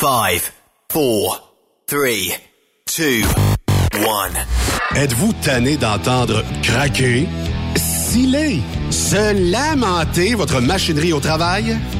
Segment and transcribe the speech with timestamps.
[0.00, 0.40] 5,
[0.88, 1.42] 4,
[1.86, 2.38] 3,
[2.88, 3.22] 2,
[4.94, 4.96] 1.
[4.96, 7.28] Êtes-vous tanné d'entendre craquer,
[7.76, 11.76] sciller, se lamenter votre machinerie au travail?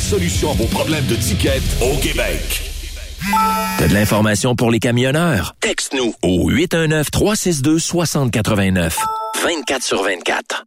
[0.00, 2.62] solution à vos problèmes de ticket au Québec.
[3.78, 5.56] T'as de l'information pour les camionneurs?
[5.60, 8.92] Texte-nous au 819-362-6089.
[9.42, 10.66] 24 sur 24.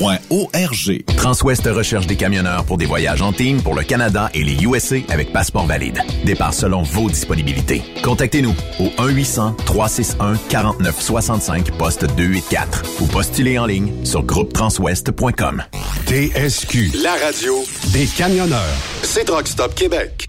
[0.00, 1.04] arpq.org.
[1.16, 4.96] Transwest recherche des camionneurs pour des voyages en team pour le Canada et les USA
[5.08, 5.98] avec passeport valide.
[6.24, 7.82] Départ selon vos disponibilités.
[8.02, 15.62] Contactez-nous au 1-800-361-4965 poste 284 ou postulez en ligne sur groupetranswest.com.
[16.06, 18.60] TSQ, la radio des camionneurs.
[19.02, 20.28] C'est Truck Stop Québec.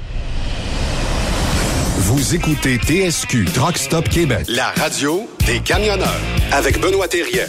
[2.13, 6.19] Vous écoutez TSQ Truck Stop Québec, la radio des camionneurs
[6.51, 7.45] avec Benoît Thérien.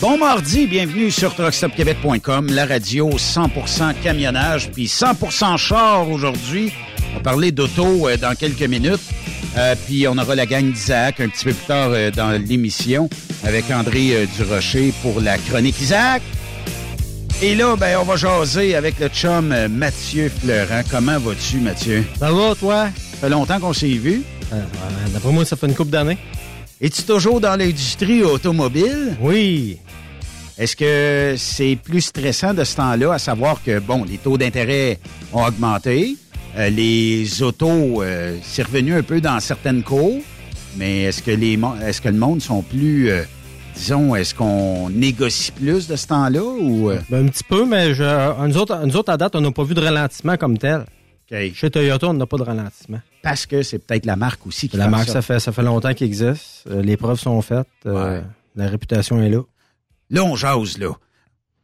[0.00, 6.72] Bon mardi, bienvenue sur truckstopquebec.com, la radio 100% camionnage, puis 100% char aujourd'hui.
[7.10, 9.00] On va parler d'auto euh, dans quelques minutes.
[9.56, 13.10] Euh, puis on aura la gang d'Isaac un petit peu plus tard euh, dans l'émission
[13.42, 16.22] avec André euh, Durocher pour la chronique Isaac.
[17.42, 20.82] Et là, ben, on va jaser avec le chum euh, Mathieu Fleurant.
[20.90, 22.04] Comment vas-tu, Mathieu?
[22.18, 22.88] Ça va, toi?
[23.12, 24.22] Ça fait longtemps qu'on s'est vu.
[24.52, 24.60] Euh,
[25.12, 26.18] D'après moi, ça fait une couple d'années.
[26.82, 29.16] Es-tu toujours dans l'industrie automobile?
[29.22, 29.78] Oui.
[30.58, 34.98] Est-ce que c'est plus stressant de ce temps-là, à savoir que, bon, les taux d'intérêt
[35.32, 36.16] ont augmenté,
[36.58, 38.02] euh, les autos,
[38.42, 40.20] c'est revenu un peu dans certaines cours,
[40.76, 43.22] mais est-ce que les mo- est-ce que le monde sont plus, euh,
[43.80, 46.90] disons, est-ce qu'on négocie plus de ce temps-là ou...
[46.90, 49.50] euh, Ben, un petit peu, mais je, nous, autres, nous autres, à date, on n'a
[49.50, 50.84] pas vu de ralentissement comme tel.
[51.54, 53.00] Chez Toyota, on n'a pas de ralentissement.
[53.22, 55.14] Parce que c'est peut-être la marque aussi qui La marque, ça.
[55.14, 56.64] ça fait, ça fait longtemps qu'il existe.
[56.68, 57.66] Euh, les preuves sont faites.
[57.86, 58.22] Euh, Ouais.
[58.56, 59.42] La réputation est là.
[60.10, 60.88] Là, on jase, là.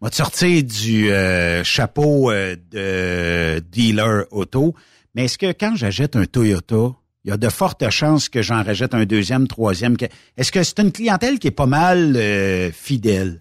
[0.00, 4.74] On va te sortir du euh, chapeau euh, de dealer auto.
[5.16, 6.92] Mais est-ce que quand j'achète un Toyota,
[7.26, 9.96] il y a de fortes chances que j'en rachète un deuxième, troisième?
[10.36, 13.40] Est-ce que c'est une clientèle qui est pas mal euh, fidèle?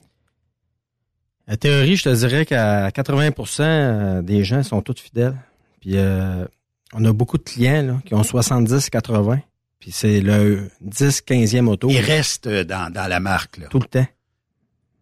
[1.47, 5.37] La théorie, je te dirais qu'à 80% des gens sont tous fidèles.
[5.81, 6.45] Puis euh,
[6.93, 9.41] on a beaucoup de clients là, qui ont 70-80.
[9.79, 11.87] Puis c'est le 10-15e auto.
[11.87, 13.67] Il reste euh, dans, dans la marque, là.
[13.67, 14.07] Tout le temps.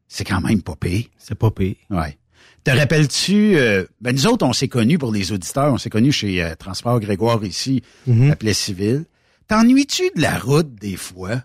[0.09, 1.05] C'est quand même pas pire.
[1.17, 1.75] C'est pas pire.
[1.89, 2.17] Ouais.
[2.63, 6.13] Te rappelles-tu, euh, ben nous autres, on s'est connus pour les auditeurs, on s'est connus
[6.13, 7.83] chez euh, Transport Grégoire ici,
[8.31, 9.03] à Plessis-Ville.
[9.49, 11.41] T'ennuies-tu de la route des fois?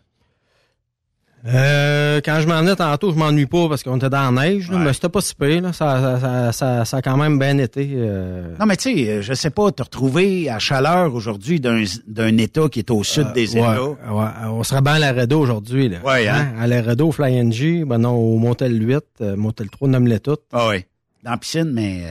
[1.46, 4.70] Euh, quand je m'en venais tantôt, je m'ennuie pas parce qu'on était dans la neige,
[4.70, 4.84] là, Ouais.
[4.86, 5.62] mais c'était pas si pire.
[5.62, 5.72] Là.
[5.72, 7.90] Ça, ça, ça, ça, ça a quand même bien été.
[7.94, 12.68] euh, Non, mais tu sais, je sais pas, te retrouver à chaleur aujourd'hui d'un État
[12.68, 13.82] qui est au sud des ouais, États.
[13.82, 15.88] ouais, on serait bien à l'Aredo aujourd'hui.
[15.88, 15.98] Là.
[16.04, 16.52] Ouais, hein?
[16.60, 20.42] À l'Aredo, Fly NG, ben non, au Motel 8, euh, Motel 3, nomme-les toutes.
[20.52, 20.84] Ah oui.
[21.24, 22.04] Dans la piscine, mais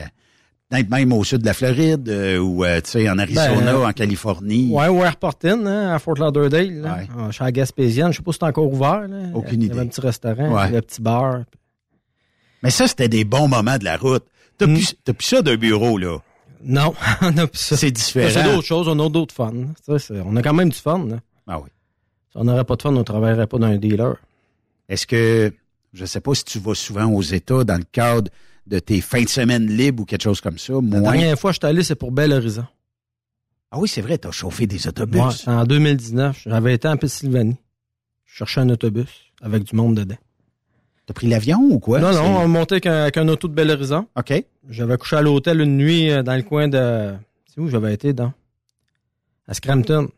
[0.68, 3.86] peut-être même au sud de la Floride euh, ou, euh, tu sais, en Arizona, Ben,
[3.88, 4.70] en Californie.
[4.72, 6.80] Ouais, au Airportin, hein, à Fort Lauderdale.
[6.82, 6.94] Là.
[6.96, 7.08] Ouais.
[7.16, 9.08] Ah, Je suis à Gaspésienne, je sais pas si c'est encore ouvert.
[9.08, 9.30] Là.
[9.34, 9.86] Aucune Il y avait idée.
[9.86, 10.70] un petit restaurant, Ouais.
[10.70, 11.40] le petit bar.
[12.62, 14.24] Mais ça, c'était des bons moments de la route.
[14.58, 14.74] T'as Mm.
[14.74, 16.18] plus, t'as plus ça d'un bureau, là.
[16.64, 17.76] Non, on a plus ça.
[17.76, 18.28] C'est différent.
[18.32, 19.52] C'est d'autres choses, on a d'autres fun.
[19.86, 19.94] Ça,
[20.24, 21.06] on a quand même du fun.
[21.08, 21.16] Là.
[21.46, 21.68] Ah oui.
[22.30, 24.16] Si on n'aurait pas de fun, on ne travaillerait pas dans un dealer.
[24.88, 25.52] Est-ce que,
[25.94, 28.30] je sais pas si tu vas souvent aux États dans le cadre
[28.68, 30.74] de tes fins de semaine libres ou quelque chose comme ça.
[30.82, 32.66] La dernière fois que je suis allé, c'est pour Bel Horizon.
[33.70, 35.42] Ah oui, c'est vrai, t'as chauffé des autobus.
[35.44, 36.42] C'est en 2019.
[36.46, 37.56] J'avais été en Pennsylvanie.
[38.24, 39.08] Je cherchais un autobus
[39.42, 40.16] avec du monde dedans.
[41.06, 42.00] T'as pris l'avion ou quoi?
[42.00, 44.06] non, non, on montait avec un, avec un auto de Bel Horizon.
[44.16, 44.44] OK.
[44.68, 47.14] J'avais couché à l'hôtel une nuit euh, dans le coin de...
[47.46, 48.32] C'est où j'avais été, dans?
[49.46, 50.10] À Scranton.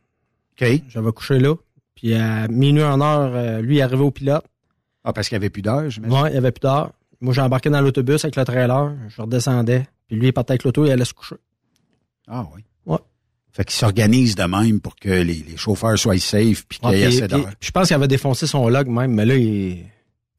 [0.60, 0.68] OK.
[0.88, 1.54] J'avais couché là.
[1.94, 4.44] Puis à minuit en heure, euh, lui, il arrivait au pilote.
[5.04, 6.16] Ah, parce qu'il n'y avait plus d'heure, j'imagine.
[6.18, 6.92] Ouais, il y avait plus d'heure.
[7.20, 8.94] Moi, j'ai embarqué dans l'autobus avec le trailer.
[9.08, 9.86] Je redescendais.
[10.08, 11.36] Puis lui, il partait avec l'auto et il allait se coucher.
[12.26, 12.62] Ah oui.
[12.86, 12.98] Ouais.
[13.52, 17.02] Fait qu'il s'organise de même pour que les, les chauffeurs soient safe puis qu'il y
[17.02, 17.50] ait assez d'heures.
[17.60, 19.84] je pense qu'il avait défoncé son log même, mais là, il...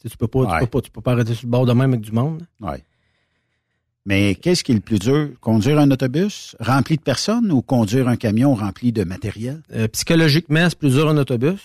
[0.02, 0.48] tu peux pas, Ouais.
[0.54, 2.48] tu peux pas, tu peux pas arrêter sur le bord de même avec du monde.
[2.62, 2.84] Ouais.
[4.06, 5.30] Mais qu'est-ce qui est le plus dur?
[5.42, 9.62] Conduire un autobus rempli de personnes ou conduire un camion rempli de matériel?
[9.74, 11.60] Euh, psychologiquement, c'est plus dur un autobus.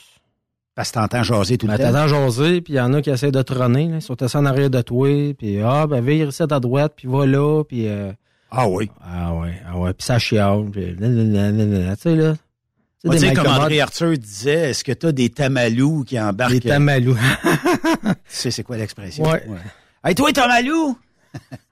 [0.77, 1.93] Parce que t'entends jaser tout le Ben, temps.
[1.93, 3.97] t'entends jaser, puis il y en a qui essaient de là.
[3.97, 7.09] Ils sont assis en arrière de toi, puis ah, ben, vire ici à droite, puis
[7.09, 7.89] va là, puis...
[7.89, 8.13] euh,
[8.51, 8.91] Ah oui.
[9.03, 11.03] ah ouais, ah ouais, puis ça chiale, puis tu
[11.99, 12.35] sais, là.
[13.05, 16.53] Dire des comme André Arthur disait, est-ce que tu as des tamalous qui embarquent?
[16.53, 17.17] des tamalous.
[18.05, 19.25] Tu sais, c'est quoi l'expression?
[19.25, 19.45] Ouais.
[20.05, 20.99] Hey, toi, tamalou!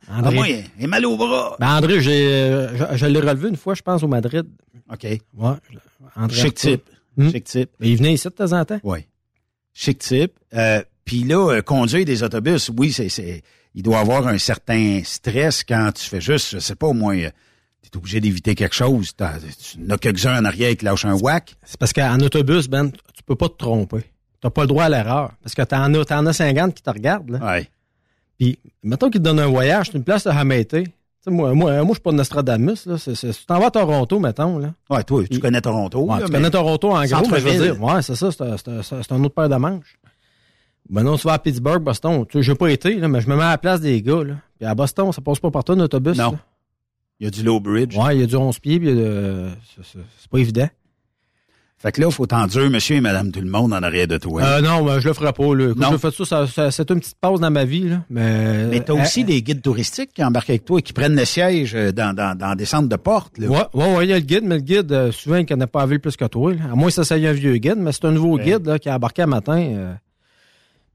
[0.08, 1.56] Ah, André, moi, il est mal au bras.
[1.58, 4.46] ben, André, j'ai, euh, je, je l'ai relevé une fois, je pense, au Madrid.
[4.92, 5.02] OK.
[5.04, 5.20] Ouais.
[6.16, 6.84] André Chic type.
[7.16, 7.30] Hmm.
[7.30, 7.70] Chic type.
[7.80, 8.80] Il venait ici de temps en temps?
[8.82, 9.00] Oui.
[9.72, 10.32] Chic type.
[10.54, 13.42] Euh, Puis là, euh, conduire des autobus, oui, c'est,
[13.74, 17.16] il doit avoir un certain stress quand tu fais juste, je sais pas, au moins,
[17.16, 17.24] tu
[17.92, 19.12] es obligé d'éviter quelque chose.
[19.16, 21.56] T'as, tu en as quelques-uns en arrière qui lâchent un whack.
[21.64, 24.04] C'est parce qu'en autobus, Ben, tu peux pas te tromper.
[24.40, 25.32] T'as pas le droit à l'erreur.
[25.42, 27.38] Parce que as, t'en as 50 qui te regardent, là.
[27.54, 27.68] Ouais.
[28.38, 30.84] Puis, mettons qu'ils te donnent un voyage, c'est une place de Hamaité.
[31.26, 32.96] Moi, moi, moi je suis pas de Nostradamus, là.
[32.98, 34.74] Tu t'en vas à Toronto, mettons, là.
[34.90, 36.00] Ouais, toi, tu connais Toronto.
[36.00, 39.12] Ouais, là, tu connais Toronto en gros, mais je veux dire, ouais, c'est ça, c'est,
[39.12, 39.98] un- autre paire de manches.
[40.90, 42.26] Ben non, tu vas à Pittsburgh, Boston.
[42.28, 44.22] Tu sais, j'ai pas été, là, mais je me mets à la place des gars,
[44.22, 44.34] là.
[44.58, 46.18] Puis à Boston, ça passe pas partout un autobus.
[46.18, 46.32] Non.
[46.32, 46.38] là.
[47.20, 47.96] Il y a du low bridge.
[47.96, 50.28] Ouais, il y a du 11 pieds, puis il y a de- c'est, c'est- c'est
[50.30, 50.68] pas évident.
[51.76, 54.16] Fait que là, il faut t'endurer monsieur et madame tout le monde en arrière de
[54.16, 54.42] toi.
[54.42, 55.54] Euh, non, ben, je le ferai pas.
[55.54, 55.74] Là.
[55.74, 55.92] Quand Non.
[55.92, 57.88] je fais ça, ça, ça- c'est une petite pause dans ma vie.
[57.90, 58.02] Là.
[58.08, 60.94] Mais, Mais t'as euh, aussi euh, des guides touristiques qui embarquent avec toi et qui
[60.94, 63.36] prennent le siège euh, dans, dans, dans des centres de porte.
[63.36, 63.48] Là.
[63.48, 65.86] Ouais, ouais, il y a le guide, mais le guide, souvent, il connaît pas la
[65.86, 66.54] ville plus que toi.
[66.54, 66.60] là.
[66.72, 68.88] À moins que ça soit un vieux guide, mais c'est un nouveau guide là, qui
[68.88, 69.58] a embarqué un matin.
[69.60, 69.92] euh.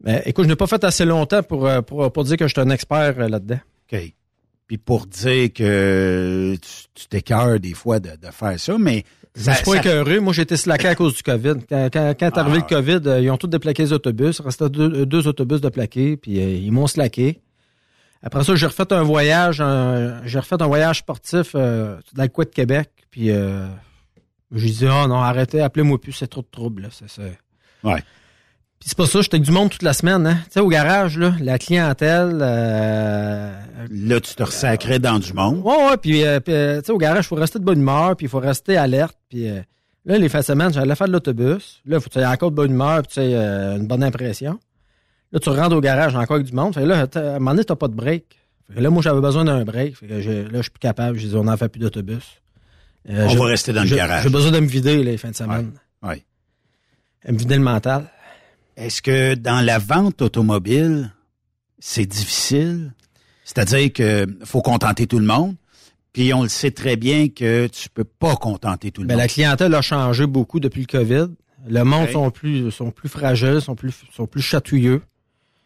[0.03, 2.61] Mais écoute, je n'ai pas fait assez longtemps pour, pour, pour dire que je suis
[2.61, 3.59] un expert là-dedans.
[3.93, 4.13] OK.
[4.65, 9.03] Puis pour dire que tu tu t'écœures des fois de, de faire ça, mais...
[9.39, 10.19] Je suis pas écœuré.
[10.19, 11.55] Moi, j'ai été slacké à cause du COVID.
[11.69, 12.65] Quand, quand, quand est arrivé Ah.
[12.69, 14.37] le COVID, euh, ils ont tous déplaqué les autobus.
[14.39, 17.39] Il restait deux, euh, deux autobus de plaqués, puis euh, ils m'ont slacké.
[18.21, 19.63] Après ça, j'ai refait un voyage,
[20.25, 23.65] j'ai refait un voyage sportif euh, dans le coin de Québec, puis euh,
[24.53, 26.81] j'ai dit, oh non, arrêtez, appelez-moi plus, c'est trop de trouble.
[26.81, 26.89] Là.
[27.83, 28.03] Ouais.
[28.79, 30.25] Puis c'est pas ça, j'étais avec du monde toute la semaine.
[30.25, 30.37] Hein.
[30.45, 32.37] Tu sais, au garage, là, la clientèle...
[32.41, 33.53] euh,
[33.91, 35.61] Là, tu te ressacrais dans du monde.
[35.65, 37.79] Ouais, ouais, puis, euh, puis, euh, tu sais, au garage, il faut rester de bonne
[37.79, 39.61] humeur, puis il faut rester alerte, puis euh,
[40.05, 41.81] là, les fins de semaine, j'allais faire de l'autobus.
[41.85, 43.87] Là, il faut que tu aies encore de bonne humeur, puis tu aies euh, une
[43.87, 44.59] bonne impression.
[45.33, 46.73] Là, tu rentres au garage, encore avec du monde.
[46.73, 48.23] Fait que là, à un moment donné, t'as pas de break.
[48.69, 49.97] Fait que là, moi, j'avais besoin d'un break.
[49.97, 51.17] Fait que j'ai- là, je suis plus capable.
[51.17, 52.23] J'ai dit, on n'en fait plus d'autobus.
[53.07, 54.23] On va rester dans le garage.
[54.23, 55.71] J'ai besoin de me vider, les fins de semaine.
[56.03, 56.23] Ouais.
[57.27, 58.05] Me vider le mental.
[58.79, 61.11] Est-ce que dans la vente automobile,
[61.79, 62.93] c'est difficile?
[63.43, 65.55] C'est-à-dire que faut contenter tout le monde.
[66.13, 69.21] Puis on le sait très bien que tu peux pas contenter tout le Ben, monde.
[69.21, 71.27] la clientèle a changé beaucoup depuis le COVID.
[71.67, 75.01] Le monde sont plus sont plus fragiles, sont plus sont plus chatouilleux.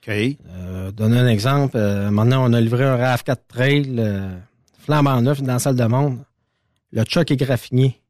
[0.01, 0.10] OK.
[0.10, 4.36] Euh, donner un exemple, euh, maintenant on a livré un RAV4 Trail euh,
[4.79, 6.17] flambant neuf dans la salle de monde.
[6.91, 8.01] Le choc est graffiné.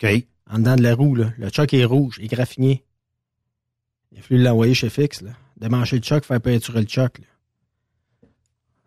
[0.00, 0.08] OK.
[0.48, 1.32] En dedans de la roue, là.
[1.38, 2.83] Le choc est rouge, est graffiné.
[4.14, 5.32] Il a fallu l'envoyer chez Fix, là.
[5.58, 7.20] Démancher le choc, faire peinturer le choc.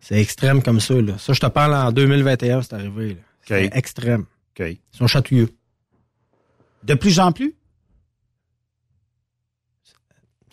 [0.00, 1.16] C'est extrême comme ça, là.
[1.18, 3.20] Ça, je te parle en 2021, c'est arrivé, là.
[3.46, 3.76] C'est OK.
[3.76, 4.26] extrême.
[4.58, 4.66] OK.
[4.66, 5.48] Ils sont chatouilleux.
[6.84, 7.54] De plus en plus?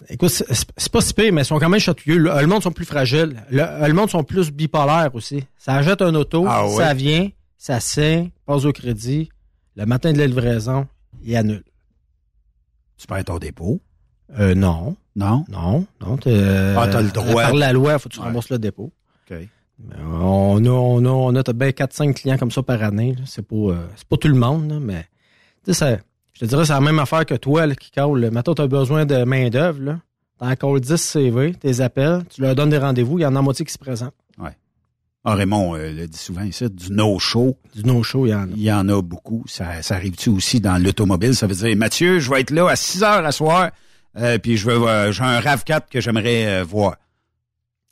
[0.10, 2.18] Écoute, c'est pas si pire, mais ils sont quand même chatouilleux.
[2.18, 3.42] Le, le monde sont plus fragiles.
[3.50, 5.46] Le, le monde sont plus bipolaires aussi.
[5.58, 6.76] Ça achète un auto, Ah ouais?
[6.76, 9.30] ça vient, ça signe, passe au crédit.
[9.76, 10.88] Le matin de la livraison,
[11.24, 11.64] il annule.
[12.98, 13.82] Tu perds ton dépôt?
[14.40, 14.96] Euh, non.
[15.16, 15.46] Non?
[15.50, 16.18] Non, non.
[16.18, 17.44] t'es- Ah, t'as le droit.
[17.44, 18.26] Par la loi, il faut que tu Ouais.
[18.26, 18.92] rembourses le dépôt.
[19.32, 19.38] OK.
[20.04, 23.16] On a, on a, on a bien 4-5 clients comme ça par année.
[23.26, 23.76] C'est pas, euh,
[24.10, 25.06] pas tout le monde, là, mais
[25.66, 25.98] tu ça-
[26.34, 28.32] je te dirais, c'est la même affaire que toi là, qui là.
[28.32, 30.00] Mettons, tu as besoin de main-d'œuvre.
[30.38, 33.42] T'en calls 10 CV, tes appels, tu leur donnes des rendez-vous, il y en a
[33.42, 34.14] moitié qui se présentent.
[35.28, 37.58] Ah, Raymond euh, le dit souvent ici, du no-show.
[37.76, 38.48] Du no-show, il y en a.
[38.56, 39.44] Il y en a beaucoup.
[39.48, 41.36] Ça, ça arrive-tu aussi dans l'automobile?
[41.36, 43.72] Ça veut dire, Mathieu, je vais être là à 6 heures à soir,
[44.18, 46.96] euh, puis je veux, j'ai un RAV4 que j'aimerais euh, voir.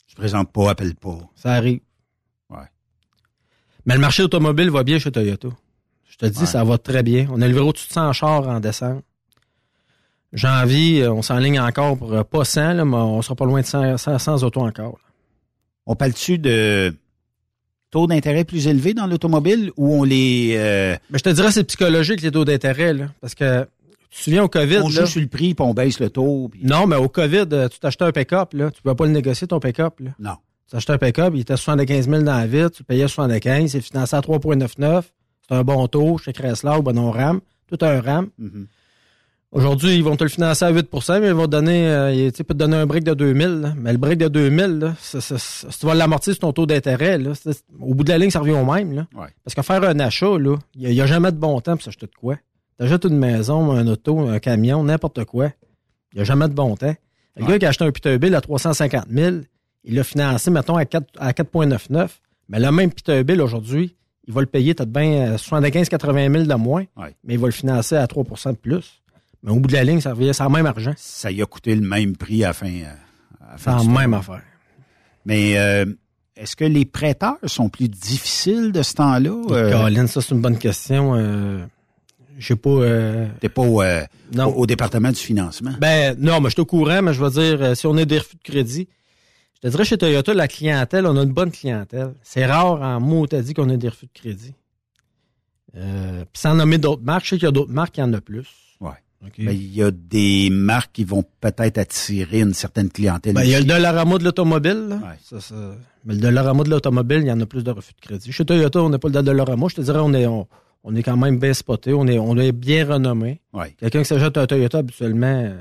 [0.08, 1.18] Je présente pas, appelle pas.
[1.34, 1.80] Ça arrive.
[2.50, 2.58] Ouais.
[3.86, 5.48] Mais le marché automobile va bien chez Toyota.
[6.08, 6.46] Je te dis, Ouais.
[6.46, 7.26] ça va très bien.
[7.32, 9.02] On a livré au-dessus de 100 chars en décembre.
[10.32, 13.60] Janvier, euh, on s'enligne encore pour euh, pas 100, là, mais on sera pas loin
[13.60, 14.92] de 100, 100, 100 autos encore.
[14.92, 15.10] là.
[15.86, 16.94] On parle-tu de
[17.90, 20.54] taux d'intérêt plus élevés dans l'automobile ou on les...
[20.56, 23.06] euh, Mais je te dirais, c'est psychologique, les taux d'intérêt, là.
[23.20, 23.68] Parce que,
[24.14, 26.08] tu te souviens, au COVID, on là, joue sur le prix puis on baisse le
[26.08, 26.48] taux?
[26.50, 28.70] puis- non, mais au COVID, euh, tu t'achetais un pick-up, là.
[28.70, 30.10] Tu pouvais pas le négocier, ton pick-up, là.
[30.18, 30.36] Non.
[30.66, 33.80] Tu t'achetais un pick-up, il était 75 000 dans la vitre, tu payais 75, c'est
[33.80, 35.02] financé à 3,99.
[35.48, 37.40] C'est un bon taux, chez Chrysler ou ben non RAM.
[37.68, 38.28] Tout un RAM.
[38.38, 38.66] Mhm.
[39.52, 42.44] Aujourd'hui, ils vont te le financer à 8% mais ils vont te donner, euh, tu
[42.44, 43.72] te donner un break de 2000, là.
[43.76, 46.52] Mais le break de 2000, là, ça- ça- ça- si tu vas l'amortir sur ton
[46.52, 47.20] taux d'intérêt,
[47.80, 49.06] au bout de la ligne, ça revient au même, là.
[49.14, 49.28] Ouais.
[49.44, 52.06] Parce que faire un achat, là, il n'y a, jamais de bon temps pour s'acheter
[52.06, 52.36] de quoi.
[52.78, 55.46] T'achètes une maison, un auto, un camion, n'importe quoi.
[56.12, 56.94] Il n'y a jamais de bon temps.
[57.36, 57.50] Le Ouais.
[57.52, 59.36] gars qui a acheté un Peterbilt à 350 000,
[59.84, 62.20] il l'a financé, mettons, à 4 à 4,99.
[62.48, 66.84] Mais le même Peterbilt, aujourd'hui, il va le payer peut-être bien 75-80 000 de moins,
[66.96, 67.14] Ouais.
[67.24, 69.02] mais il va le financer à 3% de plus.
[69.42, 70.94] Mais au bout de la ligne, ça revient, le même argent.
[70.96, 72.66] Ça y a coûté le même prix à la fin.
[72.66, 72.94] euh,
[73.46, 74.18] à la fin même temps.
[74.18, 74.42] affaire.
[75.26, 75.84] Mais euh,
[76.36, 79.30] est-ce que les prêteurs sont plus difficiles de ce temps-là?
[79.50, 81.14] Euh, Colin, ça, c'est une bonne question.
[81.14, 81.64] Euh,
[82.38, 82.70] je sais pas.
[82.70, 84.02] euh, T'es pas au, euh,
[84.34, 84.46] non.
[84.56, 85.72] au, département du financement?
[85.80, 88.04] Ben, non, mais je suis au courant, mais je veux dire, euh, si on a
[88.04, 88.88] des refus de crédit,
[89.56, 92.14] je te dirais chez Toyota, la clientèle, on a une bonne clientèle.
[92.22, 94.54] C'est rare en mots, t'as dit qu'on a des refus de crédit.
[95.76, 98.12] Euh, Puis sans nommer d'autres marques, je sais qu'il y a d'autres marques qui en
[98.12, 98.46] a plus.
[98.80, 98.90] Ouais.
[99.26, 99.32] OK.
[99.38, 103.34] Ben, il y a des marques qui vont peut-être attirer une certaine clientèle.
[103.34, 103.64] Ben, il y a le.
[103.64, 104.98] Dollarama de l'automobile.
[105.02, 105.16] Ouais.
[105.24, 105.74] Ça, ça-
[106.04, 108.30] Mais le Dollarama de l'automobile, il y en a plus de refus de crédit.
[108.30, 109.66] Chez Toyota, on n'a pas le Dollarama.
[109.70, 110.46] Je te dirais, on est, on,
[110.84, 111.92] on est quand même bien spoté.
[111.94, 113.40] On est, on est bien renommé.
[113.52, 113.74] Ouais.
[113.78, 115.58] Quelqu'un qui s'achète un Toyota, habituellement, euh,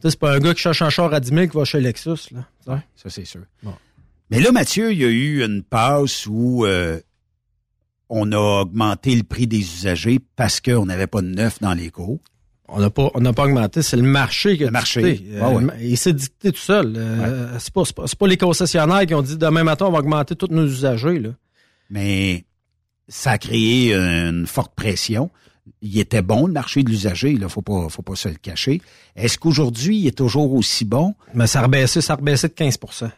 [0.00, 2.32] c'est pas un gars qui cherche un char à 10 000 qui va chez Lexus.
[2.32, 2.46] Là.
[2.66, 3.42] Ouais, ça c'est sûr.
[3.62, 3.74] Bon.
[4.30, 7.00] Mais là, Mathieu, il y a eu une passe où euh,
[8.08, 11.90] on a augmenté le prix des usagers parce qu'on n'avait pas de neuf dans les
[11.90, 12.20] cours.
[12.68, 15.02] On n'a pas, on n'a pas augmenté, c'est le marché qui a Le marché.
[15.02, 15.38] dicté.
[15.40, 15.64] Ah ouais.
[15.80, 16.94] il s'est dicté tout seul.
[16.96, 20.36] Euh, c'est, pas, c'est, pas, les concessionnaires qui ont dit demain matin, on va augmenter
[20.36, 21.18] tous nos usagers.
[21.18, 21.30] Là.
[21.90, 22.44] Mais
[23.12, 25.30] ça a créé une forte pression.
[25.80, 28.80] Il était bon, le marché de l'usager, là, faut pas, faut pas se le cacher.
[29.14, 31.14] Est-ce qu'aujourd'hui, il est toujours aussi bon?
[31.34, 33.10] Mais ça a rebaissé, ça a rebaissé de 15%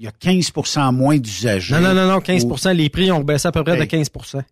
[0.00, 1.74] Il y a 15% moins d'usagers.
[1.74, 4.42] Non, non, non, non, 15 Ou- Les prix ont rebaissé à peu près de 15%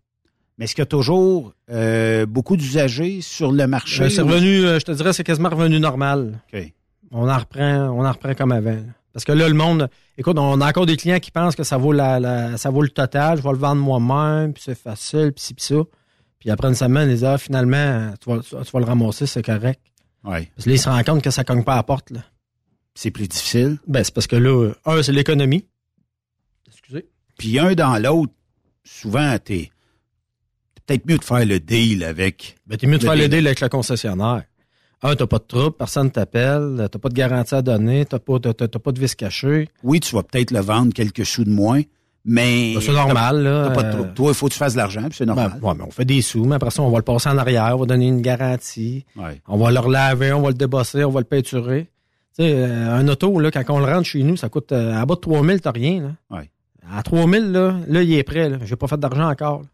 [0.57, 4.03] Mais est-ce qu'il y a toujours euh, beaucoup d'usagers sur le marché?
[4.03, 6.39] Euh, C'est revenu, euh, je te dirais, c'est quasiment revenu normal.
[7.11, 8.79] On en reprend, on en reprend comme avant.
[9.15, 11.77] Parce que là, le monde, écoute, on a encore des clients qui pensent que ça
[11.77, 15.31] vaut la, la- ça vaut le total, je vais le vendre moi-même, puis c'est facile,
[15.33, 15.75] puis ci, puis ça.
[16.37, 19.41] Puis après une semaine, ils disent, ah, finalement, tu vas, tu vas le ramasser, c'est
[19.41, 19.79] correct.
[20.25, 20.47] Oui.
[20.53, 22.19] Parce que là, ils se rendent compte que ça cogne pas à la porte, là.
[22.93, 23.77] C'est plus difficile.
[23.87, 25.65] Ben, c'est parce que là, un, c'est l'économie.
[26.67, 27.07] Excusez.
[27.37, 28.33] Puis un dans l'autre,
[28.83, 29.71] souvent, t'es
[30.85, 32.57] peut-être mieux de faire le deal avec.
[32.67, 34.43] Ben, t'es mieux de faire le deal avec le concessionnaire.
[35.07, 38.39] Un, t'as pas de trouble, personne t'appelle, t'as pas de garantie à donner, t'as pas,
[38.39, 39.69] t'as, t'as- t'as pas de vis caché.
[39.83, 41.81] Oui, tu vas peut-être le vendre quelques sous de moins,
[42.23, 42.73] mais.
[42.75, 43.67] Ben, c'est normal, là.
[43.67, 44.13] T'as pas de Euh, trouble.
[44.15, 45.57] Toi, il faut que tu fasses de l'argent, puis c'est normal.
[45.61, 47.37] Ben, ouais, mais on fait des sous, mais après ça, on va le passer en
[47.37, 49.05] arrière, on va donner une garantie.
[49.15, 49.41] Ouais.
[49.47, 51.89] On va le relaver, on va le débosser, on va le peinturer.
[52.37, 54.95] Tu sais, euh, un auto, là, quand on le rentre chez nous, ça coûte euh,
[54.99, 56.37] à bas de 3000, t'as rien, là.
[56.37, 56.49] Ouais.
[56.91, 58.57] À 3000, là, là, il est prêt, là.
[58.63, 59.67] J'ai pas fait d'argent encore, là.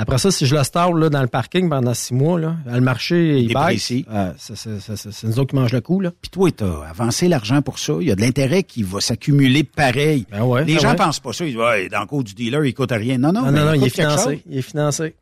[0.00, 2.80] Après ça, si je le start là, dans le parking pendant six mois, là, le
[2.80, 3.92] marché, il baisse.
[4.08, 6.12] Euh, c'est- nous autres qui mangent le coup, là.
[6.22, 7.94] Puis toi, t'as avancé l'argent pour ça.
[8.00, 10.24] Il y a de l'intérêt qui va s'accumuler pareil.
[10.30, 10.96] Ben ouais, Les ben gens ouais.
[10.96, 11.44] pensent pas ça.
[11.44, 13.18] Ils disent, ouais, dans le cours du dealer, il coûte rien.
[13.18, 14.24] Non, non, Non, non, non, il est financé.
[14.34, 14.42] chose.
[14.48, 15.10] Il est financé.
[15.10, 15.16] Tu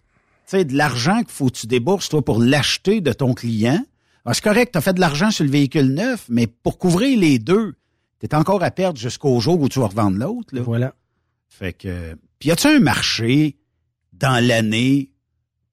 [0.59, 3.83] sais, de l'argent qu'il faut que tu débourses, toi, pour l'acheter de ton client.
[4.27, 7.19] Ah, c'est correct, tu as fait de l'argent sur le véhicule neuf, mais pour couvrir
[7.19, 7.75] les deux,
[8.21, 10.55] tu es encore à perdre jusqu'au jour où tu vas revendre l'autre.
[10.55, 10.61] là.
[10.63, 10.95] Voilà.
[11.49, 12.15] Fait que.
[12.39, 13.57] Puis y a-tu un marché
[14.19, 15.11] dans l'année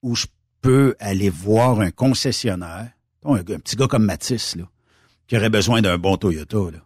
[0.01, 0.25] où je
[0.61, 2.89] peux aller voir un concessionnaire,
[3.25, 4.63] un, petit gars comme Matisse, là,
[5.27, 6.79] qui aurait besoin d'un bon Toyota, là.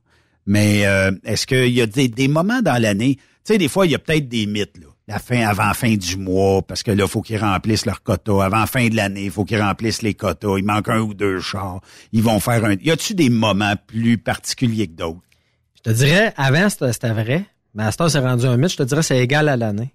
[0.45, 3.85] Mais euh, est-ce qu'il y a des, des moments dans l'année, tu sais, des fois,
[3.85, 4.87] il y a peut-être des mythes, là.
[5.09, 8.43] La fin, avant fin du mois, parce que là, il faut qu'ils remplissent leurs quotas.
[8.43, 10.57] Avant fin de l'année, il faut qu'ils remplissent les quotas.
[10.57, 11.79] Il manque un ou deux chars.
[12.11, 12.73] Ils vont faire un.
[12.73, 15.21] Y a-tu des moments plus particuliers que d'autres?
[15.75, 17.45] Je te dirais, avant, c'était c'était vrai.
[17.73, 18.71] Mais à ce temps, c'est rendu un mythe.
[18.71, 19.93] Je te dirais, c'est égal à l'année.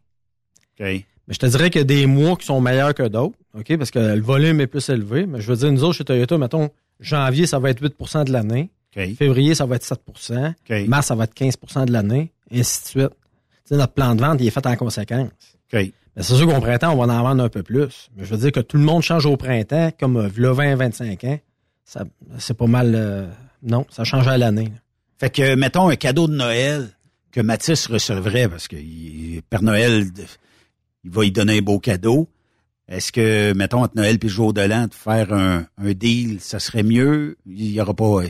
[0.80, 1.04] OK?
[1.28, 3.76] Mais je te dirais qu'il y a des mois qui sont meilleurs que d'autres, OK?
[3.76, 5.26] Parce que le volume est plus élevé.
[5.26, 8.32] Mais je veux dire, nous autres, chez Toyota, mettons, janvier, ça va être 8% de
[8.32, 8.70] l'année.
[9.16, 10.88] Février, ça va être 7 OK?
[10.88, 12.32] Mars, ça va être 15% de l'année.
[12.50, 13.10] Et ainsi de suite.
[13.70, 15.30] Notre plan de vente, il est fait en conséquence.
[16.14, 18.10] Mais c'est sûr qu'au printemps, on va en vendre un peu plus.
[18.16, 20.74] Mais je veux dire que tout le monde change au printemps, comme euh, le 20,
[20.74, 21.40] 25 ans.
[21.84, 22.04] Ça,
[22.38, 22.92] c'est pas mal.
[22.94, 23.26] euh,
[23.62, 24.64] non, ça change à l'année.
[24.64, 24.80] là.
[25.18, 26.88] Fait que, mettons, un cadeau de Noël
[27.30, 30.04] que Mathis recevrait, parce que il- Père Noël,
[31.04, 32.28] il va y donner un beau cadeau.
[32.88, 36.40] Est-ce que, mettons, entre Noël et le jour de l'an, de faire un, un deal,
[36.40, 37.36] ça serait mieux?
[37.46, 38.22] Il y aura pas...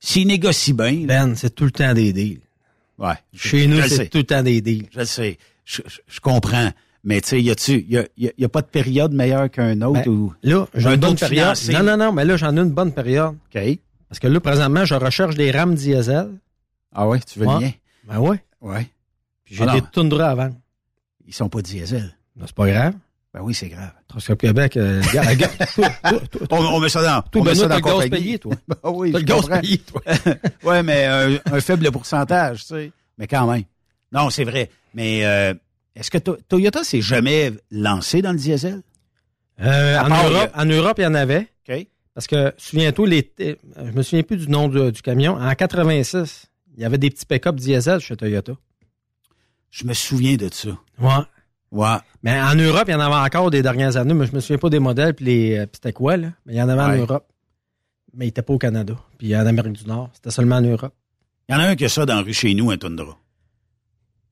[0.00, 1.04] S'il négocie bien...
[1.06, 2.40] Ben, c'est tout le temps des deals.
[2.98, 3.14] ouais.
[3.34, 4.86] Chez nous, c'est tout le temps des deals.
[4.92, 5.38] Je le sais.
[5.64, 6.70] Je, je- je comprends.
[7.04, 7.84] Mais, tu sais, y a-tu...
[7.88, 10.34] Y a, y a- y a pas de période meilleure qu'un autre Ben, ou...
[10.42, 11.56] Là, j'ai Un une bonne période.
[11.56, 11.72] financé.
[11.72, 13.36] Non, non, non, mais là, j'en ai une bonne période.
[13.54, 13.62] OK.
[14.08, 16.30] Parce que là, présentement, je recherche des rames diesel.
[16.92, 17.60] Ah ouais, tu veux Ouais.
[17.60, 17.70] lien?
[18.08, 18.42] Ben ouais.
[18.60, 18.86] Ouais.
[19.44, 19.82] Puis j'ai Ah des.
[19.92, 20.50] Tundra avant.
[21.26, 22.16] Ils sont pas diesel.
[22.40, 22.94] C'est pas grave.
[23.34, 23.92] Ben oui, c'est grave.
[24.08, 25.02] Transcop Québec, euh,
[26.50, 27.22] On, on met ça dans...
[27.22, 28.54] toi, on met ça dans le gaz payé, toi.
[28.68, 30.00] Ben oui, le gaz payé, toi.
[30.62, 32.92] ouais, mais un, un faible pourcentage, tu sais.
[33.18, 33.64] Mais quand même.
[34.12, 34.70] Non, c'est vrai.
[34.94, 35.52] Mais euh,
[35.94, 38.80] est-ce que To- Toyota s'est jamais lancé dans le diesel?
[39.60, 41.48] Euh, en, part, Europe, il y en Europe, il y en avait.
[41.68, 41.86] OK.
[42.14, 43.08] Parce que, souviens-toi,
[43.40, 45.36] euh, je me souviens plus du nom de- du camion.
[45.38, 48.52] En 86, il y avait des petits pick-up diesel chez Toyota.
[49.70, 50.70] Je me souviens de ça.
[51.00, 51.10] Ouais.
[51.72, 51.96] Ouais.
[52.22, 54.58] Mais en Europe, il y en avait encore des dernières années, mais je me souviens
[54.58, 56.28] pas des modèles puis les euh, c'était quoi là.
[56.46, 56.96] Mais il y en avait en.
[56.96, 57.26] Europe.
[58.14, 58.94] Mais il était pas au Canada.
[59.18, 60.94] Puis en Amérique du Nord, c'était seulement en Europe.
[61.48, 63.16] Il y en a un qui a ça dans la rue chez nous, un Tundra.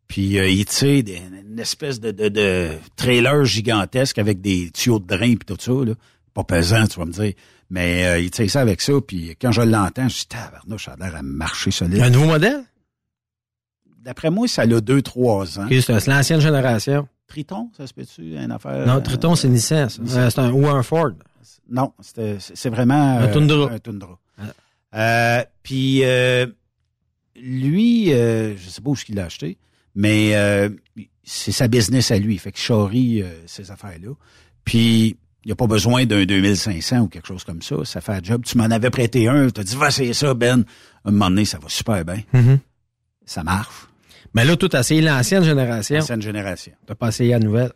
[0.08, 4.98] Puis euh, il tire des- une espèce de, de, de trailer gigantesque avec des tuyaux
[5.00, 5.72] de drain puis tout ça.
[5.72, 5.94] Là.
[6.32, 7.32] Pas pesant, tu vas me dire.
[7.70, 8.92] Mais euh, il tire ça avec ça.
[9.06, 12.00] Puis quand je l'entends, je dis, tabarnouche, ça a l'air à marcher solide.
[12.00, 12.64] Un nouveau modèle?
[14.04, 15.66] D'après moi, ça a deux, trois ans.
[15.70, 17.08] C'est c'est l'ancienne génération.
[17.26, 18.86] Triton, ça se peut-tu, une affaire?
[18.86, 19.88] non, euh, Triton, c'est Nissan.
[20.10, 21.12] Euh, c'est un, ou un Ford.
[21.70, 23.18] Non, c'est c'est vraiment...
[23.18, 23.70] Un euh, Tundra.
[23.72, 24.18] Un Tundra.
[24.94, 26.46] Euh, puis euh,
[27.34, 29.56] lui, euh, je sais pas où est-ce qu'il l'a acheté,
[29.94, 30.68] mais euh,
[31.24, 32.36] c'est sa business à lui.
[32.38, 34.10] Fait que charrie euh, ces affaires-là.
[34.64, 37.76] Puis il n'y a pas besoin d'un 2500 ou quelque chose comme ça.
[37.84, 38.42] Ça fait un job.
[38.44, 39.48] Tu m'en avais prêté un.
[39.50, 40.64] Tu as dit, va essayer ça, Ben.
[41.04, 42.20] Un moment donné, ça va super bien.
[42.32, 42.58] Mhm.
[43.26, 43.88] Ça marche.
[44.34, 45.96] Mais là, tout a essayé l'ancienne génération.
[45.96, 46.72] L'ancienne génération.
[46.86, 47.72] T'as pas essayé la nouvelle?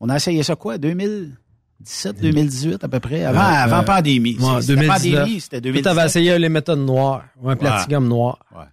[0.00, 3.42] On a essayé ça quoi, 2017, 2018 à peu près, avant, Euh,
[3.74, 4.36] avant pandémie.
[4.38, 4.88] ouais, C'était 2019.
[5.20, 5.86] pandémie, c'était Tout 2017.
[5.86, 7.24] avait essayé les méthodes noires.
[7.40, 8.38] Ou un platinum noir.
[8.54, 8.64] Ouais.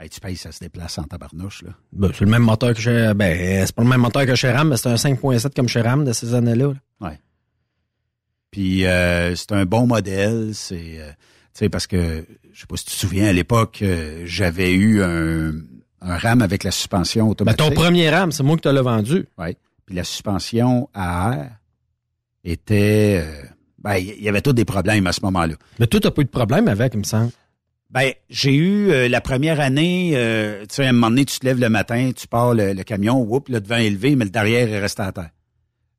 [0.00, 1.70] Hey, tu payes, ça se déplace en tabarnouche, là.
[1.92, 4.50] Ben, c'est le même moteur que chez, ben, c'est pas le même moteur que chez
[4.52, 6.66] Ram, mais c'est un 5.7 comme chez Ram de ces années-là.
[7.00, 7.08] là.
[7.08, 7.18] Ouais.
[8.50, 11.10] Puis euh, c'est un bon modèle, c'est euh,
[11.52, 14.72] tu sais parce que je sais pas si tu te souviens à l'époque euh, j'avais
[14.72, 15.52] eu un,
[16.00, 17.58] un RAM avec la suspension Ben, automatique.
[17.58, 19.26] ton premier Ram, c'est moi qui te l'ai vendu.
[19.38, 19.56] Ouais.
[19.86, 21.50] Puis la suspension à air
[22.44, 23.42] était euh,
[23.78, 25.54] ben il y avait tous des problèmes à ce moment-là.
[25.78, 27.30] Mais toi, t'as pas eu de problème avec, il me semble.
[27.90, 31.38] Ben, j'ai eu euh, la première année, euh, tu sais, à un moment donné, tu
[31.38, 34.26] te lèves le matin, tu pars le, le camion, whoop, le devant est élevé, mais
[34.26, 35.30] le derrière est resté à terre.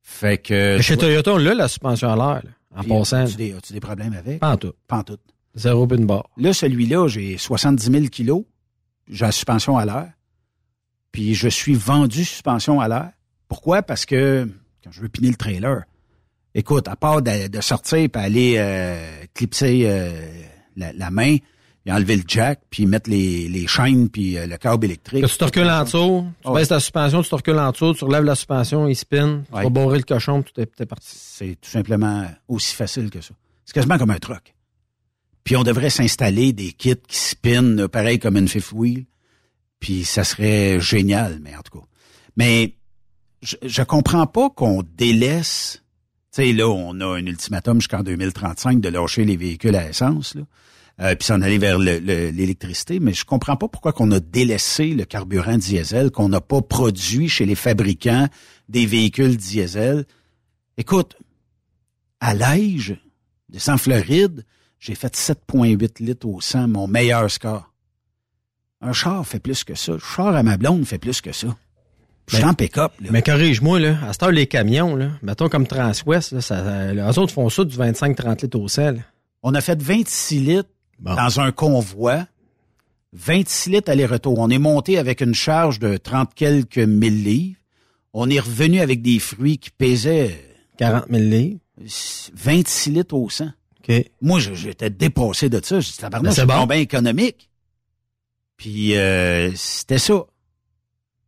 [0.02, 0.76] Fait que.
[0.76, 2.42] Mais chez vois- Toyota, on l'a, la suspension à l'air,
[2.76, 3.24] en passant.
[3.24, 4.38] As-tu des, as-tu des problèmes avec?
[4.38, 4.72] Pas en tout.
[4.86, 5.18] Pas en tout.
[5.56, 6.28] Zéro une barre.
[6.36, 8.44] Là, celui-là, j'ai 70 000 kilos.
[9.10, 10.12] J'ai la suspension à l'air.
[11.12, 13.10] Puis je suis vendu suspension à l'air.
[13.48, 13.82] Pourquoi?
[13.82, 14.48] Parce que
[14.84, 15.82] quand je veux piner le trailer,
[16.54, 20.12] écoute, à part de, de sortir et aller euh, clipser euh,
[20.76, 21.36] la, la main,
[21.86, 25.22] et enlever le jack, puis mettre les, les chaînes, puis euh, le câble électrique.
[25.24, 27.94] Que tu te recules en dessous, tu baisses ta suspension, tu te recules en dessous,
[27.94, 29.62] tu relèves la suspension, il spin, tu Ouais.
[29.64, 31.08] vas barrer le cochon, puis tout est, tout est parti.
[31.10, 33.32] C'est tout simplement aussi facile que ça.
[33.64, 34.54] C'est quasiment comme un truck.
[35.44, 39.04] Puis on devrait s'installer des kits qui spinent euh, pareil comme une fifth wheel.
[39.80, 41.84] Puis ça serait génial, mais en tout cas.
[42.36, 42.74] Mais
[43.42, 45.82] je, je comprends pas qu'on délaisse.
[46.32, 50.36] Tu sais, là, on a un ultimatum jusqu'en 2035 de lâcher les véhicules à essence.
[51.00, 54.20] Euh, puis s'en aller vers le- le- l'électricité, mais je comprends pas pourquoi qu'on a
[54.20, 58.28] délaissé le carburant diesel, qu'on n'a pas produit chez les fabricants
[58.68, 60.04] des véhicules diesel.
[60.76, 61.16] Écoute,
[62.20, 62.96] à l'âge
[63.48, 64.44] de en Floride,
[64.80, 67.70] j'ai fait 7,8 litres au 100, mon meilleur score.
[68.80, 69.92] Un char fait plus que ça.
[69.92, 71.48] Le char à ma blonde fait plus que ça.
[72.28, 72.92] Je suis Mais- en pick-up.
[73.10, 76.94] Mais corrige-moi, là, à cette heure, les camions, là, mettons comme Transwest, là, ça, ça-
[76.94, 79.04] eux autres font ça du 25-30 litres au sel.
[79.42, 81.14] On a fait 26 litres Bon.
[81.14, 82.26] dans un convoi.
[83.12, 84.38] 26 litres aller-retour.
[84.38, 87.56] On est monté avec une charge de 30 quelques mille livres.
[88.14, 90.40] On est revenu avec des fruits qui pesaient
[90.78, 91.58] 40 000 livres.
[92.34, 93.50] 26 litres au 100.
[94.20, 95.80] Moi, j'étais dépassé de ça.
[95.80, 96.66] Je dis, tabarnak, Ben, c'est bon.
[96.66, 97.48] bien économique.
[98.56, 100.24] Puis, euh, c'était ça.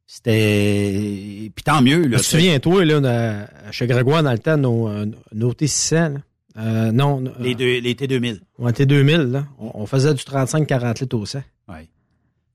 [0.07, 1.51] C'était...
[1.55, 2.19] Puis tant mieux, là.
[2.19, 6.21] Tu te souviens, toi, là, chez Grégoire, dans le temps, nos, euh, nos T600, là,
[6.59, 8.41] euh, non, Les, deux, les T2000.
[8.59, 11.43] on était 2000, là, on, on faisait du 35-40 litres au 100.
[11.69, 11.89] Ouais.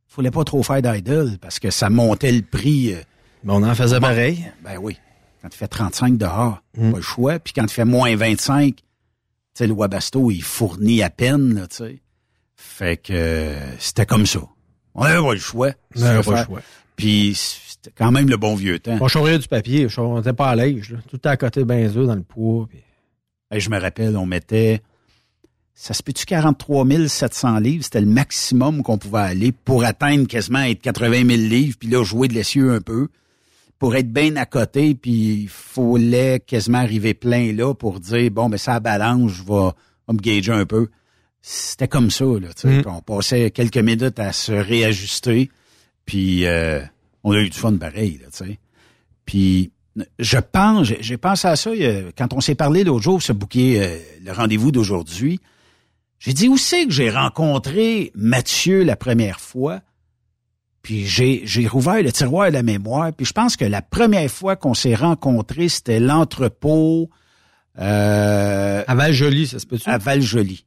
[0.07, 2.93] Fallait pas trop faire d'idle parce que ça montait le prix.
[3.43, 4.07] Mais on en faisait Bon.
[4.07, 4.45] pareil.
[4.63, 4.97] Ben oui.
[5.41, 6.91] Quand tu fais 35 dehors, Mm.
[6.91, 7.39] pas le choix.
[7.39, 8.81] Puis quand tu fais moins 25, tu
[9.57, 12.01] sais, le Wabasto, il fournit à peine, là, tu sais.
[12.55, 14.39] Fait que c'était comme ça.
[14.95, 15.71] On avait pas le choix.
[15.95, 16.61] On avait Ça pas le choix.
[16.95, 18.97] Puis c'était quand même le bon vieux temps.
[18.99, 20.87] On charriait du papier, on était pas à l'aise.
[21.07, 22.67] Tout à côté benzo dans le poids.
[22.67, 22.79] puis-
[23.51, 24.81] Hey, je me rappelle, on mettait...
[25.73, 27.83] Ça se peut-tu 43 700 livres?
[27.83, 32.03] C'était le maximum qu'on pouvait aller pour atteindre quasiment être 80 000 livres, puis là,
[32.03, 33.09] jouer de l'essieu un peu.
[33.79, 38.49] Pour être bien à côté, puis il fallait quasiment arriver plein là pour dire, bon,
[38.49, 39.71] ben ça balance, je vais,
[40.07, 40.87] vais me gager un peu.
[41.41, 42.79] C'était comme ça, là, tu sais.
[42.79, 42.83] Mm.
[42.87, 45.49] On passait quelques minutes à se réajuster,
[46.05, 46.81] puis euh,
[47.23, 48.59] on a eu du fun pareil, là, tu sais.
[49.25, 49.71] Puis
[50.19, 51.71] je pense, j'ai- pensé à ça
[52.17, 55.39] quand on s'est parlé l'autre jour, ce bouquet, euh, le rendez-vous d'aujourd'hui.
[56.19, 59.81] J'ai dit où c'est que j'ai rencontré Mathieu la première fois?
[60.81, 63.11] Puis j'ai j'ai rouvert le tiroir de la mémoire.
[63.13, 67.09] Puis je pense que la première fois qu'on s'est rencontrés, c'était l'entrepôt
[67.79, 69.89] euh, À Val-Joli, ça se peut-tu?
[69.89, 70.65] à Val-Joli.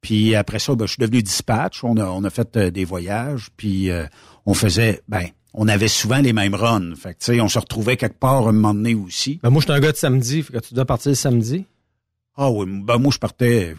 [0.00, 1.82] Puis après ça, ben, je suis devenu dispatch.
[1.84, 3.48] On a, on a fait euh, des voyages.
[3.56, 4.04] Puis euh,
[4.44, 6.94] on faisait, ben, on avait souvent les mêmes runs.
[6.94, 9.40] Fait que, tu sais, on se retrouvait quelque part un moment donné aussi.
[9.42, 11.64] Ben, moi, je suis un gars de samedi, fait que tu dois partir le samedi.
[12.36, 13.74] Ah oui, ben moi je partais,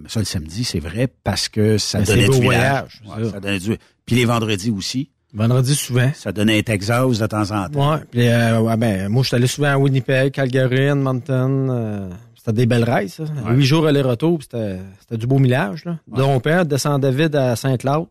[0.00, 3.30] j'aimais ça le samedi, c'est vrai, parce que ça donnait du voyage, Ouais, ça.
[3.32, 3.76] ça donnait du...
[4.06, 6.10] Puis les vendredis aussi, Vendredi, souvent.
[6.14, 7.92] ça donnait un Texas de temps en temps.
[7.94, 8.00] Ouais.
[8.10, 11.68] Puis, euh, ouais, ben, moi, je suis allé souvent à Winnipeg, Calgary, Edmonton.
[11.70, 13.22] euh, c'était des belles races, ça.
[13.22, 13.54] Ouais.
[13.54, 15.98] Huit jours aller-retour, puis c'était c'était du beau millage, là.
[16.08, 18.06] De Rompère, descend David à Saint-Claude.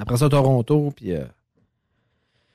[0.00, 1.24] Après ça, Toronto, puis euh,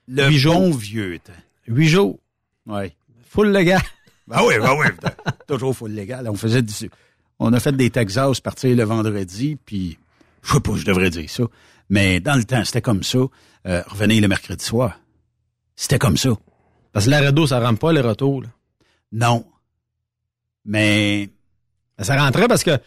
[0.08, 0.54] Le Huit jours.
[0.56, 1.34] bon vieux temps.
[1.68, 2.18] huit jours.
[2.66, 2.94] Ouais.
[3.30, 3.82] Full le gars.
[4.28, 4.88] Ben oui, ben oui.
[5.48, 6.28] Toujours full légal.
[6.30, 6.74] On faisait du...
[7.40, 9.98] On a fait des Texas partir le vendredi, puis
[10.44, 11.44] je sais pas, je devrais dire ça.
[11.90, 13.20] Mais dans le temps, c'était comme ça.
[13.66, 15.00] Euh, revenez le mercredi soir.
[15.76, 16.30] C'était comme ça.
[16.92, 18.50] Parce que l'arrêt d'eau, ça rentre pas les retours, là.
[19.12, 19.46] Non.
[20.66, 21.30] Mais
[22.00, 22.78] ça rentrait parce que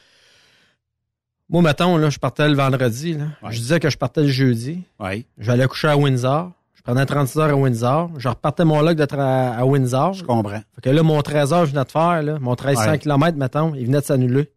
[1.48, 3.26] moi, mettons, là, je partais le vendredi, là.
[3.42, 3.52] Ouais.
[3.52, 4.82] Je disais que je partais le jeudi.
[4.98, 6.52] ouais, J'allais coucher à Windsor.
[6.80, 8.10] Je prenais 36 heures à Windsor.
[8.18, 10.14] Je repartais mon log de tra- à Windsor.
[10.14, 10.62] Je comprends.
[10.74, 12.98] Fait que là, mon 13 heures, je venais de faire, là, mon 1300 Ouais.
[12.98, 14.50] km, mettons, il venait de s'annuler.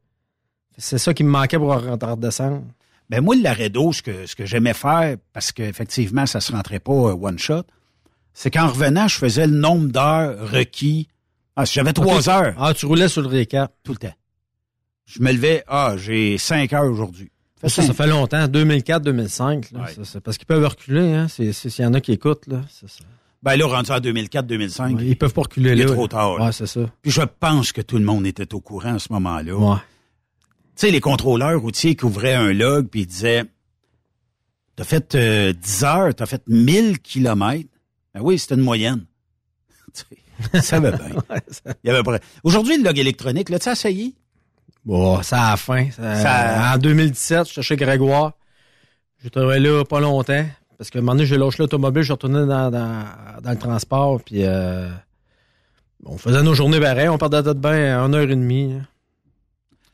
[0.77, 2.63] C'est ça qui me manquait pour redescendre.
[3.09, 6.79] Ben moi, le Laredo, ce que, ce que j'aimais faire, parce qu'effectivement, ça se rentrait
[6.79, 7.63] pas euh, one shot,
[8.33, 11.09] c'est qu'en revenant, je faisais le nombre d'heures requis.
[11.57, 13.71] Ah, si j'avais trois heures Ah, tu roulais sur le récap.
[13.83, 14.13] tout le temps.
[15.05, 17.29] Je me levais, ah, j'ai cinq heures aujourd'hui.
[17.69, 19.73] Ça, ça fait longtemps, 2004-2005.
[19.73, 19.81] là.
[19.81, 19.93] Ouais.
[19.93, 21.27] Ça, c'est parce qu'ils peuvent reculer, hein.
[21.27, 22.61] S'il y en a qui écoutent, là.
[22.69, 23.03] c'est ça.
[23.41, 25.83] Ben là, rendu en 2004-2005, Ouais, ils peuvent pas reculer il là.
[25.83, 25.93] est là.
[25.93, 26.39] trop tard.
[26.39, 26.81] Ouais, c'est ça.
[27.01, 29.53] Puis je pense que tout le monde était au courant à ce moment-là.
[29.55, 29.75] Ouais.
[30.75, 33.43] Tu sais, les contrôleurs routiers qui ouvraient un log puis ils disaient
[34.75, 37.69] T'as fait euh, 10 heures, t'as fait 1000 kilomètres.
[38.15, 39.05] Ben oui, c'était une moyenne.
[40.61, 41.09] Ça va bien.
[41.83, 42.17] Il y avait pas...
[42.43, 44.15] Aujourd'hui, le log électronique, là, tu as essayé?
[44.85, 45.89] Bon, ça a la fin.
[45.91, 48.33] Ça- Ça- En 2017, j'étais chez Grégoire.
[49.23, 50.45] Je travaillais là pas longtemps.
[50.77, 53.05] Parce que un moment donné, j'ai lâché l'automobile, je suis retourné dans, dans,
[53.41, 54.89] dans le transport, puis euh,
[56.03, 58.73] on faisait nos journées pareil, on perdait de bain et demie.
[58.73, 58.85] hein.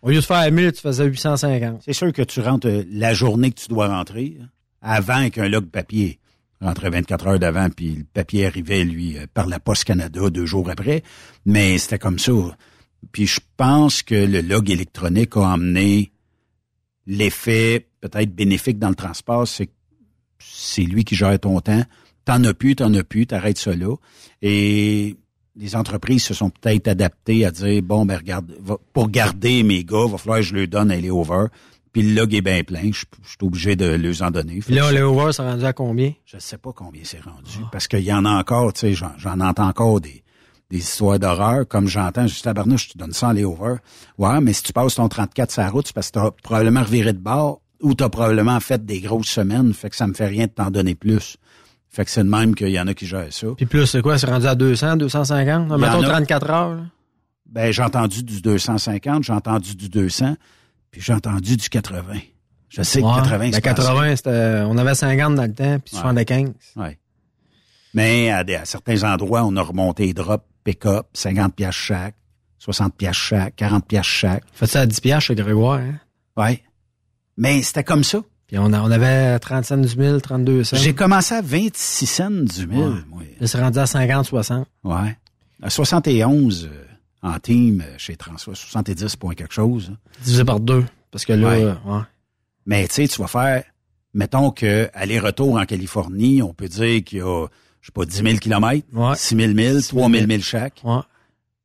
[0.02, 1.82] Au lieu de faire 1000, tu faisais 850.
[1.86, 4.47] C'est sûr que tu rentres euh, la journée que tu dois rentrer, hein,
[4.82, 6.19] avant qu'un log papier
[6.62, 10.45] rentrait 24 heures d'avant, puis le papier arrivait, lui, euh, par la Poste Canada deux
[10.45, 11.04] jours après.
[11.45, 12.32] Mais c'était comme ça.
[13.12, 16.12] Puis je pense que le log électronique a emmené
[17.07, 19.69] l'effet peut-être bénéfique dans le transport, c'est
[20.41, 21.83] c'est lui qui gère ton temps.
[22.23, 23.93] T'en as plus, t'en as plus, t'arrêtes là.
[24.41, 25.17] Et
[25.55, 29.83] les entreprises se sont peut-être adaptées à dire, bon, ben regarde, va- pour garder mes
[29.83, 31.47] gars, va falloir que je leur donne un layover.
[31.91, 34.59] Puis le log est bien plein, je, je suis obligé de leur en donner.
[34.59, 36.13] Puis là, le over, ça rendu à combien?
[36.23, 39.12] Je sais pas combien c'est rendu, parce qu'il y en a encore, tu sais, j'en,
[39.17, 40.23] j'en entends encore des,
[40.69, 43.75] des histoires d'horreur, comme j'entends, juste à Barnouche, je te donne ça en layover.
[44.17, 46.82] Ouais, mais si tu passes ton 34 sur la route, c'est parce que t'as probablement
[46.84, 50.27] reviré de bord ou t'as probablement fait des grosses semaines, fait que ça me fait
[50.27, 51.38] rien de t'en donner plus.
[51.89, 53.47] Fait que c'est de même qu'il y en a qui gèrent ça.
[53.58, 54.19] Puis plus, c'est quoi?
[54.19, 55.67] C'est rendu à 200, 250?
[55.71, 56.08] Il y Mettons en a.
[56.10, 56.75] 34 heures.
[56.75, 56.82] là.
[57.47, 60.36] Ben, j'ai entendu du 250, j'ai entendu du 200,
[60.91, 62.19] puis j'ai entendu du 80.
[62.69, 63.13] Je sais que Ouais.
[63.15, 66.01] 80, Ben, c'est 80, c'était, on avait 50 dans le temps, puis Ouais.
[66.01, 66.51] 75.
[66.75, 66.99] Ouais.
[67.95, 72.15] Mais à, des- à certains endroits, on a remonté les drops pick-up, 50 pièces chaque,
[72.60, 74.43] 60 pièces chaque, 40 pièces chaque.
[74.54, 75.95] Fait ça à 10 piastres chez Grégoire, hein?
[76.38, 76.62] Ouais.
[77.38, 78.22] Mais c'était comme ça.
[78.48, 80.78] Puis on, a- on avait 30 cents du 1000, 32 cents.
[80.78, 82.80] J'ai commencé à 26 cents du mille.
[82.80, 83.00] Ouais.
[83.08, 83.22] moi.
[83.39, 84.67] Là, c'est rendu à 50, 60.
[84.84, 85.17] Ouais.
[85.62, 86.86] À 71 euh,
[87.22, 89.91] en team euh, chez Transwa, 70 point quelque chose.
[89.93, 89.98] hein.
[90.24, 90.86] Divisé par deux.
[91.12, 91.63] Parce que là, Ouais.
[91.63, 92.02] euh, ouais.
[92.65, 93.63] Mais tu sais, tu vas faire,
[94.13, 97.48] mettons que aller-retour en Californie, on peut dire qu'il y a,
[97.82, 99.15] je sais pas, 10 000 kilomètres, Ouais.
[99.15, 100.82] 6 000 milles, 3 000 milles chaque.
[100.84, 101.00] Ouais.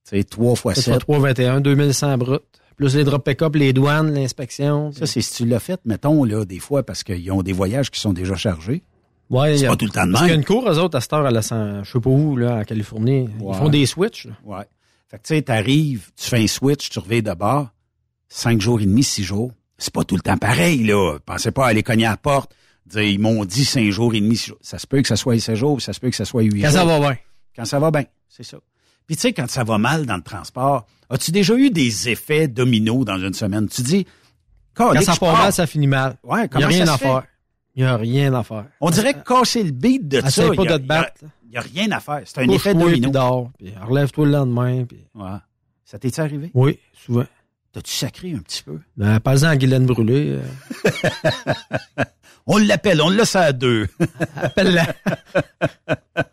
[0.04, 0.94] Sais, 3 fois Ça 7.
[0.94, 2.42] fait 321, 2100 brut.
[2.76, 4.90] Plus les drop pick-up, les douanes, l'inspection.
[4.92, 7.90] Ça, c'est si tu l'as fait, mettons, là, des fois, parce qu'ils ont des voyages
[7.90, 8.82] qui sont déjà chargés.
[9.30, 10.40] ouais, c'est pas tout le temps de Parce qu'il y a même.
[10.40, 12.64] une cour, eux autres, à cette heure, à la, je sais pas où, là, en
[12.64, 13.28] Californie.
[13.40, 13.54] Ouais.
[13.54, 14.26] Ils font des switches.
[14.44, 14.64] Ouais.
[15.08, 17.68] Fait que tu sais, t'arrives, tu fais un switch, tu reviens de bord,
[18.28, 19.52] 5 jours et demi, 6 jours.
[19.78, 21.16] C'est pas tout le temps pareil, là.
[21.24, 22.52] Pensez pas à aller cogner à la porte,
[22.86, 24.58] dire, ils m'ont dit 5 jours et demi, 6 jours.
[24.60, 26.62] Ça se peut que ça soit 16 jours, ça se peut que ça soit 8
[26.62, 26.78] Quand jours.
[26.78, 27.16] ça va bien.
[27.56, 28.58] Quand ça va bien, c'est ça.
[29.06, 32.48] Puis tu sais, quand ça va mal dans le transport, as-tu déjà eu des effets
[32.48, 33.68] dominos dans une semaine?
[33.68, 34.06] Tu dis,
[34.74, 36.16] Quand ça part mal, ça finit mal.
[36.24, 37.22] Ouais, Il n'y a comment rien ça à faire.
[37.76, 38.66] Il n'y a rien à faire.
[38.80, 40.86] On dirait que casser le beat de ça, Essaye pas il y a- de te
[40.88, 41.12] battre.
[41.44, 42.22] Il n'y a, rien à faire.
[42.24, 43.00] C'est un effet domino.
[43.02, 44.84] puis dors, puis relève-toi le lendemain.
[44.84, 44.98] Puis...
[45.14, 45.36] Ouais.
[45.84, 46.50] Ça t'est arrivé?
[46.54, 47.26] Oui, souvent.
[47.72, 48.80] T'as-tu sacré un petit peu?
[48.96, 50.38] Ben, Parle-en à Guylaine Brûlé.
[50.38, 50.42] euh,
[52.46, 53.86] On l'appelle, on le laisse à deux.
[54.36, 54.86] Appelle-la.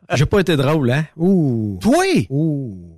[0.16, 1.06] J'ai pas été drôle, hein?
[1.16, 1.80] Ouh.
[1.82, 2.04] Toi?
[2.30, 2.98] Ouh.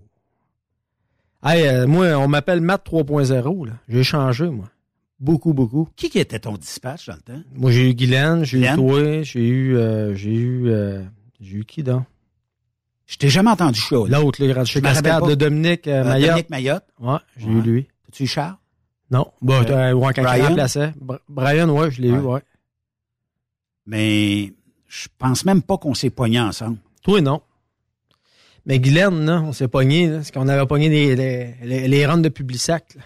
[1.45, 3.73] Hey, euh, moi, on m'appelle Matt 3.0, là.
[3.87, 4.65] J'ai changé, moi.
[5.19, 5.87] Beaucoup, beaucoup.
[5.95, 7.41] Qui qui était ton dispatch dans le temps?
[7.55, 11.03] Moi, j'ai eu Guylaine, j'ai eu toi, j'ai eu, euh, j'ai eu, euh,
[11.39, 12.03] j'ai eu qui, donc?
[13.05, 14.09] Je t'ai jamais entendu chialer.
[14.09, 16.21] L'autre, le grand Cascade, de Dominique Mayotte.
[16.29, 16.85] Dominique Mayotte.
[16.99, 17.51] Ouais, j'ai Ouais.
[17.53, 17.87] eu lui.
[18.05, 18.55] T'as-tu eu Charles?
[19.11, 19.27] Non.
[19.41, 20.47] Bah, t'as- ouais, quand Brian?
[20.47, 20.93] remplaçait.
[20.99, 22.41] Br- Brian, ouais, je l'ai eu, Ouais.
[23.85, 24.53] Mais
[24.87, 26.77] je pense même pas qu'on s'est pognés ensemble.
[27.01, 27.41] Toi, non.
[28.65, 32.17] Mais Guylaine, là, on s'est pogné, parce qu'on avait pogné les, les, les, les runs
[32.17, 33.01] de Publisac, là.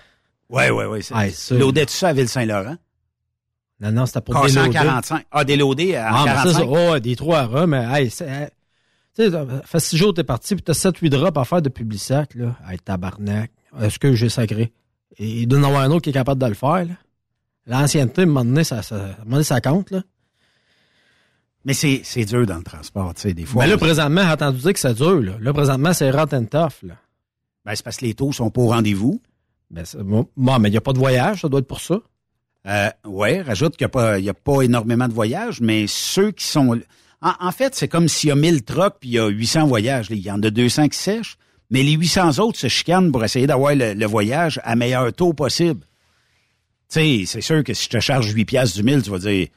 [0.49, 1.01] Ouais, ouais, ouais.
[1.13, 2.07] Ouais, ça.
[2.07, 2.77] À Ville-Saint-Laurent?
[3.79, 4.73] Non, non, c'était pour Cassé en déloader.
[4.73, 5.25] 45.
[5.31, 6.53] Ah, déloadé en Ah, mais ça, 45.
[6.53, 8.51] ça, oh, des trois runs, mais, hey, c'est,
[9.15, 11.61] tu sais, ça fait six jours que t'es parti, puis t'as 7-8 drops à faire
[11.61, 12.55] de Publisac, là.
[12.69, 13.51] Hey, tabarnak.
[13.81, 14.71] Est-ce que j'ai sacré?
[15.17, 16.93] Et il doit y en avoir un autre qui est capable de le faire, là.
[17.65, 20.01] L'ancienneté, à un moment donné, ça, ça, à un moment donné, ça compte, là.
[21.67, 23.63] Mais c'est, c'est dur dans le transport, tu sais, des fois.
[23.65, 25.33] Mais là, présentement, entendu dire que c'est dur, là.
[25.39, 26.95] Là, présentement, c'est hot and tough, là.
[27.65, 29.21] Ben, c'est parce que les taux sont pas au rendez-vous.
[29.69, 31.81] Ben, c'est- bon, bon, mais il n'y a pas de voyage, ça doit être pour
[31.81, 31.99] ça.
[32.67, 35.85] Euh, ouais, rajoute qu'il n'y a, pas- il y a pas énormément de voyages, mais
[35.87, 36.79] ceux qui sont...
[37.21, 39.67] En, en fait, c'est comme s'il y a 1000 trucks puis il y a 800
[39.67, 40.07] voyages.
[40.09, 41.37] Il y en a 200 qui sèchent,
[41.69, 45.33] mais les 800 autres se chicanent pour essayer d'avoir le, le voyage à meilleur taux
[45.33, 45.81] possible.
[46.89, 49.19] Tu sais, c'est sûr que si je te charge 8 piastres du mille, tu vas
[49.19, 49.47] dire,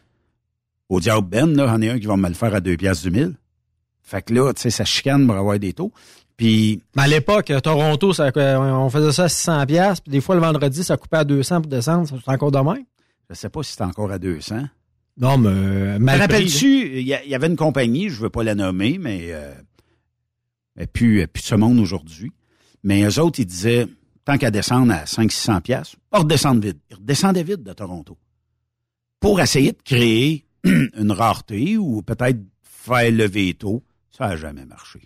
[0.90, 3.04] au diable Ben, là, j'en ai un qui va me le faire à 2 piastres
[3.04, 3.34] du mille.
[4.02, 5.92] Fait que là, tu sais, ça chicane pour avoir des taux.
[6.36, 10.34] Puis, Mais à l'époque, Toronto, ça, on faisait ça à 600 pièces, puis des fois
[10.34, 12.08] le vendredi, ça coupait à 200 pour descendre.
[12.08, 12.84] C'est encore de même?
[13.28, 14.62] je sais pas si c'est encore à 200.
[15.18, 18.98] Non, mais euh, Me rappelles-tu, il y, avait une compagnie, je veux pas la nommer,
[18.98, 19.52] mais euh,
[20.76, 22.32] est plus de ce monde aujourd'hui.
[22.82, 23.86] Mais eux autres, ils disaient,
[24.24, 26.78] tant qu'à descendre à 500-600 piastres, pas redescendre vite.
[26.90, 28.16] Ils redescendaient vite de Toronto.
[29.20, 35.00] Pour essayer de créer une rareté ou peut-être faire lever tôt, ça n'a jamais marché.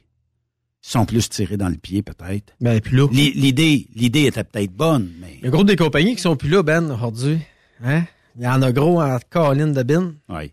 [0.86, 2.54] Ils sont plus tirés dans le pied, peut-être.
[2.60, 5.76] Ben, puis là, L'i- L'idée, l'idée était peut-être bonne, mais il y a gros des
[5.76, 7.38] compagnies qui sont plus là, Ben, aujourd'hui.
[7.82, 8.04] Hein?
[8.36, 10.14] Il y en a gros en colline de bin.
[10.28, 10.52] ouais,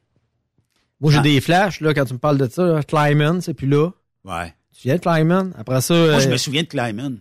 [1.01, 1.21] Moi, j'ai Ah.
[1.21, 2.63] des flashs, là, quand tu me parles de ça.
[2.65, 2.83] là.
[2.83, 3.89] Clyman, c'est plus là.
[4.25, 4.53] ouais.
[4.73, 5.53] Tu viens de Clyman?
[5.57, 7.19] Après ça, Moi, je euh, me souviens de Clyman.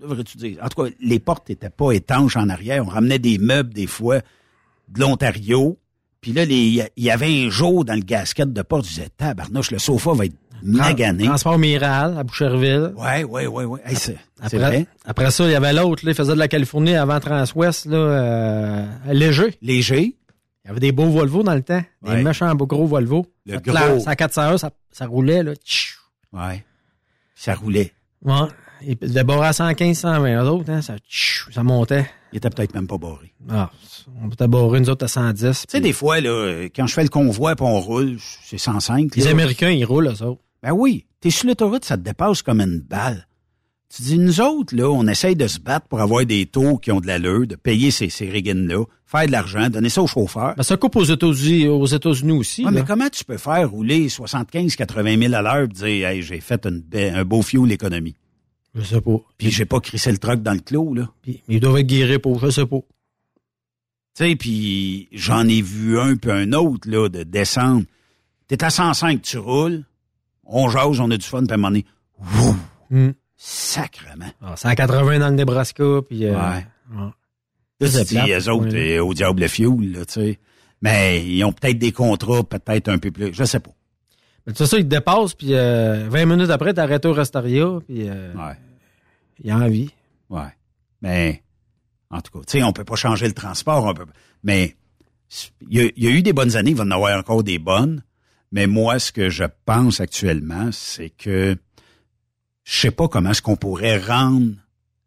[0.00, 0.58] Devrais-tu dire?
[0.62, 2.84] En tout cas, les portes n'étaient pas étanches en arrière.
[2.84, 4.20] On ramenait des meubles, des fois,
[4.88, 5.78] de l'Ontario.
[6.20, 8.84] Puis là, il y avait un jour dans le gasket de porte.
[8.84, 11.24] Je disais, tabarnouche, le sofa va être magané.
[11.24, 12.92] Transport Miral à Boucherville.
[12.96, 13.80] Ouais, ouais, ouais, ouais.
[13.86, 16.48] Hey, c'est c'est Après, après ça, il y avait l'autre, là, il faisait de la
[16.48, 19.56] Californie avant Transwest, là, euh, léger.
[19.62, 20.16] Léger.
[20.64, 21.82] Il y avait des beaux Volvo dans le temps.
[22.02, 22.22] Des Ouais.
[22.22, 23.26] méchants beaux gros Volvo.
[23.46, 24.00] Le Ça, gros.
[24.00, 25.52] Ça 401, ça, ça roulait, là.
[26.34, 26.62] Ouais.
[27.34, 27.92] Ça roulait.
[28.22, 28.34] Ouais.
[28.80, 32.06] Puis, le barré à 115, 120 autres, hein, ça, montait.
[32.32, 33.32] Il était peut-être même pas barré.
[33.48, 33.70] Ah,
[34.22, 35.40] on peut barré nous autres à 110.
[35.40, 39.14] Tu sais, des fois, là, quand je fais le convoi et on roule, c'est 105.
[39.16, 39.30] Les là.
[39.30, 40.40] Américains, ils roulent, eux autres.
[40.62, 43.26] Ben oui, t'es sur l'autoroute, ça te dépasse comme une balle.
[43.94, 46.92] Tu dis, nous autres, là, on essaye de se battre pour avoir des taux qui
[46.92, 50.54] ont de l'allure, de payer ces, ces riggines-là, faire de l'argent, donner ça aux chauffeurs.
[50.56, 52.64] Ben, ça coupe aux États-Unis, aux États-Unis aussi.
[52.64, 52.80] Ouais, là.
[52.80, 56.64] mais comment tu peux faire rouler 75-80 000 à l'heure et dire, hey, j'ai fait
[56.66, 58.14] une un beau fuel économie?
[58.74, 59.16] Je sais pas.
[59.36, 61.08] Puis j'ai pas crissé le truck dans le clos, là.
[61.22, 62.78] Puis, ils doivent être guéris pour, je sais pas.
[64.16, 67.84] Tu sais, puis j'en ai vu un puis un autre, là, de descendre.
[68.48, 69.84] T'es à 105, tu roules,
[70.44, 71.84] on jase, on a du fun, puis à un moment donné,
[72.18, 72.56] wouh,
[72.90, 73.10] Hmm.
[73.36, 74.30] sacrement.
[74.42, 76.24] Ah, 180 dans le Nebraska, puis...
[76.26, 76.66] euh, Ouais.
[76.96, 77.10] ouais.
[78.16, 78.96] Là, eux autres, ouais.
[78.98, 80.38] euh, au diable le fuel, là, tu sais.
[80.82, 83.70] Mais ils ont peut-être des contrats, peut-être un peu plus, je sais pas.
[84.54, 88.08] C'est ça, ils te dépassent, puis euh, 20 minutes après, t'es arrêté au Restaria, puis
[88.08, 88.56] euh, Ouais,
[89.42, 89.90] il a envie.
[90.30, 90.54] ouais.
[91.02, 91.42] Mais,
[92.10, 94.76] en tout cas, tu sais, on peut pas changer le transport, on peut pas- Mais,
[95.70, 97.18] il y, a- il y a eu des bonnes années, il va y en avoir
[97.18, 98.02] encore des bonnes.
[98.52, 101.56] Mais moi, ce que je pense actuellement, c'est que
[102.64, 104.54] je sais pas comment est-ce qu'on pourrait rendre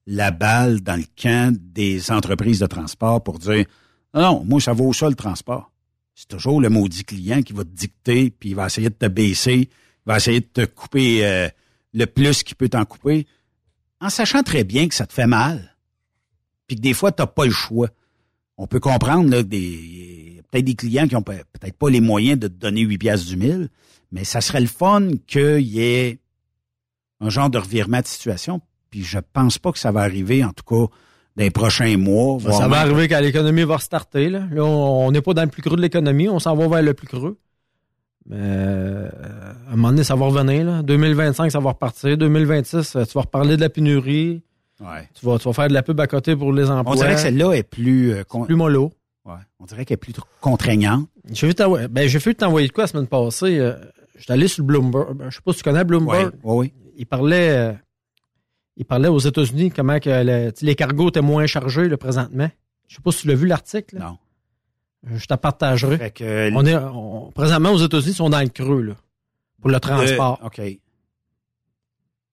[0.08, 3.66] la balle dans le camp des entreprises de transport pour dire
[4.14, 5.72] non, non, moi, ça vaut ça le transport.
[6.16, 9.08] C'est toujours le maudit client qui va te dicter, puis il va essayer de te
[9.08, 11.50] baisser, il va essayer de te couper euh,
[11.94, 13.26] le plus qu'il peut t'en couper,
[14.00, 15.76] en sachant très bien que ça te fait mal,
[16.68, 17.90] puis que des fois, tu n'as pas le choix.
[18.58, 22.40] On peut comprendre là, des peut-être des clients qui ont pe- peut-être pas les moyens
[22.40, 23.70] de te donner 8 piastres du mille,
[24.12, 26.20] mais ça serait le fun qu'il y ait
[27.20, 28.62] un genre de revirement de situation.
[28.92, 30.94] Puis je pense pas que ça va arriver, en tout cas,
[31.36, 32.40] dans les prochains mois.
[32.52, 34.30] Ça va arriver quand l'économie va restarter.
[34.30, 36.82] Là, là on n'est pas dans le plus creux de l'économie, on s'en va vers
[36.84, 37.38] le plus creux.
[38.30, 39.10] Mais euh,
[39.70, 40.64] à un moment donné, ça va revenir.
[40.66, 40.82] Là.
[40.82, 42.18] 2025, ça va repartir.
[42.18, 44.42] 2026, euh, tu vas reparler de la pénurie.
[44.80, 45.10] Ouais.
[45.14, 46.94] Tu vas, tu vas faire de la pub à côté pour les emplois.
[46.94, 48.92] On dirait que celle-là est plus, euh, con- plus mollo.
[49.26, 51.08] ouais, on dirait qu'elle est plus tr- contraignante.
[51.32, 53.74] J'ai vu t'envoyer- ben, de quoi la semaine passée.
[54.18, 55.16] J'étais allé sur Bloomberg.
[55.16, 56.32] Ben, Je sais pas si tu connais Oui, Bloomberg.
[56.44, 57.76] oui, Il parlait,
[58.78, 62.50] il parlait aux États-Unis comment que le- les cargos étaient moins chargés là, présentement.
[62.88, 63.98] Je sais pas si tu l'as vu l'article.
[64.00, 64.18] non.
[65.16, 65.98] Je te partagerai.
[65.98, 68.94] Fait que, euh, On est, on- présentement, aux États-Unis, ils sont dans le creux, là,
[69.60, 70.40] pour le transport.
[70.40, 70.62] de- OK.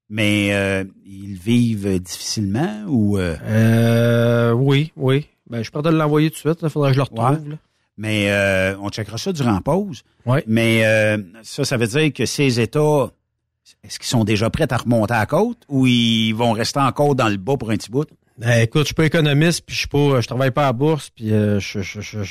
[0.08, 3.18] Mais euh, ils vivent difficilement ou...
[3.18, 5.26] euh, Euh, oui, oui.
[5.48, 6.58] Ben, je peux te l'envoyer tout de suite.
[6.62, 7.42] Il faudrait que je le retrouve.
[7.44, 7.50] Ouais.
[7.50, 7.56] là.
[7.96, 10.02] Mais euh, on checkera ça durant la pause.
[10.24, 10.42] Ouais.
[10.46, 13.10] Mais euh, ça, ça veut dire que ces États,
[13.82, 17.14] est-ce qu'ils sont déjà prêts à remonter à la côte ou ils vont rester encore
[17.14, 18.08] dans le bas pour un petit bout?
[18.36, 20.72] Ben, écoute, je suis pas économiste, puis je suis pas, je travaille pas à la
[20.72, 22.22] bourse, puis euh, je, je, je,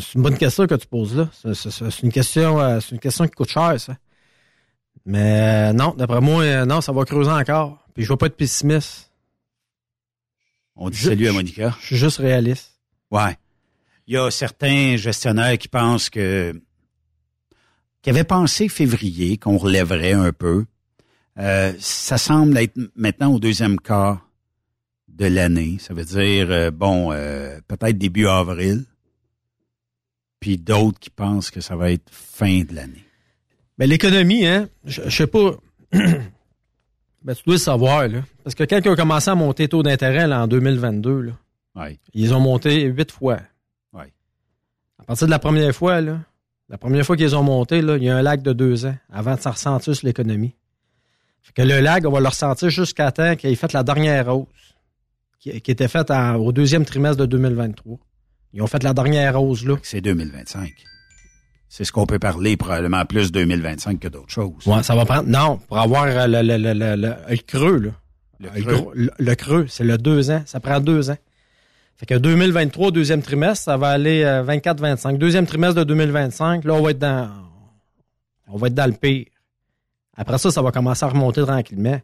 [0.00, 1.28] c'est une bonne question que tu poses là.
[1.54, 3.96] C'est, une question, euh, c'est une question qui coûte cher, ça.
[5.06, 7.78] Mais euh, non, d'après moi, non, ça va creuser encore.
[7.94, 9.12] Puis je vais pas être pessimiste.
[10.74, 11.76] On dit salut à Monica.
[11.80, 12.72] Je suis juste réaliste.
[13.10, 13.36] Ouais.
[14.06, 16.60] Il y a certains gestionnaires qui pensent que
[18.02, 20.64] qui avaient pensé février qu'on relèverait un peu.
[21.38, 24.28] Euh, ça semble être maintenant au deuxième quart
[25.08, 25.76] de l'année.
[25.80, 28.84] Ça veut dire euh, bon, euh, peut-être début avril.
[30.40, 33.04] Puis d'autres qui pensent que ça va être fin de l'année.
[33.76, 35.52] Ben, l'économie, hein, je je sais pas.
[35.92, 38.22] ben, tu dois le savoir, là.
[38.44, 41.32] Parce que quand ils ont commencé à monter les taux d'intérêt en 2022, là,
[41.74, 41.98] Ouais.
[42.14, 43.38] ils ont monté huit fois.
[43.92, 44.12] Ouais.
[44.98, 46.20] À partir de la première fois, là,
[46.68, 48.94] la première fois qu'ils ont monté, là, il y a un lag de deux ans
[49.12, 50.54] avant de s'en ressentir sur l'économie.
[51.42, 54.28] Fait que le lag, on va le ressentir jusqu'à temps qu'il ait fait la dernière
[54.28, 54.46] hausse,
[55.40, 57.96] qui, qui était faite en- au deuxième trimestre de 2023.
[58.52, 59.76] Ils ont fait la dernière hausse, là.
[59.82, 60.72] C'est 2025.
[61.70, 64.66] C'est ce qu'on peut parler probablement plus 2025 que d'autres choses.
[64.66, 65.28] Ouais, ça va prendre.
[65.28, 67.90] Non, pour avoir euh, le, le, le, le, le- le creux, là.
[69.18, 70.42] Le creux, c'est le deux ans.
[70.46, 71.16] Ça prend deux ans.
[71.98, 75.18] Fait que 2023, deuxième trimestre, ça va aller euh, 24-25.
[75.18, 77.28] Deuxième trimestre de 2025, là, on va être dans.
[78.46, 79.26] On va être dans le pire.
[80.16, 82.00] Après ça, ça va commencer à remonter tranquillement.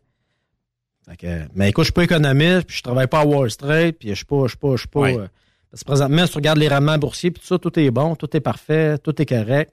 [1.09, 3.93] Fait que, mais écoute, je suis pas économiste, puis je travaille pas à Wall Street,
[3.93, 5.09] puis je suis pas, je suis pas, je suis pas.
[5.09, 5.29] Euh,
[5.71, 8.17] parce que présentement, si tu regardes les rendements boursiers, puis tout ça, tout est bon,
[8.17, 9.73] tout est parfait, tout est correct.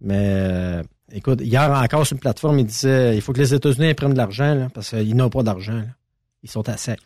[0.00, 0.82] Mais euh,
[1.12, 4.18] écoute, hier encore sur une plateforme, il disait il faut que les États-Unis prennent de
[4.18, 5.82] l'argent, parce qu'ils n'ont pas d'argent.
[6.42, 7.00] Ils sont à sec.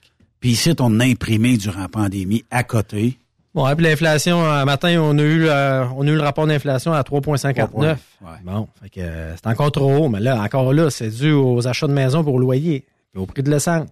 [0.44, 3.16] Puis ici, on a imprimé durant la pandémie à côté.
[3.54, 6.46] Bon, et puis l'inflation, un matin, on a eu, euh, on a eu le rapport
[6.46, 7.96] d'inflation à 3,59.
[8.20, 8.28] Ouais.
[8.44, 11.66] Bon, fait que euh, c'est encore trop haut, mais là, encore là, c'est dû aux
[11.66, 13.88] achats de maisons pour loyer, puis au prix de l'essence.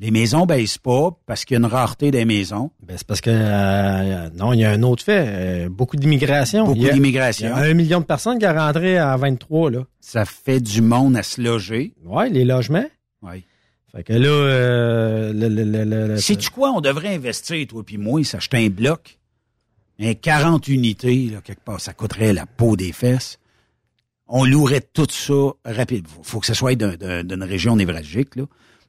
[0.00, 2.70] Les maisons baissent pas parce qu'il y a une rareté des maisons.
[2.82, 5.68] Ben, c'est parce que euh, non, il y a un autre fait.
[5.68, 6.64] beaucoup d'immigration.
[6.64, 7.48] Beaucoup d'immigration.
[7.58, 9.80] Il y a un million de personnes qui sont rentrées en 23, là.
[10.00, 11.92] Ça fait du monde à se loger.
[12.06, 12.86] Ouais, les logements.
[13.20, 13.44] Ouais.
[13.92, 16.70] Fait que là, euh, le, le, le, le- le- Sais-tu quoi?
[16.72, 19.18] On devrait investir, toi puis moi, s'acheter un bloc,
[20.00, 23.38] un 40 unités, là, quelque part, ça coûterait la peau des fesses.
[24.26, 26.06] On louerait tout ça rapide.
[26.06, 28.44] Faut, faut que ce soit d'un- d'un- d'une région névralgique, là.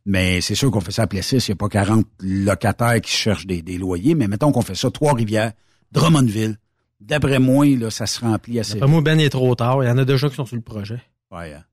[0.06, 3.12] Mais c'est sûr qu'on fait ça à Plessis, il n'y a pas 40 locataires qui
[3.12, 5.54] cherchent des, des loyers, mais mettons qu'on fait ça, Trois-Rivières,
[5.92, 6.58] Drummondville.
[7.00, 9.84] D'après moi, là, ça se remplit assez D'après moi, Ben est trop tard.
[9.84, 11.02] Il y en a déjà qui sont sur le projet.
[11.32, 11.64] Ouais, hein.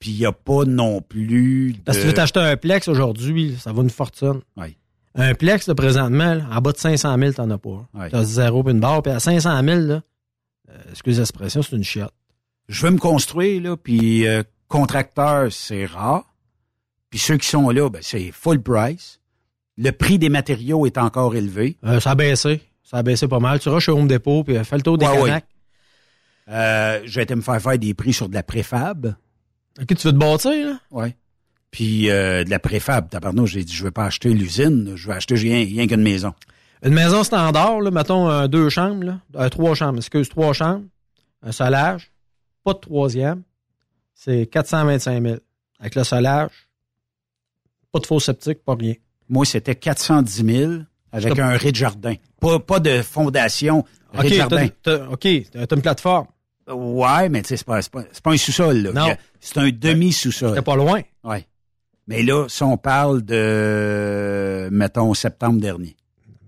[0.00, 1.78] Puis il n'y a pas non plus de...
[1.84, 4.40] Parce que tu veux t'acheter un plex aujourd'hui, ça vaut une fortune.
[5.14, 7.86] Un plex, là, présentement, là, en bas de 500 000, t'en as pas.
[7.94, 8.10] Ouais.
[8.10, 9.02] T'as zéro puis une barre.
[9.02, 10.02] Puis à 500 000, là,
[10.70, 12.14] euh, excuse l'expression, c'est une chiotte.
[12.68, 16.24] je veux me construire, là, puis euh, contracteur, c'est rare.
[17.10, 19.20] Puis ceux qui sont là, ben, c'est full price.
[19.76, 21.76] Le prix des matériaux est encore élevé.
[21.84, 22.62] Euh, ça a baissé.
[22.84, 23.58] Ça a baissé pas mal.
[23.58, 25.42] Tu vas chez Home Depot, puis fais le tour des Ouais, ouais.
[26.48, 29.14] Euh, j'ai été me faire faire des prix sur de la préfab.
[29.78, 30.80] OK, tu veux te bâtir, là?
[30.90, 31.16] Ouais.
[31.70, 35.14] Puis euh, de la préfab, tabarnouche, j'ai dit, je veux pas acheter l'usine, je veux
[35.14, 36.34] acheter rien, rien qu'une maison.
[36.82, 40.86] Une maison standard, là, mettons euh, deux chambres, là, euh, trois chambres, excuse, trois chambres,
[41.42, 42.10] un solage,
[42.64, 43.42] pas de troisième,
[44.14, 45.36] c'est 425 000.
[45.78, 46.68] Avec le solage,
[47.92, 48.94] pas de faux septique, pas rien.
[49.28, 50.72] Moi, c'était 410 000
[51.12, 52.14] avec un rez-de-jardin.
[52.40, 53.80] Pas, pas de fondation,
[54.12, 54.66] OK, rez-de-jardin.
[55.10, 56.26] OK, t'as t'as une plateforme.
[56.68, 58.92] Ouais, mais tu sais, c'est pas, pas, pas un sous-sol, là.
[58.92, 59.16] Non.
[59.40, 60.54] C'est un demi-sous-sol.
[60.54, 61.00] T'es pas loin.
[61.24, 61.46] Ouais.
[62.06, 65.96] Mais là, si on parle de, mettons, septembre dernier.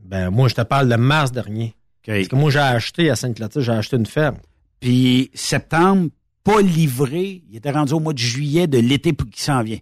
[0.05, 1.75] Ben, moi, je te parle de mars dernier.
[2.07, 2.15] OK.
[2.15, 4.37] Parce que moi, j'ai acheté à Sainte-Clotilde, j'ai acheté une ferme.
[4.81, 6.11] Puis septembre,
[6.45, 7.43] pas livré.
[7.49, 9.79] Il était rendu au mois de juillet de l'été qui s'en vient.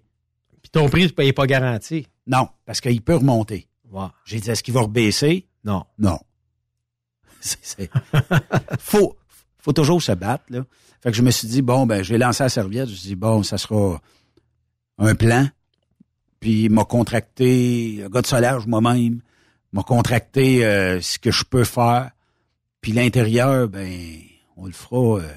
[0.62, 2.06] Puis ton prix, tu payes pas garanti.
[2.26, 3.66] Non, parce qu'il peut remonter.
[4.24, 5.46] J'ai dit, est-ce qu'il va rebaisser?
[5.64, 5.84] Non.
[5.98, 6.18] Non.
[7.40, 7.90] C'est, c'est-
[8.78, 9.16] faut,
[9.62, 10.64] faut toujours se battre, là.
[11.02, 12.86] Fait que je me suis dit, bon, ben, j'ai lancé la serviette.
[12.86, 14.00] Je me suis dit, bon, ça sera
[14.98, 15.48] un plan.
[16.40, 19.20] Puis, il m'a contracté, un gars de solage moi-même,
[19.72, 22.10] m'a contracté euh, ce que je peux faire.
[22.80, 23.90] Puis l'intérieur, ben,
[24.56, 25.20] on le fera.
[25.20, 25.28] euh.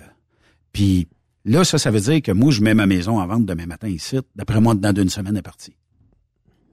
[0.71, 1.07] Puis
[1.45, 3.87] là, ça, ça veut dire que moi, je mets ma maison en vente demain matin
[3.87, 4.17] ici.
[4.35, 5.75] D'après moi, dans d'une semaine, elle est partie.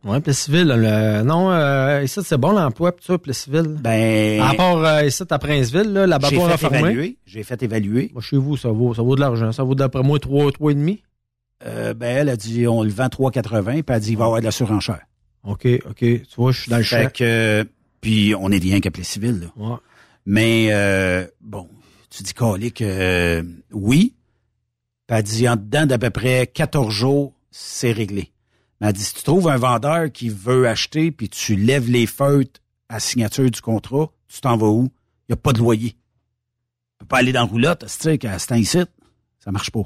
[0.02, 3.62] Puis civil, le, non, euh, ici, c'est bon l'emploi, ça, puis le civil.
[3.80, 6.78] Ben, À part euh, ici, à Prince-Ville, là, j'ai l'abattoir a fait fermé.
[6.78, 7.16] évaluer.
[7.26, 8.10] J'ai fait évaluer.
[8.14, 9.52] Moi, chez vous, ça vaut, ça vaut de l'argent.
[9.52, 11.02] Ça vaut d'après moi 3, 3,5.
[11.66, 14.24] Euh, ben, elle a dit, on le vend 3,80, puis elle a dit, il va
[14.24, 15.00] y avoir de la surenchère.
[15.44, 15.96] OK, OK.
[15.98, 17.12] Tu vois, je suis dans le Fait chèque.
[17.18, 17.66] que,
[18.00, 19.46] puis on est rien qu'appelé civil, là.
[19.56, 19.76] Ouais.
[20.24, 21.68] Mais, euh, bon,
[22.08, 23.42] tu dis, Calique, euh,
[23.72, 24.14] oui.
[25.06, 28.30] Puis elle dit, en dedans d'à peu près 14 jours, c'est réglé.
[28.80, 32.60] Elle dit, si tu trouves un vendeur qui veut acheter, puis tu lèves les feutres
[32.88, 34.90] à signature du contrat, tu t'en vas où?
[35.28, 35.90] Il n'y a pas de loyer.
[35.90, 35.96] Tu
[37.00, 38.78] peux pas aller dans la roulotte, tu sais, qu'à ce temps ici,
[39.38, 39.82] ça marche pas.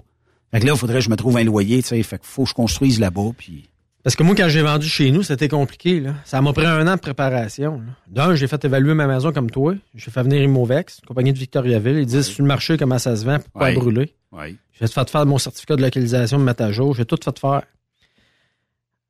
[0.52, 2.02] Fait que là, il faudrait que je me trouve un loyer, tu sais.
[2.02, 3.68] Fait qu'il faut que je construise là-bas, puis...
[4.04, 5.98] Parce que moi, quand j'ai vendu chez nous, c'était compliqué.
[5.98, 6.14] Là.
[6.26, 7.80] Ça m'a pris un an de préparation.
[8.06, 9.74] D'un, j'ai fait évaluer ma maison comme toi.
[9.94, 11.96] J'ai fait venir Immovex, une compagnie de Victoriaville.
[11.96, 14.14] Ils disent sur le marché comment ça se vend pour pas brûler?
[14.30, 14.58] Oui.
[14.78, 16.94] J'ai fait faire mon certificat de localisation, me mettre à jour.
[16.94, 17.62] J'ai tout fait faire.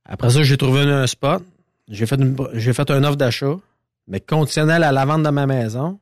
[0.07, 1.43] Après ça, j'ai trouvé un spot.
[1.89, 3.57] J'ai fait une, j'ai fait une offre d'achat,
[4.09, 5.99] mais conditionnel à la vente de ma maison,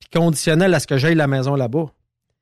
[0.00, 1.86] puis conditionnel à ce que j'aille la maison là-bas.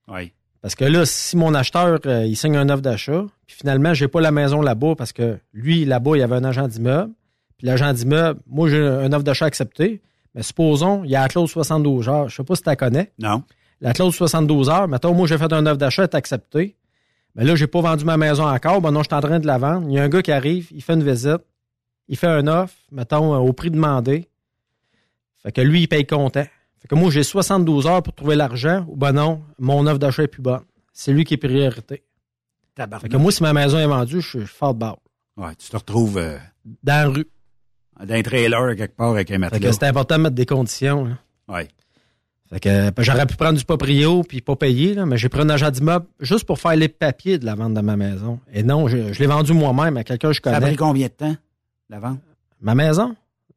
[0.09, 0.33] Oui.
[0.61, 4.07] Parce que là, si mon acheteur, euh, il signe un offre d'achat, puis finalement, j'ai
[4.07, 7.12] pas la maison là-bas parce que lui, là-bas, il y avait un agent d'immeuble.
[7.59, 10.01] Puis l'agent d'immeuble, moi, j'ai un offre d'achat accepté.
[10.35, 12.28] Mais supposons, il y a la clause 72 heures.
[12.28, 13.12] Je sais pas si tu la connais.
[13.18, 13.43] Non.
[13.80, 16.76] La clause 72 heures, mettons, moi, j'ai fait un offre d'achat, est accepté.
[17.35, 18.80] Mais là, j'ai pas vendu ma maison encore.
[18.80, 19.87] Ben non, je suis en train de la vendre.
[19.89, 21.41] Il y a un gars qui arrive, il fait une visite,
[22.09, 24.28] il fait un offre, mettons, euh, au prix demandé.
[25.43, 26.45] Fait que lui, il paye comptant.
[26.80, 30.24] Fait que moi, j'ai 72 heures pour trouver l'argent, ou ben non, mon offre d'achat
[30.24, 30.62] est plus bonne.
[30.93, 32.03] C'est lui qui est priorité.
[32.76, 34.99] Fait que moi, si ma maison est vendue, je suis fort de barre.
[35.37, 36.39] Ouais, tu te retrouves euh,
[36.83, 37.26] Dans la rue.
[38.05, 39.68] dans un trailer quelque part avec un Fait matelas.
[39.70, 41.05] que c'est important de mettre des conditions.
[41.05, 41.18] là.
[41.49, 41.68] Ouais.
[42.53, 45.41] Fait que ben, j'aurais pu prendre du proprio puis pas payer, là, mais j'ai pris
[45.41, 48.39] un agent d'immeuble juste pour faire les papiers de la vente de ma maison.
[48.53, 50.67] Et non, je, je l'ai vendu moi-même à quelqu'un que je Ça a connais.
[50.67, 51.37] pris combien de temps,
[51.89, 52.21] la vente?
[52.61, 53.17] Ma maison,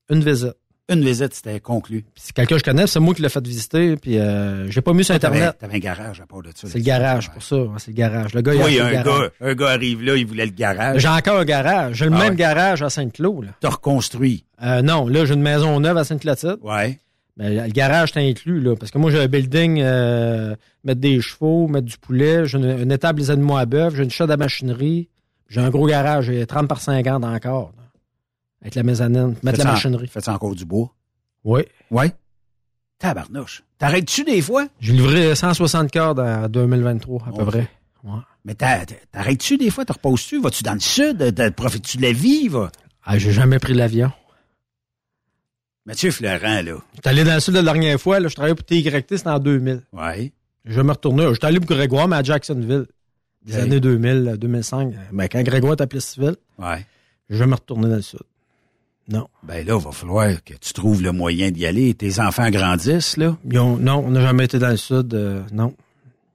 [0.09, 0.53] une visite.
[0.87, 2.05] Une visite, c'était conclu.
[2.15, 4.93] C'est quelqu'un que je connais, c'est moi qui l'ai fait visiter, puis euh, j'ai pas
[4.93, 5.57] mis sur Internet.
[5.59, 6.67] t'avais un garage à part de ça.
[6.67, 8.35] C'est le garage pour ça, c'est le garage.
[8.35, 9.19] Le gars, il a Oui, acheté un le garage.
[9.21, 11.01] gars, un gars arrive là, il voulait le garage.
[11.01, 11.95] J'ai encore un garage.
[11.95, 12.35] J'ai le Ah même ouais.
[12.35, 13.45] garage à Saint-Claude.
[13.45, 13.51] là.
[13.61, 14.45] T'as reconstruit.
[14.61, 16.59] Euh, non, là, j'ai une maison neuve à Sainte-Clotilde.
[16.61, 16.99] Ouais.
[17.37, 18.75] Mais le garage t'es inclus, là.
[18.75, 20.55] Parce que moi, j'ai un building, euh,
[20.85, 22.45] mettre des chevaux, mettre du poulet.
[22.47, 23.95] J'ai une, une étable des animaux à bœuf.
[23.95, 25.09] J'ai une chaîne à machinerie.
[25.49, 26.25] J'ai un gros garage.
[26.27, 27.73] J'ai 30 par 50 encore.
[27.77, 27.83] là.
[28.61, 29.35] Avec la mezzanine.
[29.43, 30.07] Mettre la machinerie.
[30.07, 30.93] Fais-tu encore du bois?
[31.43, 31.61] Oui.
[31.91, 32.11] Ouais?
[32.99, 33.63] Tabarnouche.
[33.77, 34.67] T'arrêtes-tu des fois?
[34.79, 37.67] J'ai livré 160 cordes en 2023, à peu près.
[38.03, 38.19] Ouais.
[38.45, 39.83] Mais t'arrêtes-tu des fois?
[39.83, 40.39] Te reposes-tu?
[40.41, 41.33] Vas-tu dans le sud?
[41.35, 42.47] T'as- Profites-tu de la vie?
[42.47, 42.71] Va?
[43.03, 44.11] Ah, j'ai jamais pris l'avion.
[45.85, 46.77] Mathieu Florent, là.
[46.95, 48.19] J'étais allé dans le sud la dernière fois.
[48.19, 49.81] Là, je travaillais pour TYT, c'était en 2000.
[49.93, 50.31] Ouais.
[50.65, 51.27] Je vais me retourner.
[51.33, 52.85] J'étais allé pour Grégoire, mais à Jacksonville.
[53.45, 54.93] Des années 2000, 2005.
[55.11, 56.83] Ben, quand Grégoire était appelé civil, Ouais.
[57.29, 58.19] je vais me retourner dans le sud.
[59.07, 59.27] Non.
[59.43, 61.93] Ben là, il va falloir que tu trouves le moyen d'y aller.
[61.93, 63.37] Tes enfants grandissent, là.
[63.53, 65.75] Ont- non, on n'a jamais été dans le sud, euh, non.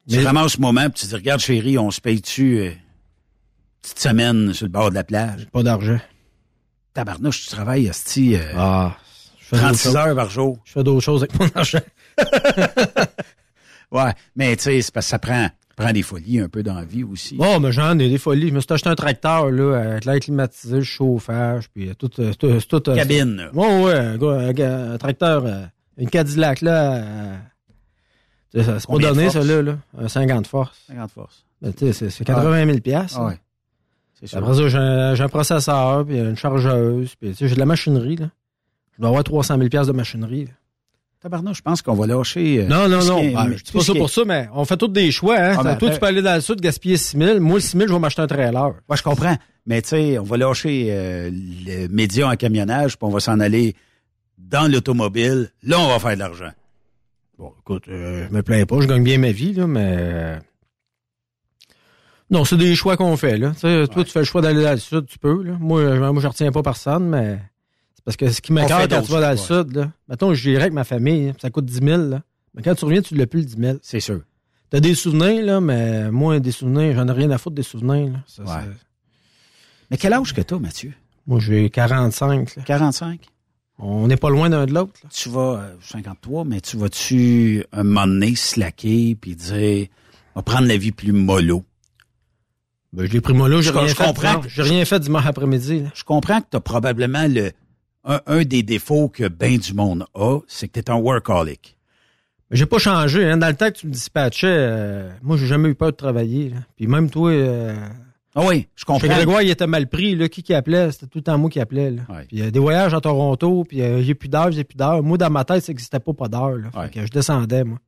[0.08, 2.70] Tu Mais- ramasses ce moment, puis tu dis, regarde, chérie, on se paye-tu euh,
[3.82, 5.48] petite semaine sur le bord de la plage?
[5.52, 5.98] Pas d'argent.
[6.94, 8.96] Tabarnouche, tu travailles, asti, euh, Ah,
[9.58, 9.96] 36 choses.
[9.96, 10.58] heures par jour.
[10.64, 11.80] Je fais d'autres choses avec mon argent.
[13.92, 16.74] Ouais, mais tu sais, c'est parce que ça prend, prend des folies un peu dans
[16.74, 17.34] la vie aussi.
[17.36, 18.48] Bon, mais j'en ai des folies.
[18.50, 22.32] Je me suis acheté un tracteur, là, avec l'air climatisé, le chauffage, puis tout, euh,
[22.34, 23.50] tout, tout, tout, euh, Cabine, là.
[23.52, 25.64] Ouais, ouais, un, tracteur, euh,
[25.98, 27.36] une Cadillac, là, euh,
[28.54, 30.78] c'est pas Combien donné, ça, là, là, un 50 force.
[30.86, 31.44] 50 force.
[31.60, 33.18] Ben, tu sais, c'est- c'est 80 000 piastres.
[33.20, 33.40] Ah ouais.
[34.20, 34.38] C'est sûr.
[34.38, 37.60] Après ça, j'ai un, j'ai un processeur, puis une chargeuse, puis tu sais, j'ai de
[37.60, 38.26] la machinerie, là.
[39.00, 40.46] Je dois avoir 300 000 piastres de machinerie.
[41.22, 42.58] Tabarnouche, je pense qu'on va lâcher.
[42.64, 43.18] euh, Non, non, non.
[43.18, 45.36] est- Ah, tout je dis pas ça pour ça, mais on fait tous des choix,
[45.38, 45.52] hein.
[45.52, 47.40] Ah, ben, Toi, après- tu peux aller dans le sud, gaspiller 6 000.
[47.40, 48.74] Moi, le 6 000, je vais m'acheter un trailer.
[48.90, 49.36] Ouais, je comprends.
[49.64, 53.40] Mais tu sais, on va lâcher euh, le média en camionnage, puis on va s'en
[53.40, 53.74] aller
[54.36, 55.48] dans l'automobile.
[55.62, 56.50] Là, on va faire de l'argent.
[57.38, 59.96] Bon, écoute, euh, je me plains pas, je gagne bien ma vie, là, mais...
[59.98, 60.36] euh,
[62.30, 63.52] Non, c'est des choix qu'on fait, là.
[63.60, 65.56] Toi, tu fais le choix d'aller dans le sud, tu peux, là.
[65.58, 67.38] Moi, je, moi, je retiens pas personne, mais...
[68.04, 69.90] Parce que ce qui m'écarte quand tu vas dans le sud, là...
[70.08, 72.22] Mettons, je dirais avec ma famille, ça coûte 10 000, là.
[72.54, 73.78] Mais quand tu reviens, tu l'as plus, le 10 000.
[73.82, 74.20] C'est sûr.
[74.70, 78.12] T'as des souvenirs, là, mais moi, des souvenirs, j'en ai rien à foutre des souvenirs,
[78.12, 78.18] là.
[78.26, 78.70] Ça, Ouais.
[79.90, 80.92] Mais quel âge que t'as, Mathieu?
[81.26, 82.62] Moi, j'ai 45, là.
[82.64, 83.20] 45?
[83.78, 84.92] On n'est pas loin d'un de l'autre.
[85.10, 89.86] Tu vas, euh, 53, mais tu vas-tu, un moment donné, slacker, puis dire,
[90.34, 91.64] on va prendre la vie plus mollo?
[92.92, 94.04] Ben, je l'ai pris moi là, j'ai Je- rien je fait.
[94.04, 94.42] comprends.
[94.48, 95.88] J'ai rien fait dimanche après-midi, là.
[95.94, 97.52] Je comprends que tu as probablement le
[98.04, 101.76] un, un des défauts que bien du monde a, c'est que tu es un workaholic.
[102.50, 103.24] Mais j'ai pas changé.
[103.30, 103.36] Hein.
[103.36, 106.48] Dans le temps que tu me dispatchais, euh, moi, j'ai jamais eu peur de travailler.
[106.50, 106.56] Là.
[106.76, 107.76] Puis même toi, euh,
[108.34, 109.06] Ah oui, je chez comprends.
[109.06, 110.16] Grégoire, il était mal pris.
[110.16, 110.28] Là.
[110.28, 110.90] Qui qui appelait?
[110.90, 111.90] C'était tout le temps moi qui appelais.
[111.92, 112.02] Là.
[112.08, 112.24] Ouais.
[112.26, 114.76] Puis il y a des voyages à Toronto, puis euh, j'ai plus d'heure, j'ai plus
[114.76, 115.02] d'heure.
[115.02, 116.56] Moi, dans ma tête, ça n'existait pas pas d'heure.
[116.72, 116.90] Fait Ouais.
[116.90, 117.78] que je descendais, moi.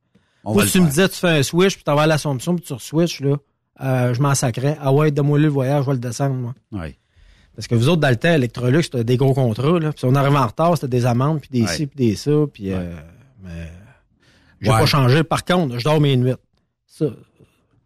[0.45, 2.55] On Moi, si tu me disais, tu fais un switch, puis t'en vas à l'Assomption,
[2.55, 3.37] puis tu re-switches, là,
[3.81, 4.77] euh, je m'en sacrais.
[4.81, 6.53] Ah ouais, donne-moi le voyage, je vais le descendre, moi.
[6.71, 6.97] Ouais.
[7.55, 9.79] Parce que vous autres, dans le temps, Electrolux, c'était des gros contrats.
[9.79, 9.91] Là.
[9.91, 11.67] Puis si on arrivait en retard, c'était des amendes, puis des Ouais.
[11.75, 12.31] ci, puis des ça.
[12.51, 12.95] Puis, euh,
[13.43, 13.69] mais
[14.61, 14.79] j'ai Ouais.
[14.79, 15.23] pas changé.
[15.23, 16.33] Par contre, je dors mes nuits.
[16.87, 17.05] Ça,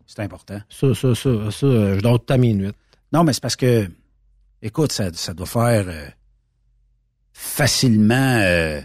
[0.06, 0.60] C'est important.
[0.70, 2.72] ça, ça, ça, ça, je dors tout à mes nuits.
[3.12, 3.90] Non, mais c'est parce que,
[4.62, 6.08] écoute, ça, ça doit faire euh,
[7.34, 8.82] facilement euh,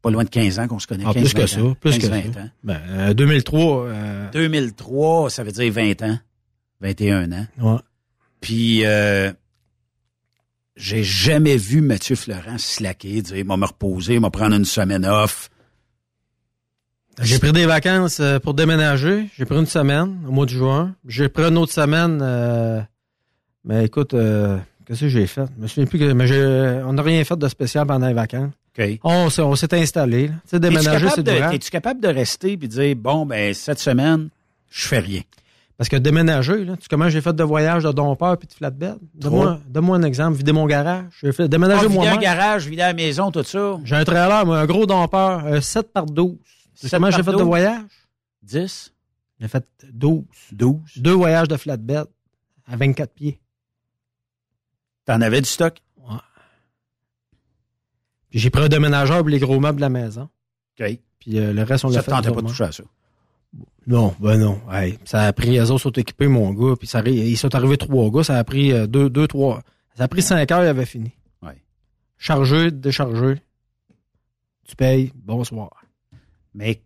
[0.00, 1.04] pas loin de 15 ans qu'on se connaît.
[1.06, 1.74] Ah, 15, plus que 20 ça, ans.
[1.80, 2.40] plus 15, que 20 ça.
[2.40, 2.50] ans.
[2.62, 6.18] Ben, euh, 2003, euh, 2003, ça veut dire 20 ans.
[6.80, 7.46] 21 ans.
[7.60, 7.78] ouais.
[8.40, 9.32] Puis, euh,
[10.76, 14.64] j'ai jamais vu Mathieu Florent slacker, dire, il va me reposer, il va prendre une
[14.64, 15.50] semaine off.
[17.20, 19.28] J'ai pris des vacances euh, pour déménager.
[19.36, 20.94] J'ai pris une semaine au mois de juin.
[21.06, 22.20] J'ai pris une autre semaine.
[22.22, 22.80] euh,
[23.64, 25.44] mais écoute, euh, qu'est-ce que j'ai fait?
[25.56, 26.12] Je me souviens plus que.
[26.12, 28.52] Mais on n'a rien fait de spécial pendant les vacances.
[29.02, 30.28] On, s'est- on s'est installé.
[30.28, 31.24] Tu sais, déménager, c'est
[31.56, 34.28] es-tu capable de rester puis dire, bon, ben, cette semaine,
[34.70, 35.22] je fais rien?
[35.78, 38.52] Parce que déménager, là, tu sais comment j'ai fait de voyage de dompeur puis de
[38.52, 38.98] flatbed?
[39.14, 40.36] Donne-moi donne un exemple.
[40.36, 41.18] Vider mon garage.
[41.22, 42.14] J'ai fait déménager Ah, moi-même.
[42.14, 43.78] un garage, vider la maison, tout ça.
[43.84, 46.36] J'ai un trailer, moi, un gros dompeur, un 7 par 12.
[46.42, 47.42] Tu sais 7 comment j'ai fait de 12?
[47.46, 47.84] voyage?
[48.42, 48.92] 10,
[49.40, 50.24] J'ai fait 12.
[50.52, 50.76] 12.
[50.96, 52.06] Deux voyages de flatbed
[52.66, 53.38] à 24 pieds.
[55.04, 55.80] T'en avais du stock?
[58.30, 60.28] Puis j'ai pris un déménageur pour les gros meubles de la maison.
[60.78, 60.98] OK.
[61.20, 62.10] Puis euh, le reste, on Ça l'a fait.
[62.10, 62.82] tentait nous pas de toucher à ça?
[63.88, 64.60] Non, ben non.
[64.70, 66.76] Hey, ça a pris, eux autres sont équipés, mon gars.
[66.78, 68.22] Puis ça, ils sont arrivés trois gars.
[68.22, 69.62] Ça a pris euh, deux, deux, trois.
[69.96, 71.12] Ça a pris cinq heures, il avait fini.
[71.42, 71.62] Ouais.
[72.18, 73.36] Chargé, déchargé.
[74.68, 75.70] Tu payes, bonsoir.
[76.54, 76.82] Mais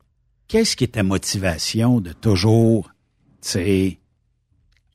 [0.46, 2.92] qu'est-ce qui est ta motivation de toujours,
[3.40, 3.98] tu sais,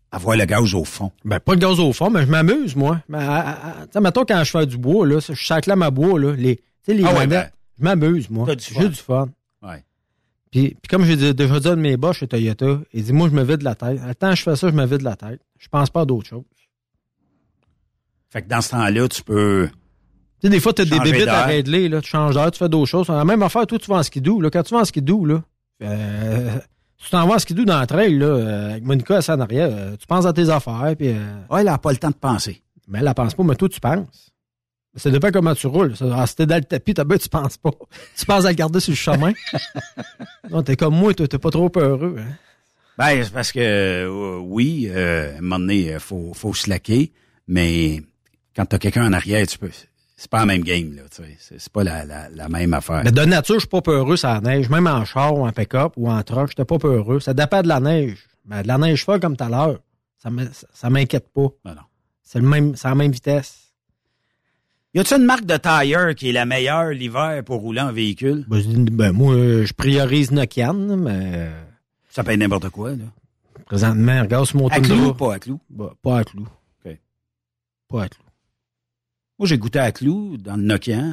[0.09, 1.11] avoir le gaz au fond?
[1.25, 3.01] Ben, pas de gaz au fond, mais je m'amuse, moi.
[3.09, 3.19] Mais,
[3.91, 6.63] sais, mettons, quand je fais du bois, là, je sacle à bois, là, les, tu
[6.83, 8.47] sais, les Ah ouais, manettes, je m'amuse, moi.
[8.57, 9.27] J'ai du fun.
[10.51, 13.35] Puis, puis comme j'ai déjà dit de mes boss chez Toyota, il dit, moi, je
[13.35, 13.99] me vide la tête.
[14.07, 15.41] À temps que je fais ça, je me vide la tête.
[15.59, 16.43] Je pense pas à d'autres choses.
[18.29, 19.67] Fait que dans ce temps-là, tu peux.
[20.39, 22.01] Tu sais, des fois, tu as des bébites à régler, là.
[22.01, 23.07] Tu changes d'air, tu fais d'autres choses.
[23.07, 24.49] La même affaire, toi, tu vas en skidoo, là.
[24.49, 25.43] Quand tu vas en skidoo, là,
[25.83, 26.59] euh,
[26.97, 29.69] tu t'en vas en skidoo dans le trail, là, euh, avec Monica à en arrière,
[29.71, 31.09] euh, tu penses à tes affaires, puis...
[31.09, 32.61] euh, Ouais, elle n'a pas le temps de penser.
[32.87, 34.31] mais elle la pense pas, mais toi, tu penses.
[34.97, 35.95] Ça dépend comment tu roules.
[35.95, 37.71] Ça, ah, si t'es dans le tapis, t'as ben, tu penses pas.
[38.17, 39.31] Tu penses à le garder sur le chemin.
[40.49, 42.15] non, t'es comme moi, t'es pas trop heureux.
[42.19, 42.33] Hein?
[42.97, 47.11] Ben, c'est parce que, euh, oui, euh, à un moment donné, il faut, faut slacker,
[47.47, 48.01] mais
[48.55, 49.69] quand t'as quelqu'un en arrière, tu peux.
[50.19, 51.57] C'est pas la même game, là, tu sais.
[51.59, 53.03] C'est pas la, la, la même affaire.
[53.05, 54.67] Mais de nature, je suis pas peureux ça la neige.
[54.67, 57.19] Même en char ou en pick-up ou en truck, j'étais pas peureux.
[57.19, 58.27] Ça dépend de la neige.
[58.47, 59.79] Mais de la neige folle comme tout à l'heure,
[60.73, 61.49] ça m'inquiète pas.
[61.63, 61.81] Ben non.
[62.23, 63.66] C'est le même, c'est la même vitesse.
[64.93, 68.45] Y a-tu une marque de tire qui est la meilleure l'hiver pour rouler en véhicule?
[68.47, 68.61] Ben,
[68.91, 71.61] ben, moi, je priorise Nokian, mais euh,
[72.09, 73.03] Ça peut être n'importe quoi, là.
[73.65, 75.09] présentement, regarde sur mon À clou?
[75.09, 75.59] ou pas à clou?
[75.69, 76.47] Ben, pas à clou.
[76.85, 76.97] OK.
[77.89, 78.23] Pas à clou.
[79.37, 81.03] Moi, j'ai goûté à clou dans le Nokia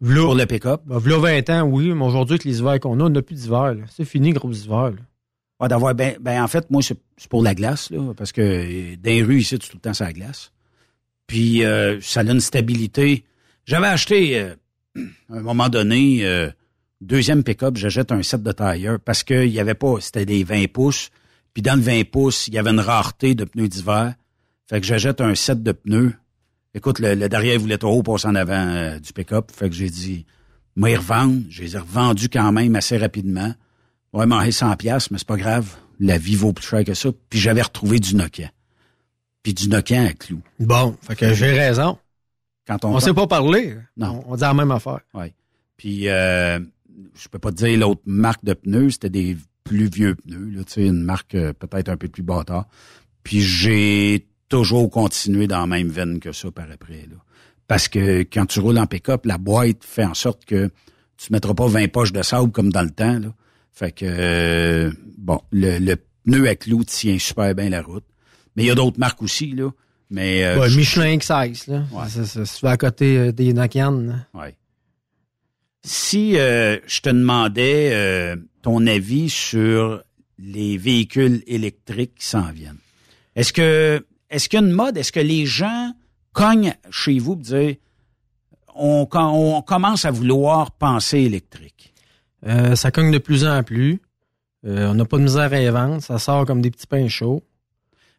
[0.00, 0.82] V'là, pour le pick-up.
[0.84, 3.34] ben, v'là 20 ans, oui, mais aujourd'hui, avec les hivers qu'on a, on n'a plus
[3.36, 3.74] d'hiver.
[3.74, 3.82] là.
[3.88, 4.90] C'est fini, gros hiver.
[4.90, 4.96] là.
[5.60, 8.40] Ouais, d'avoir ben, ben en fait moi c'est c'est pour la glace là parce que
[8.40, 10.52] euh, dans les rues ici tu tout le temps sur la glace.
[11.28, 13.24] Puis euh, ça a une stabilité.
[13.64, 14.54] J'avais acheté euh,
[15.30, 16.50] à un moment donné euh,
[17.00, 20.42] deuxième pick-up, j'achète un set de tire parce que il y avait pas c'était des
[20.42, 21.10] 20 pouces.
[21.54, 24.14] Puis dans le 20 pouces, il y avait une rareté de pneus d'hiver.
[24.68, 26.14] Fait que j'achète un set de pneus.
[26.74, 29.50] Écoute, le, derrière voulait trop passer en avant du pick-up.
[29.52, 30.26] Fait que j'ai dit,
[30.76, 31.42] moi, y revendre.
[31.48, 33.52] Je les quand même assez rapidement.
[34.12, 35.76] Ouais, m'en 100 pièces, mais c'est pas grave.
[35.98, 37.08] La vie vaut plus cher que ça.
[37.28, 38.50] Puis j'avais retrouvé du Nokia.
[39.42, 40.40] Puis du Nokia à clou.
[40.58, 41.98] Bon, fait que j'ai raison.
[42.66, 43.76] Quand on, On s'est pas parlé.
[43.96, 44.22] Non.
[44.26, 45.00] On, on dit la même affaire.
[45.14, 45.32] Ouais.
[45.76, 46.58] Puis euh,
[47.14, 50.64] je peux pas te dire l'autre marque de pneus, c'était des plus vieux pneus, là,
[50.64, 52.66] tu sais, une marque euh, peut-être un peu plus bâtard.
[53.22, 57.06] Puis j'ai toujours continué dans la même veine que ça par après.
[57.10, 57.16] Là.
[57.66, 60.70] Parce que quand tu roules en pick-up, la boîte fait en sorte que
[61.18, 63.18] tu ne mettras pas 20 poches de sable comme dans le temps.
[63.18, 63.34] Là.
[63.72, 68.04] Fait que euh, bon, le, le pneu à clou tient super bien la route.
[68.58, 69.70] Mais il y a d'autres marques aussi, là.
[70.10, 71.84] Mais euh, Ouais, je- Michelin X6, là.
[71.92, 72.06] Ouais.
[72.44, 73.52] C'est, à côté euh, des.
[73.52, 74.56] Ouais.
[75.84, 80.02] Si euh, je te demandais euh, ton avis sur
[80.38, 82.78] les véhicules électriques qui s'en viennent,
[83.36, 85.92] est-ce que est-ce qu'il y a une mode, est-ce que les gens
[86.32, 87.76] cognent chez vous pour dire
[88.74, 91.94] on, on commence à vouloir penser électrique?
[92.74, 94.00] Ça cogne de plus en plus.
[94.64, 96.02] On n'a pas de misère à y vendre.
[96.02, 97.42] Ça sort comme des petits pains chauds.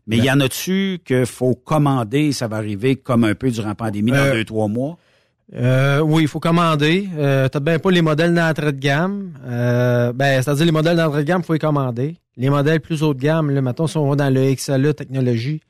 [0.09, 3.67] Mais il y en a-tu qu'il faut commander, ça va arriver comme un peu durant
[3.69, 4.97] la pandémie, dans Euh, deux, trois mois?
[5.55, 7.07] Euh, oui, il faut commander.
[7.17, 9.33] Euh, T'as bien pas les modèles d'entrée de gamme.
[9.45, 12.17] Euh, ben, c'est-à-dire les modèles d'entrée de gamme, il faut les commander.
[12.37, 15.61] Les modèles plus haut de gamme, là, mettons, si on va dans le XLE technologie,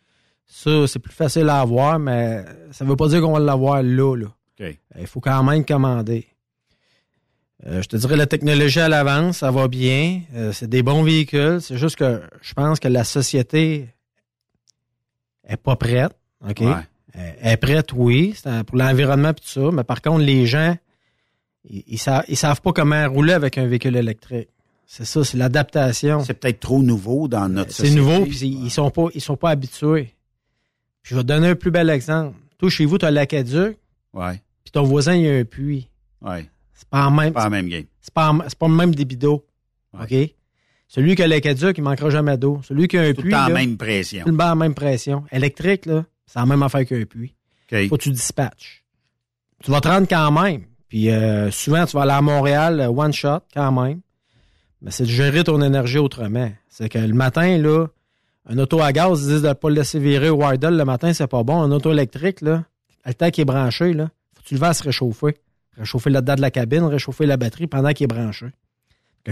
[0.45, 4.15] ça, c'est plus facile à avoir, mais ça veut pas dire qu'on va l'avoir là,
[4.15, 4.27] là.
[4.99, 6.25] Il faut quand même commander.
[7.65, 10.21] Je te dirais la technologie à l'avance, ça va bien.
[10.53, 11.59] C'est des bons véhicules.
[11.61, 13.87] C'est juste que je pense que la société
[15.53, 16.11] est pas prête.
[16.47, 16.59] OK?
[16.61, 16.73] Ouais.
[17.13, 20.77] Elle est prête, oui, c'est pour l'environnement et tout ça, mais par contre, les gens,
[21.69, 24.47] ils, ils, savent, ils savent pas comment rouler avec un véhicule électrique.
[24.85, 26.23] C'est ça, c'est l'adaptation.
[26.23, 27.99] C'est peut-être trop nouveau dans notre C'est société.
[27.99, 30.15] nouveau, puis c'est- ils sont pas, ils sont pas habitués.
[31.01, 32.35] Puis je vais te donner un plus bel exemple.
[32.57, 33.77] Toi, chez vous, tu as l'aqueduc,
[34.13, 35.89] Ouais, puis ton voisin, il y a un puits.
[36.21, 36.49] ouais.
[36.73, 37.83] C'est pas en même, Pas la même game.
[37.99, 39.45] c'est pas, en- c'est pas le même débit d'eau.
[39.93, 40.25] Ouais.
[40.25, 40.35] OK?
[40.89, 42.61] Celui qui a l'aqueduc, il manquera jamais d'eau.
[42.63, 44.23] Celui qui a un Tout puits, le temps là, la même pression.
[44.25, 45.23] tout le temps la même pression.
[45.31, 47.35] Électrique, là, c'est la même affaire qu'un puits.
[47.87, 48.83] Faut que tu dispatches.
[49.63, 50.63] Tu vas te rendre quand même.
[50.87, 54.01] Puis euh, souvent, tu vas aller à Montréal, euh, one shot, quand même.
[54.81, 56.51] Mais c'est de gérer ton énergie autrement.
[56.69, 57.85] C'est que le matin, là,
[58.47, 60.85] un auto à gaz, ils disent de ne pas le laisser virer au idle le
[60.85, 61.61] matin, c'est pas bon.
[61.61, 62.63] Un auto électrique, là,
[63.05, 65.37] le temps qui est branché, là, faut que tu le fasses réchauffer.
[65.77, 68.47] Réchauffer le dedans de la cabine, réchauffer la batterie pendant qu'il est branché.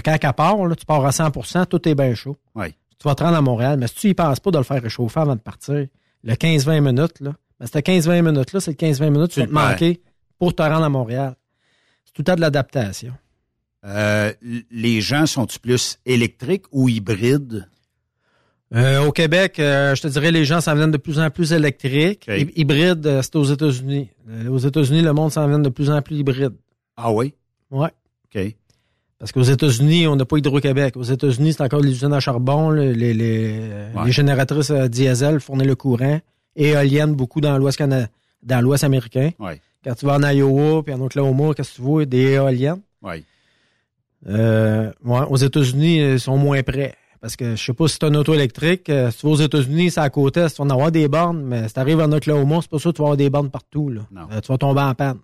[0.01, 2.37] Que quand elle part, là, tu pars à 100% tout est bien chaud.
[2.55, 2.67] Oui.
[2.99, 4.81] Tu vas te rendre à Montréal, mais si tu y penses pas de le faire
[4.81, 5.85] réchauffer avant de partir,
[6.23, 9.51] le 15-20 minutes, là, ben, cette 15-20 minutes-là, c'est le 15-20 minutes tu vas te
[9.51, 10.01] le manquer
[10.39, 11.35] pour te rendre à Montréal.
[12.05, 13.13] C'est tout le temps de l'adaptation.
[13.85, 14.33] Euh,
[14.71, 17.67] les gens sont-ils plus électriques ou hybrides?
[18.75, 21.53] Euh, au Québec, euh, je te dirais, les gens s'en viennent de plus en plus
[21.53, 22.25] électriques.
[22.27, 22.33] OK.
[22.35, 24.09] Hy- Hybride, c'est aux États-Unis.
[24.49, 26.53] Aux États-Unis, le monde s'en vient de plus en plus hybride.
[26.97, 27.33] Ah oui?
[27.71, 27.89] Ouais.
[28.35, 28.55] OK.
[29.19, 30.95] Parce qu'aux États-Unis, on n'a pas Hydro-Québec.
[30.95, 34.05] Aux États-Unis, c'est encore les usines à charbon, le- les, les, euh, Ouais.
[34.05, 36.19] les génératrices euh, diesel fournissent le courant.
[36.55, 38.07] Éoliennes, beaucoup dans l'Ouest cana-
[38.43, 39.31] dans l'Ouest américain.
[39.83, 42.05] Quand tu vas en Iowa puis en Oklahoma, qu'est-ce que tu vois?
[42.05, 42.81] Des éoliennes.
[43.01, 43.23] Oui.
[44.27, 46.93] Euh, ouais, aux États-Unis, ils sont moins prêts.
[47.21, 48.89] Parce que je sais pas si c'est un auto électrique.
[48.89, 51.41] euh, si tu vas aux États-Unis, c'est à côté, tu vas en avoir des bornes,
[51.43, 53.49] mais si tu arrives en Oklahoma, c'est pas sûr que tu vas avoir des bornes
[53.49, 53.89] partout.
[53.89, 54.01] Là.
[54.11, 54.21] Non.
[54.31, 55.17] Euh, tu vas tomber en panne.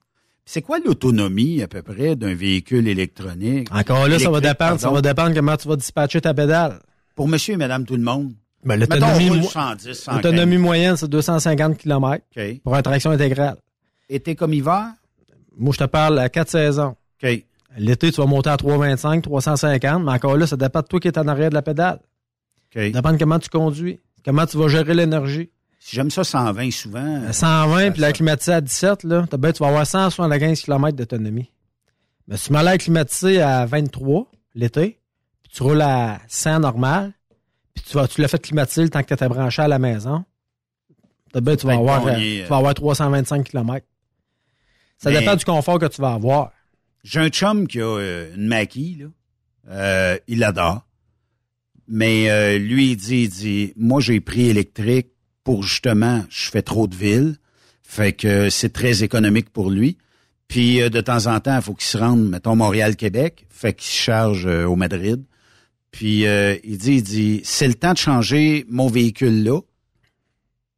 [0.45, 3.69] C'est quoi l'autonomie à peu près d'un véhicule électronique?
[3.71, 4.79] Encore là, ça va dépendre.
[4.79, 6.79] Ça va dépendre comment tu vas dispatcher ta pédale.
[7.15, 8.33] Pour monsieur et madame tout le monde?
[8.65, 10.15] Ben, l'autonomie, roule mo- 110, 115.
[10.23, 12.23] l'autonomie moyenne, c'est 250 km
[12.63, 13.57] pour une traction intégrale.
[14.09, 14.87] Été comme hiver?
[15.57, 16.95] Moi, je te parle à quatre saisons.
[17.77, 21.07] L'été, tu vas monter à 325, 350, mais encore là, ça dépend de toi qui
[21.07, 21.99] est en arrière de la pédale.
[22.93, 25.49] Ça dépend de comment tu conduis, comment tu vas gérer l'énergie.
[25.85, 27.23] Si j'aime ça 120 souvent.
[27.27, 30.95] À 120, puis la climatisée à 17, là, t'as bien, tu vas avoir 175 km
[30.95, 31.51] d'autonomie.
[32.25, 35.01] Mais si tu mets l'air climatisé à 23 l'été,
[35.43, 37.11] puis tu roules à 100 normal,
[37.73, 39.77] puis tu, vas, tu l'as fait climatiser le temps que tu étais branché à la
[39.77, 40.23] maison,
[41.33, 43.85] t'as bien, tu vas, avoir, gagner, euh, tu vas avoir 325 km.
[44.99, 46.53] Ça Mais- dépend du confort que tu vas avoir.
[47.03, 49.07] J'ai un chum qui a euh, une maquille, là.
[49.69, 50.87] Euh, il l'adore.
[51.89, 55.09] Mais euh, lui, il dit, il dit, moi, j'ai pris électrique
[55.43, 57.37] pour justement, je fais trop de villes.
[57.81, 59.97] Fait que c'est très économique pour lui.
[60.47, 63.45] Puis euh, de temps en temps, il faut qu'il se rende, mettons, Montréal-Québec.
[63.49, 65.23] Fait qu'il se charge euh, au Madrid.
[65.91, 69.59] Puis euh, il dit, il dit, c'est le temps de changer mon véhicule là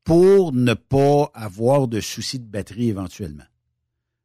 [0.04, 3.44] pour ne pas avoir de soucis de batterie éventuellement.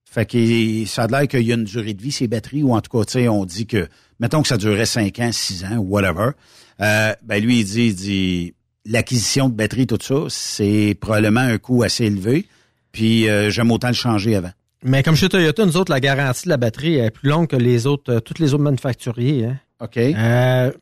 [0.05, 2.75] Fait que ça a l'air qu'il y a une durée de vie, ces batteries, ou
[2.75, 3.89] en tout cas, on dit que,
[4.19, 6.33] mettons que ça durait 5 ans, 6 ans, whatever.
[6.81, 8.55] Euh, ben lui, il dit, il dit,
[8.87, 12.47] l'acquisition de batterie, tout ça, c'est probablement un coût assez élevé.
[12.93, 14.51] Puis euh, j'aime autant le changer avant.
[14.83, 17.57] Mais comme chez Toyota, nous autres, la garantie de la batterie est plus longue que
[17.57, 19.45] les autres, euh, tous les autres manufacturiers.
[19.47, 19.59] Hein.
[19.81, 19.97] OK.
[19.97, 20.73] Euh,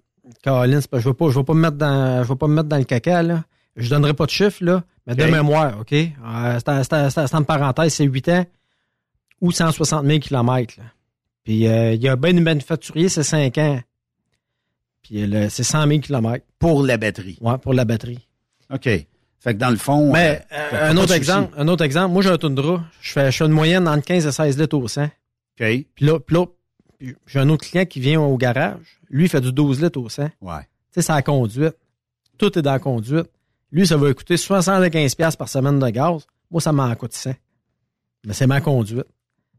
[0.44, 2.54] pas- je ne vais, pas- je vais pas me mettre dans je vais pas me
[2.54, 3.44] mettre dans le caca, là.
[3.76, 5.92] Je donnerai pas de chiffres, là, mais de mémoire, OK?
[5.92, 8.44] Euh, c'est en- parenthèse, c'est 8 ans
[9.40, 10.74] ou 160 000 km.
[10.78, 10.84] Là.
[11.44, 13.80] Puis euh, il y a bien des manufacturiers, c'est 5 ans.
[15.08, 16.44] Puis euh, c'est 100 000 km.
[16.58, 17.38] Pour la batterie.
[17.40, 18.26] Ouais, pour la batterie.
[18.72, 18.84] OK.
[19.40, 20.12] Fait que dans le fond...
[20.12, 23.30] Mais euh, euh, un autre exemple, un autre exemple, moi j'ai un Tundra, je fais,
[23.30, 25.04] je fais une moyenne entre 15 et 16 litres au 100.
[25.04, 25.10] OK.
[25.56, 26.46] Puis là, puis là,
[26.98, 30.00] puis j'ai un autre client qui vient au garage, lui il fait du 12 litres
[30.00, 30.26] au 100.
[30.28, 30.54] Tu Ouais.
[30.90, 31.76] sais, c'est la conduite.
[32.36, 33.30] Tout est dans la conduite.
[33.72, 36.26] Lui, ça va coûter 75$ piastres par semaine de gaz.
[36.50, 37.32] Moi, ça m'en coûte 100.
[38.26, 39.06] Mais c'est ma conduite.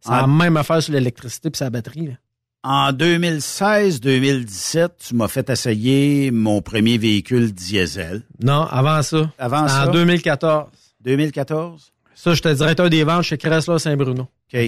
[0.02, 0.22] C'est Ah.
[0.22, 2.08] la même affaire sur l'électricité et sa batterie.
[2.08, 2.14] là.
[2.62, 8.24] En 2016-2017, tu m'as fait essayer mon premier véhicule diesel.
[8.44, 9.32] Non, avant ça.
[9.38, 9.88] Avant ça?
[9.88, 10.70] En 2014.
[11.02, 11.94] 2014?
[12.16, 14.24] Ça, j'étais directeur des ventes chez Chrysler Saint-Bruno.
[14.24, 14.60] OK.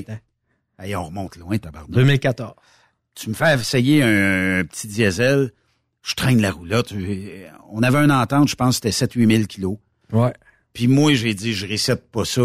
[0.79, 1.91] Hey, on remonte loin, tabarnak.
[1.91, 2.53] 2014.
[3.13, 5.51] Tu me fais essayer un, petit diesel,
[6.01, 6.93] je traîne la roulotte.
[7.71, 9.77] On avait une entente, je pense que c'était 7-8 000 kilos.
[10.13, 10.31] Ouais.
[10.71, 12.41] Puis moi, j'ai dit, je récette pas ça,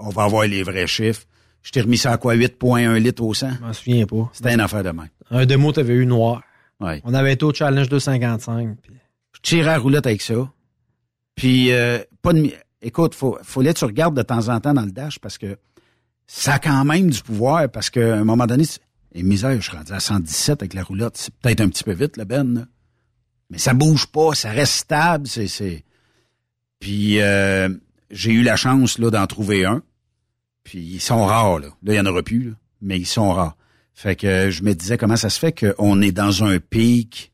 [0.00, 1.24] on va avoir les vrais chiffres.
[1.62, 2.34] Je t'ai remis ça à quoi?
[2.36, 3.50] 8,1 litres au 100?
[3.56, 4.30] Je m'en souviens pas.
[4.32, 5.08] C'était une affaire de main.
[5.30, 6.42] Un démo, t'avais eu noir.
[6.80, 7.00] Ouais.
[7.04, 8.76] On avait été au Challenge 255.
[8.82, 8.94] puis-
[9.34, 10.50] Je tirais la roulotte avec ça.
[11.34, 12.50] Puis, euh, pas de...
[12.82, 15.58] Écoute, faut, faut que tu regardes de temps en temps dans le dash parce que
[16.26, 18.64] ça a quand même du pouvoir parce qu'à un moment donné,
[19.12, 21.16] et misère, je suis rendu à 117 avec la roulotte.
[21.18, 22.54] C'est peut-être un petit peu vite, la Ben.
[22.54, 22.64] là.
[23.50, 25.26] Mais ça bouge pas, ça reste stable.
[25.26, 25.84] C'est, c'est...
[26.78, 27.68] Puis, euh,
[28.10, 29.82] j'ai eu la chance là d'en trouver un.
[30.70, 31.66] Puis, ils sont rares, là.
[31.82, 32.52] Là, il y en aura plus, là.
[32.80, 33.56] Mais ils sont rares.
[33.92, 37.32] Fait que euh, je me disais comment ça se fait qu'on est dans un pic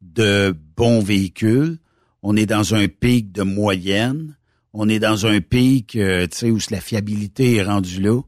[0.00, 1.76] de bons véhicules,
[2.22, 4.34] on est dans un pic de moyenne,
[4.72, 8.22] on est dans un pic, euh, tu sais, où la fiabilité est rendue là.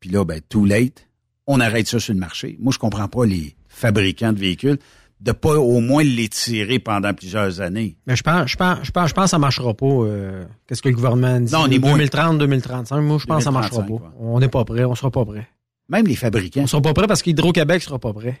[0.00, 1.08] Puis là, ben, too late,
[1.46, 2.58] on arrête ça sur le marché.
[2.60, 4.78] Moi, je comprends pas les fabricants de véhicules
[5.20, 7.96] de pas au moins les tirer pendant plusieurs années.
[8.06, 9.86] Mais je pense, je pense, je pense, je pense que ça marchera pas.
[9.86, 11.52] euh, Qu'est-ce que le gouvernement dit?
[11.52, 11.92] Non, on est moins.
[11.94, 13.00] 2030, 2035.
[13.00, 14.16] Moi, je pense que ça marchera 2035, pas.
[14.20, 14.84] On n'est pas prêt.
[14.84, 15.48] On sera pas prêt.
[15.88, 16.60] Même les fabricants.
[16.62, 18.40] On sera pas prêt parce qu'Hydro-Québec sera pas prêt.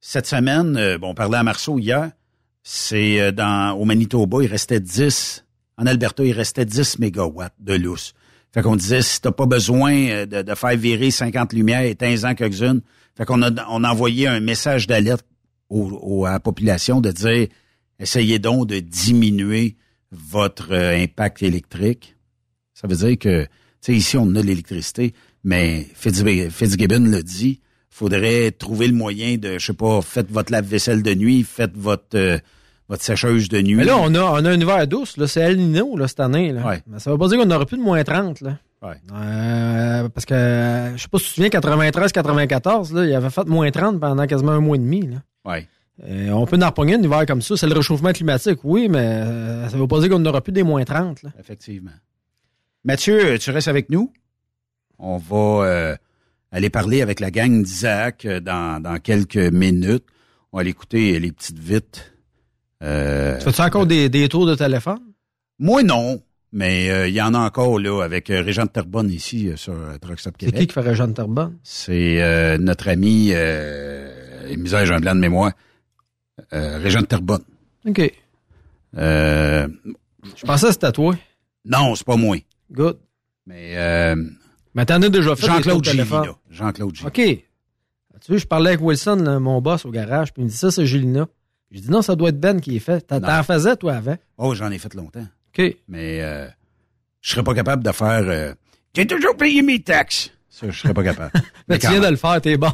[0.00, 2.10] cette semaine, euh, bon, on parlait à Marceau hier,
[2.62, 5.44] c'est euh, dans au Manitoba, il restait 10.
[5.78, 8.12] En Alberta, il restait 10 mégawatts de lousse.
[8.52, 12.34] Fait qu'on disait, si t'as pas besoin euh, de, de faire virer 50 lumières, éteins-en
[12.34, 12.80] quelques-unes.
[13.16, 15.24] Fait qu'on a, on a envoyé un message d'alerte
[15.70, 17.48] au- au- à la population de dire,
[17.98, 19.76] essayez donc de diminuer
[20.12, 22.16] votre euh, impact électrique.
[22.74, 23.48] Ça veut dire que, tu
[23.80, 25.12] sais, ici, on a l'électricité,
[25.44, 27.60] mais Fitz- Fitzgibbon l'a dit,
[27.90, 32.16] faudrait trouver le moyen de, je sais pas, faites votre lave-vaisselle de nuit, faites votre,
[32.16, 32.38] euh,
[32.88, 33.74] votre sécheuse de nuit.
[33.74, 36.20] Mais là, on a, on a un hiver douce, là, c'est El Nino, là, cette
[36.20, 36.62] année, là.
[36.86, 38.58] Mais ça veut pas dire qu'on n'aura plus de moins 30, là.
[38.82, 38.94] Ouais.
[39.12, 43.46] Euh, parce que, je sais pas si tu te souviens, 93-94, là, il avait fait
[43.46, 45.16] moins 30 pendant quasiment un mois et demi, là.
[45.44, 45.66] Ouais.
[46.04, 47.56] Euh, on peut en repogner un hiver comme ça.
[47.56, 50.62] C'est le réchauffement climatique, oui, mais euh, ça veut pas dire qu'on n'aura plus des
[50.62, 51.30] moins 30, là.
[51.40, 51.90] Effectivement.
[52.84, 54.12] Mathieu, tu restes avec nous?
[55.00, 55.96] On va
[56.52, 60.04] aller parler avec la gang d'Isaac dans, dans quelques minutes.
[60.52, 62.12] On va aller écouter les petites vites.
[62.80, 65.00] Tu fais-tu encore des, des tours de téléphone?
[65.58, 66.22] Moi, non.
[66.52, 69.56] Mais euh, il y en a encore là avec euh, Régent de Terbonne ici euh,
[69.56, 71.58] sur Truck Stop C'est qui qui ferait Jeanne Terbonne?
[71.62, 75.52] C'est notre ami, euh, misère, j'ai un blanc de mémoire,
[76.52, 77.42] Régent de Terbonne.
[77.86, 78.12] OK.
[78.94, 81.14] Je pensais que c'était toi.
[81.64, 82.36] non, c'est pas moi.
[82.72, 82.98] Good.
[83.46, 84.16] Mais euh,
[84.74, 86.34] Mais t'en as déjà fait Jean-Claude de Gilly, là.
[86.50, 87.06] Jean-Claude Gilly.
[87.06, 87.14] OK.
[88.20, 90.56] Tu sais, je parlais avec Wilson, là, mon boss, au garage, puis il me dit
[90.56, 91.28] ça, c'est Gélina.
[91.70, 93.06] J'ai dit non, ça doit être Ben qui est fait.
[93.06, 94.16] T'en faisais, toi, avant?
[94.38, 95.26] Oh, j'en ai fait longtemps.
[95.88, 96.46] Mais euh,
[97.20, 98.22] je serais pas capable de faire.
[98.26, 98.54] euh,
[98.94, 100.30] J'ai toujours payé mes taxes.
[100.48, 101.32] Ça, je serais pas capable.
[101.68, 102.72] Mais tu viens de le faire, t'es bon.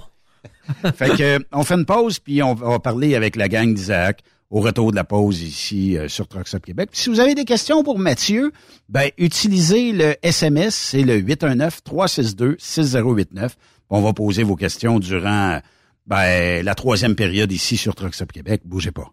[0.97, 4.21] Fait que euh, on fait une pause puis on va parler avec la gang d'Isaac
[4.51, 6.91] au retour de la pause ici euh, sur Truck Stop Québec.
[6.93, 8.53] Puis si vous avez des questions pour Mathieu,
[8.89, 13.57] ben utilisez le SMS, c'est le 819 362 6089.
[13.91, 15.61] On va poser vos questions durant
[16.07, 18.63] ben, la troisième période ici sur Truck Stop Québec.
[18.65, 19.13] Bougez pas.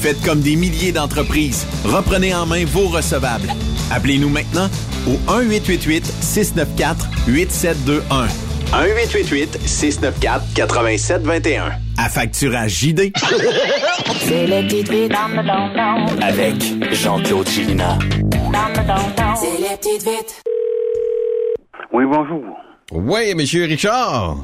[0.00, 1.66] Faites comme des milliers d'entreprises.
[1.84, 3.52] Reprenez en main vos recevables.
[3.90, 4.68] Appelez-nous maintenant
[5.06, 8.28] au 1-888-694-8721.
[8.72, 11.72] 1-888-694-8721.
[11.98, 13.12] À facturage JD.
[14.20, 14.62] C'est le
[16.22, 16.54] Avec
[16.92, 17.98] Jean-Claude Gélina.
[19.36, 20.42] C'est les petites vites.
[21.92, 22.42] Oui, bonjour.
[22.92, 24.36] Oui, Monsieur Richard.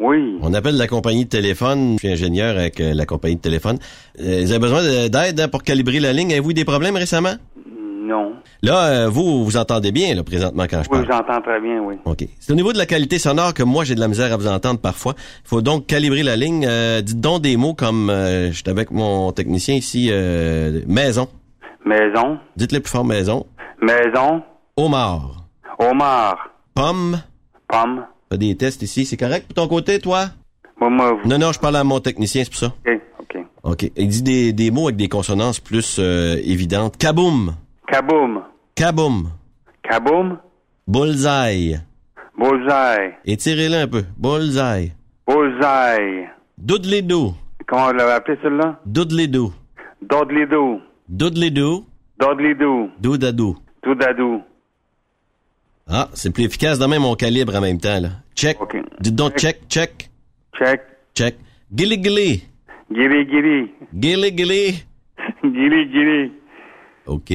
[0.00, 0.38] Oui.
[0.42, 1.94] On appelle la compagnie de téléphone.
[1.94, 3.78] Je suis ingénieur avec euh, la compagnie de téléphone.
[4.20, 6.30] Euh, vous avez besoin de- d'aide hein, pour calibrer la ligne.
[6.32, 7.34] Avez-vous eu des problèmes récemment?
[8.02, 8.32] Non.
[8.62, 11.06] Là, euh, vous, vous entendez bien, là, présentement, quand je Oui, parle.
[11.26, 11.96] j'entends très bien, oui.
[12.06, 12.24] OK.
[12.40, 14.48] C'est au niveau de la qualité sonore que moi, j'ai de la misère à vous
[14.48, 15.14] entendre parfois.
[15.44, 16.64] Il faut donc calibrer la ligne.
[16.68, 21.28] Euh, dites donc des mots comme, euh, je suis avec mon technicien ici, euh, maison.
[21.84, 22.38] Maison.
[22.56, 23.46] Dites-le plus fort, maison.
[23.82, 24.42] Maison.
[24.76, 25.44] Homard.
[25.78, 26.38] Homard.
[26.74, 27.20] Pomme.
[27.68, 28.04] Pomme.
[28.30, 29.04] Fait des tests ici.
[29.04, 30.26] C'est correct pour ton côté, toi?
[30.80, 31.28] Moi, moi, vous.
[31.28, 32.74] Non, non, je parle à mon technicien, c'est pour ça.
[32.86, 33.36] OK, OK.
[33.64, 33.92] OK.
[33.96, 36.96] Il dit des, des mots avec des consonances plus euh, évidentes.
[36.96, 37.54] Kaboom.
[37.86, 38.42] Kaboom.
[38.74, 39.30] Kaboom.
[39.82, 40.38] Kaboom.
[40.86, 41.80] Bullseye.
[42.38, 43.14] Bullseye.
[43.24, 44.04] Étirez-le un peu.
[44.16, 44.92] Bullseye.
[45.26, 46.28] Bullseye.
[46.58, 47.34] Doodly-doo.
[47.66, 48.80] Comment on l'avait appelé celui-là?
[48.86, 49.52] Doodly-doo.
[51.10, 52.90] Dodley-doo.
[53.00, 53.56] Doodadoo.
[53.84, 54.42] Doudadou.
[55.90, 58.08] Ah, c'est plus efficace de même mon calibre en même temps, là.
[58.36, 58.58] Check.
[59.00, 60.10] Dites donc check, check.
[60.58, 60.82] Check.
[61.14, 61.36] Check.
[61.74, 62.44] Gilly gilly.
[62.92, 63.70] Giri, giri.
[63.98, 64.84] Gilly gilly.
[65.42, 66.32] Giri, giri.
[67.06, 67.30] OK.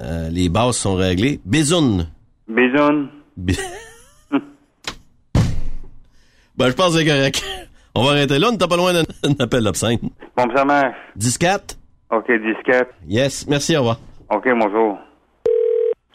[0.00, 1.40] Euh, les bases sont réglées.
[1.44, 2.06] Bisoun.
[2.48, 3.10] Bisoun.
[3.36, 3.58] Bi-
[6.56, 7.44] ben, je pense que c'est correct.
[7.94, 8.48] On va arrêter là.
[8.48, 9.04] On n'est pas loin d'un
[9.40, 9.98] appel d'obscène.
[10.36, 10.94] Bon, ça marche.
[11.18, 11.76] 10-4.
[12.12, 12.88] OK, disquette.
[13.06, 13.46] Yes.
[13.46, 14.00] Merci, au revoir.
[14.30, 14.98] OK, bonjour.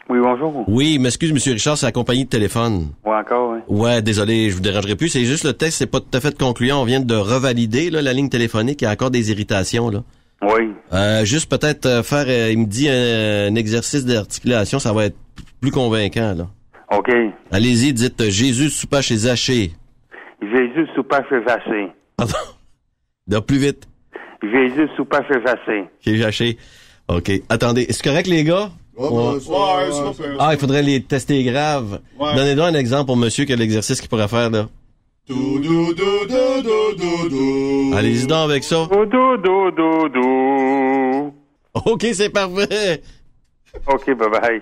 [0.08, 0.64] Oui, bonjour.
[0.68, 2.89] Oui, m'excuse, Monsieur Richard, c'est la compagnie de téléphone.
[3.06, 3.60] Oui, encore, oui.
[3.68, 5.10] Ouais, désolé, je vous dérangerai plus.
[5.10, 6.82] C'est juste le texte, c'est pas tout à fait concluant.
[6.82, 8.82] On vient de revalider là, la ligne téléphonique.
[8.82, 10.03] Il y a encore des irritations là.
[10.43, 10.70] Oui.
[10.93, 15.06] Euh, juste peut-être euh, faire, euh, il me dit un, un exercice d'articulation, ça va
[15.06, 15.16] être
[15.60, 16.47] plus convaincant là.
[16.95, 17.10] OK.
[17.51, 19.72] Allez-y, dites euh, Jésus soupa chez Zachée.
[20.41, 21.88] Jésus soupa chez Vassé.
[22.18, 22.34] Pardon?
[23.28, 23.88] Non, plus vite.
[24.43, 25.86] Jésus soupa chez Vassé.
[25.99, 26.58] Chez Zachée.
[27.08, 27.32] OK.
[27.49, 28.70] Attendez, est-ce correct les gars?
[28.98, 29.39] On-
[30.39, 32.00] Ah, il faudrait les tester graves.
[32.20, 32.36] Ouais.
[32.36, 34.68] Donnez-nous un exemple pour monsieur qui a l'exercice qu'il pourrait faire là.
[37.98, 38.88] Allez-y donc avec ça.
[41.74, 43.02] OK, c'est parfait.
[43.88, 44.62] OK, bye-bye.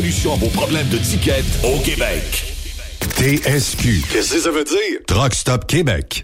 [0.00, 2.54] à vos problèmes de ticket au Québec.
[3.18, 4.02] TSQ.
[4.10, 5.00] Qu'est-ce que ça veut dire?
[5.06, 6.22] Truck Stop Québec.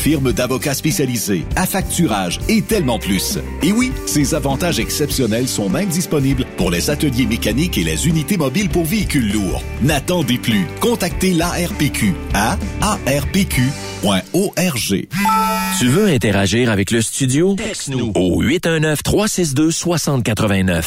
[0.00, 3.38] firme d'avocats spécialisés, affacturage et tellement plus.
[3.62, 8.38] Et oui, ces avantages exceptionnels sont même disponibles pour les ateliers mécaniques et les unités
[8.38, 9.62] mobiles pour véhicules lourds.
[9.82, 10.66] N'attendez plus.
[10.80, 13.68] Contactez l'ARPQ à arpq.org.
[15.78, 17.56] Tu veux interagir avec le studio?
[17.56, 20.86] Texte-nous au 819-362-6089.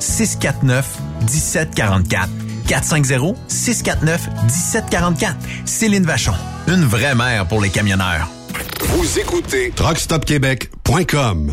[0.00, 2.28] 649 1744.
[2.66, 5.36] 450 649 1744.
[5.64, 6.32] Céline Vachon.
[6.68, 8.28] Une vraie mère pour les camionneurs.
[8.80, 11.52] Vous écoutez TruckStopQuébec.com.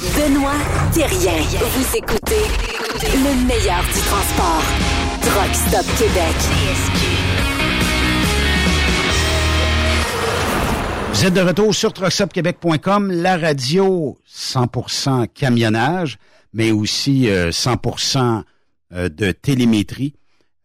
[0.00, 0.56] Benoît
[0.94, 1.42] Thérien.
[1.42, 2.46] Vous écoutez
[3.02, 4.62] le meilleur du transport.
[5.20, 6.36] Truck Stop Québec.
[11.12, 16.16] Vous êtes de retour sur truckstopquebec.com, la radio 100% camionnage,
[16.54, 18.42] mais aussi euh, 100%
[18.94, 20.14] euh, de télémétrie.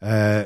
[0.04, 0.46] Euh,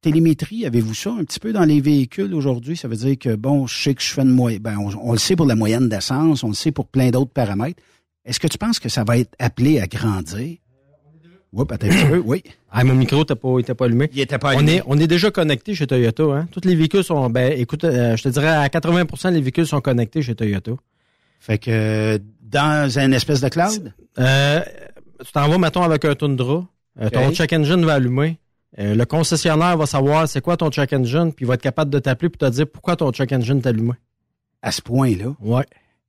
[0.00, 2.76] télémétrie, avez-vous ça un petit peu dans les véhicules aujourd'hui?
[2.76, 5.12] Ça veut dire que, bon, je sais que je fais une moyenne, ben, on, on
[5.12, 7.82] le sait pour la moyenne d'essence, on le sait pour plein d'autres paramètres.
[8.28, 10.58] Est-ce que tu penses que ça va être appelé à grandir?
[11.52, 12.42] Oui, peut-être un peu, oui.
[12.70, 14.10] Ah, mon micro n'était pas, était pas allumé.
[14.12, 14.74] Il était pas On allumé.
[14.76, 16.22] est, on est déjà connecté chez Toyota.
[16.24, 16.48] Hein?
[16.52, 19.80] Tous les véhicules sont, ben, écoute, euh, je te dirais à 80% les véhicules sont
[19.80, 20.72] connectés chez Toyota.
[21.40, 23.94] Fait que dans un espèce de cloud?
[24.18, 24.60] Euh,
[25.24, 26.66] tu t'en vas, mettons, avec un Tundra.
[27.00, 28.38] Euh, Ton check engine va allumer.
[28.76, 31.98] Le concessionnaire va savoir c'est quoi ton check engine, puis il va être capable de
[31.98, 33.94] t'appeler pour te dire pourquoi ton check engine allumé.
[34.60, 35.34] À ce point-là?
[35.40, 35.64] Ouais.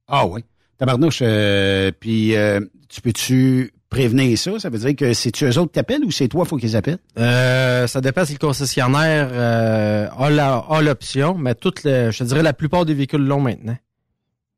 [0.10, 0.44] Ah oui.
[0.80, 4.58] Tabarnouche, euh, puis euh, tu peux-tu prévenir ça?
[4.60, 7.00] Ça veut dire que c'est-tu eux autres qui t'appellent ou c'est toi faut qu'ils appellent?
[7.18, 12.20] Euh, ça dépend si le concessionnaire euh, a la- a l'option, mais toutes les, je
[12.20, 13.78] te dirais la plupart des véhicules l'ont maintenant.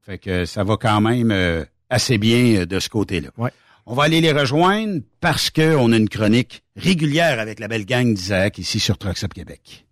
[0.06, 3.30] Fait que ça va quand même euh, assez bien euh, de ce côté-là.
[3.38, 3.52] Ouais.
[3.88, 8.14] On va aller les rejoindre parce qu'on a une chronique régulière avec la belle gang
[8.14, 9.86] d'Isaac ici sur Trucks Up Québec.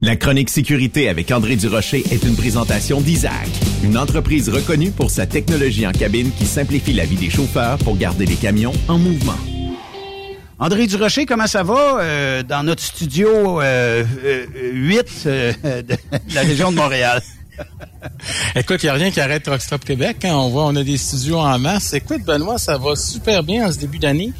[0.00, 3.48] La chronique sécurité avec André Durocher est une présentation d'Isaac,
[3.84, 7.96] une entreprise reconnue pour sa technologie en cabine qui simplifie la vie des chauffeurs pour
[7.96, 9.38] garder les camions en mouvement.
[10.58, 15.96] André Durocher, comment ça va euh, dans notre studio euh, euh, 8 euh, de
[16.34, 17.22] la région de Montréal?
[18.56, 20.24] Écoute, il n'y a rien qui arrête Rockstop Québec.
[20.24, 20.34] Hein.
[20.34, 21.94] On voit, on a des studios en masse.
[21.94, 24.32] Écoute, Benoît, ça va super bien en ce début d'année.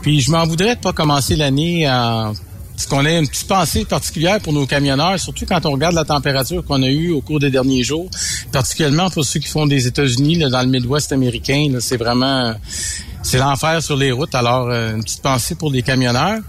[0.00, 2.32] Puis je m'en voudrais de pas commencer l'année en
[2.76, 6.04] ce qu'on a une petite pensée particulière pour nos camionneurs, surtout quand on regarde la
[6.04, 8.08] température qu'on a eue au cours des derniers jours,
[8.52, 11.68] particulièrement pour ceux qui font des États-Unis, dans le Midwest américain.
[11.80, 12.54] C'est vraiment
[13.24, 14.34] c'est l'enfer sur les routes.
[14.34, 16.40] Alors, euh, une petite pensée pour les camionneurs.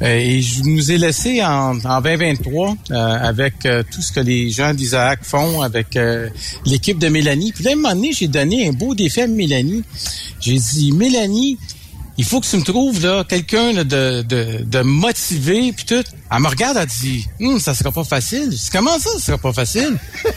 [0.00, 4.20] Euh, et je nous ai laissé en, en 2023 euh, avec euh, tout ce que
[4.20, 6.28] les gens d'Isaac font, avec euh,
[6.64, 7.52] l'équipe de Mélanie.
[7.52, 9.82] Puis là, à un moment donné, j'ai donné un beau défi à Mélanie.
[10.40, 11.58] J'ai dit, Mélanie,
[12.16, 16.02] il faut que tu me trouves là quelqu'un là, de, de, de motivé puis tout.
[16.32, 18.44] Elle me regarde, elle dit Hum, ça sera pas facile.
[18.52, 19.96] Je dis comment ça, ça sera pas facile?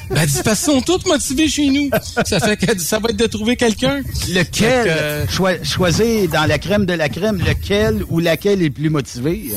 [0.09, 1.89] Ben, elle dit parce qu'ils sont tous motivés chez nous.
[2.25, 4.01] Ça fait que ça va être de trouver quelqu'un.
[4.29, 8.71] Lequel, euh, choi- choisir dans la crème de la crème, lequel ou laquelle est le
[8.71, 9.51] plus motivé?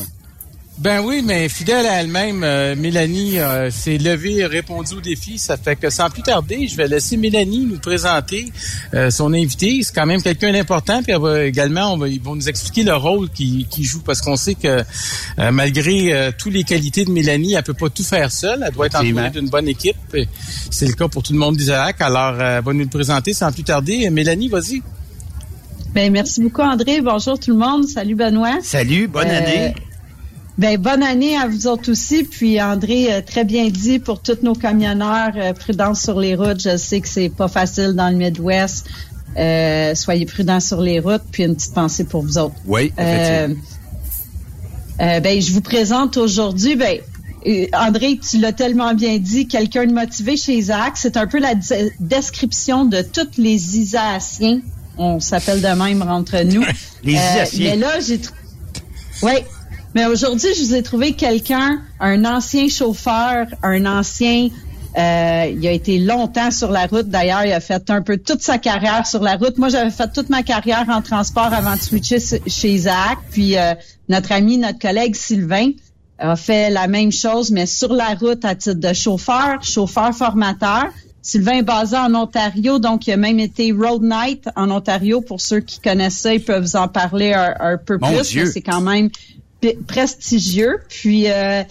[0.82, 5.36] Ben oui, mais fidèle à elle-même, euh, Mélanie euh, s'est levée et répondu au défi.
[5.36, 8.50] Ça fait que sans plus tarder, je vais laisser Mélanie nous présenter
[8.94, 9.80] euh, son invité.
[9.82, 11.02] C'est quand même quelqu'un d'important.
[11.02, 14.22] Puis elle va également, on va, ils vont nous expliquer le rôle qu'il joue parce
[14.22, 14.82] qu'on sait que
[15.38, 18.64] euh, malgré euh, toutes les qualités de Mélanie, elle peut pas tout faire seule.
[18.66, 19.96] Elle doit être entourée d'une bonne équipe.
[20.70, 22.00] C'est le cas pour tout le monde d'Isaac.
[22.00, 24.08] Alors, euh, elle va nous le présenter sans plus tarder.
[24.08, 24.80] Mélanie, vas-y.
[25.92, 27.02] Ben, merci beaucoup, André.
[27.02, 27.86] Bonjour tout le monde.
[27.86, 28.60] Salut, Benoît.
[28.62, 29.74] Salut, bonne Euh, année.
[30.58, 32.24] Ben, bonne année à vous autres aussi.
[32.24, 36.60] Puis, André, euh, très bien dit pour tous nos camionneurs, euh, prudence sur les routes.
[36.60, 38.86] Je sais que c'est pas facile dans le Midwest.
[39.38, 41.22] Euh, soyez prudents sur les routes.
[41.30, 42.56] Puis, une petite pensée pour vous autres.
[42.66, 43.48] Oui, euh,
[44.98, 46.98] ben, je vous présente aujourd'hui, ben,
[47.72, 50.92] André, tu l'as tellement bien dit, quelqu'un de motivé chez Isaac.
[50.96, 51.54] C'est un peu la
[52.00, 54.60] description de tous les Isaciens.
[54.98, 56.62] On s'appelle de même entre nous.
[57.02, 57.70] Les Isaciens.
[57.70, 58.20] mais là, j'ai...
[59.22, 59.32] Oui.
[59.94, 64.48] Mais aujourd'hui, je vous ai trouvé quelqu'un, un ancien chauffeur, un ancien...
[64.96, 67.08] euh, il a été longtemps sur la route.
[67.08, 69.58] D'ailleurs, il a fait un peu toute sa carrière sur la route.
[69.58, 73.18] Moi, j'avais fait toute ma carrière en transport avant de switcher chez Isaac.
[73.30, 73.74] Puis euh,
[74.08, 75.70] notre ami, notre collègue Sylvain
[76.18, 80.86] a fait la même chose, mais sur la route à titre de chauffeur, chauffeur formateur.
[81.22, 85.20] Sylvain est basé en Ontario, donc il a même été Road Night en Ontario.
[85.20, 88.52] Pour ceux qui connaissent ça, ils peuvent vous en parler un, un peu Mon plus.
[88.52, 89.10] C'est quand même
[89.86, 90.80] prestigieux.
[90.88, 91.62] Puis euh,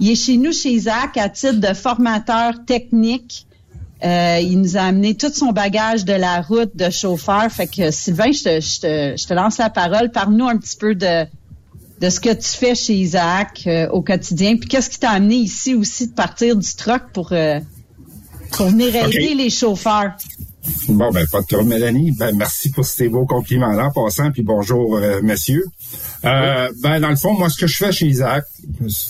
[0.00, 3.46] il est chez nous, chez Isaac, à titre de formateur technique.
[4.04, 7.50] Euh, il nous a amené tout son bagage de la route de chauffeur.
[7.50, 10.10] Fait que Sylvain, je te, je te, je te lance la parole.
[10.10, 11.24] Parle-nous un petit peu de,
[12.00, 14.56] de ce que tu fais chez Isaac euh, au quotidien.
[14.56, 17.60] Puis qu'est-ce qui t'a amené ici aussi de partir du truck pour, euh,
[18.50, 20.12] pour venir aider les chauffeurs?
[20.88, 22.12] Bon, ben, pas de trouble, Mélanie.
[22.12, 25.64] Ben, merci pour ces beaux compliments-là, en passant, puis bonjour, euh, messieurs.
[26.24, 28.44] Euh, ben, dans le fond, moi, ce que je fais chez Isaac,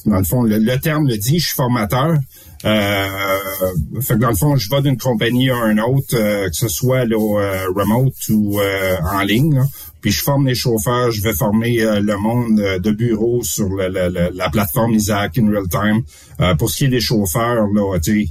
[0.07, 2.17] dans le fond, le, le terme le dit, je suis formateur.
[2.65, 3.07] Euh,
[4.01, 6.69] fait que dans le fond, je vais d'une compagnie à une autre, euh, que ce
[6.69, 9.57] soit là, remote ou en ligne.
[9.57, 9.65] là.
[10.01, 14.51] Puis je forme les chauffeurs, je vais former le monde de bureau sur le- la
[14.51, 16.03] plateforme Isaac in real time.
[16.57, 18.29] Pour ce qui est des chauffeurs, là, tu sais,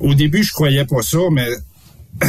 [0.00, 1.48] au début, je croyais pas ça, mais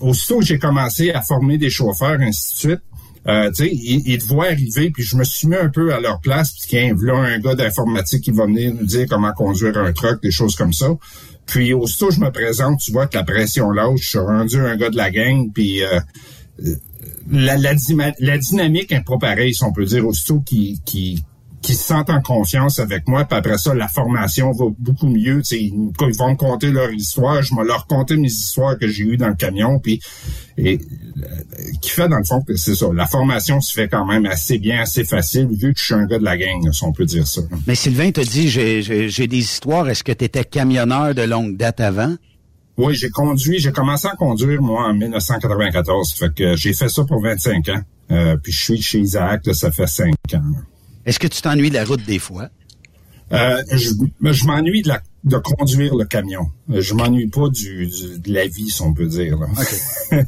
[0.00, 2.82] aussitôt que j'ai commencé à former des chauffeurs, ainsi de suite,
[3.26, 6.20] euh, ils, ils te voient arriver, puis je me suis mis un peu à leur
[6.20, 9.92] place, puis tiens, là un gars d'informatique qui va venir nous dire comment conduire un
[9.92, 10.88] truck, des choses comme ça.
[11.46, 14.56] Puis aussitôt que je me présente, tu vois que la pression lâche, je suis rendu
[14.58, 16.00] un gars de la gang, puis euh,
[17.30, 17.72] la, la,
[18.18, 21.22] la dynamique est pas pareille, si on peut dire, aussitôt qui qui
[21.64, 25.38] qui se sentent en confiance avec moi, puis après ça, la formation va beaucoup mieux.
[25.38, 28.78] tu sais, Ils, ils vont me conter leur histoire, je vais leur conter mes histoires
[28.78, 29.98] que j'ai eues dans le camion, puis
[30.58, 31.22] et, euh,
[31.80, 32.86] qui fait dans le fond que c'est ça.
[32.94, 36.04] La formation se fait quand même assez bien, assez facile, vu que je suis un
[36.04, 37.40] gars de la gang, si on peut dire ça.
[37.66, 39.88] Mais Sylvain t'a dit, j'ai des histoires.
[39.88, 42.14] Est-ce que tu étais camionneur de longue date avant?
[42.76, 46.12] Oui, j'ai conduit, j'ai commencé à conduire, moi, en 1994.
[46.12, 47.80] Fait que j'ai fait ça pour 25 ans.
[48.10, 50.42] Euh, puis je suis chez Isaac, là, ça fait 5 ans.
[51.06, 52.48] Est-ce que tu t'ennuies de la route des fois?
[53.32, 53.90] Euh, je
[54.32, 56.50] je m'ennuie de, conduire le camion.
[56.68, 59.38] Je m'ennuie pas du, du- de la vie, si on peut dire.
[59.38, 59.46] Là.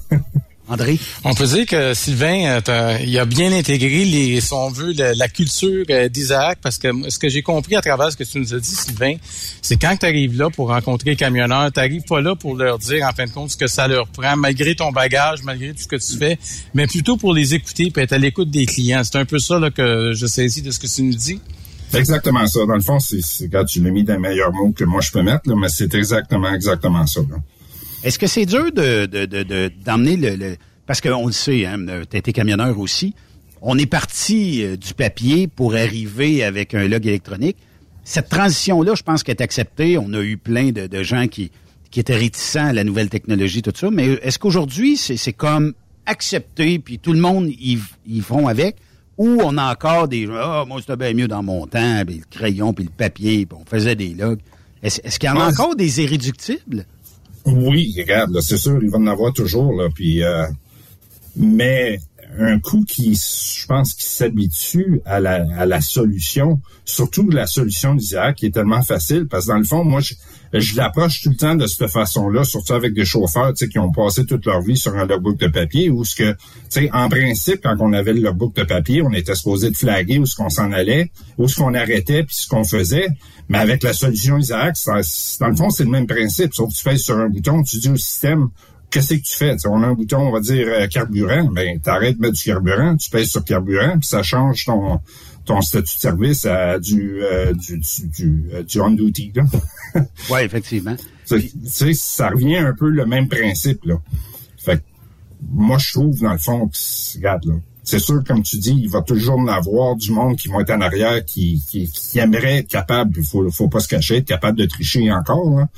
[0.68, 0.98] André?
[1.24, 5.14] On peut dire que Sylvain, euh, il a bien intégré, les, si on veut, la,
[5.14, 8.40] la culture euh, d'Isaac, parce que ce que j'ai compris à travers ce que tu
[8.40, 9.14] nous as dit, Sylvain,
[9.62, 12.78] c'est quand tu arrives là pour rencontrer les camionneurs, tu n'arrives pas là pour leur
[12.78, 15.82] dire, en fin de compte, ce que ça leur prend, malgré ton bagage, malgré tout
[15.82, 16.38] ce que tu fais,
[16.74, 19.02] mais plutôt pour les écouter et être à l'écoute des clients.
[19.05, 21.40] C'est un peu ça là, que je saisis de ce que tu nous dis.
[21.94, 22.66] Exactement ça.
[22.66, 25.12] Dans le fond, c'est, c'est quand tu l'as mis d'un meilleur mot que moi je
[25.12, 27.20] peux mettre, là, mais c'est exactement, exactement ça.
[27.20, 27.36] là.
[28.07, 30.57] Est-ce que c'est dur de, de, de, de- d'emmener le, le-
[30.87, 33.15] parce qu'on le sait, hein, t'as été camionneur aussi.
[33.61, 37.57] On est parti euh, du papier pour arriver avec un log électronique.
[38.05, 39.99] Cette transition-là, je pense qu'elle est acceptée.
[39.99, 41.51] On a eu plein de, de gens qui,
[41.91, 43.91] qui étaient réticents à la nouvelle technologie, tout ça.
[43.91, 45.74] Mais est-ce qu'aujourd'hui, c'est, comme
[46.07, 48.77] accepté, puis tout le monde y, y vont avec,
[49.19, 52.19] ou on a encore des gens, ah, moi, c'était bien mieux dans mon temps, puis
[52.19, 54.39] le crayon, puis le papier, puis on faisait des logs.
[54.83, 56.85] Est-ce, qu'il y en a encore des irréductibles?
[57.47, 60.47] Oui, regarde, c'est sûr, il va en avoir toujours, là, puis, euh,
[61.36, 62.01] mais
[62.39, 67.94] un coup qui, je pense, qui s'habitue à la, à la solution, surtout la solution
[67.94, 70.14] d'Isaac, qui est tellement facile, parce que dans le fond, moi, je,
[70.61, 74.24] je l'approche tout le temps de cette façon-là, surtout avec des chauffeurs, qui ont passé
[74.24, 76.39] toute leur vie sur un logbook de papier, où ce que, tu
[76.69, 80.19] sais, en principe, quand on avait le logbook de papier, on était supposé de flaguer
[80.19, 83.09] où ce qu'on s'en allait, où ce qu'on arrêtait, puis ce qu'on faisait,
[83.49, 86.83] mais avec la solution Isaac, dans le fond, c'est le même principe, sauf que tu
[86.83, 88.49] fais sur un bouton, tu dis au système,
[88.91, 89.57] qu'est-ce que tu fais?
[89.66, 92.97] On a un bouton, on va dire euh, carburant, ben t'arrêtes de mettre du carburant,
[92.97, 95.01] tu pèses sur carburant, puis ça change ton
[95.47, 99.32] ton statut de service à du euh, du du, du, euh, du on duty.
[99.35, 99.44] là.
[100.31, 100.94] Oui, effectivement.
[101.27, 103.94] Tu sais, ça revient un peu le même principe là.
[104.59, 104.82] Fait que
[105.51, 107.55] moi je trouve dans le fond que c'est- regarde là.
[107.89, 110.73] C'est sûr, comme tu dis, il va toujours en avoir du monde qui vont être
[110.73, 114.24] en arrière, qui, qui, qui aimerait être capable, il faut, faut pas se cacher, être
[114.27, 115.48] capable de tricher encore.
[115.56, 115.68] Là.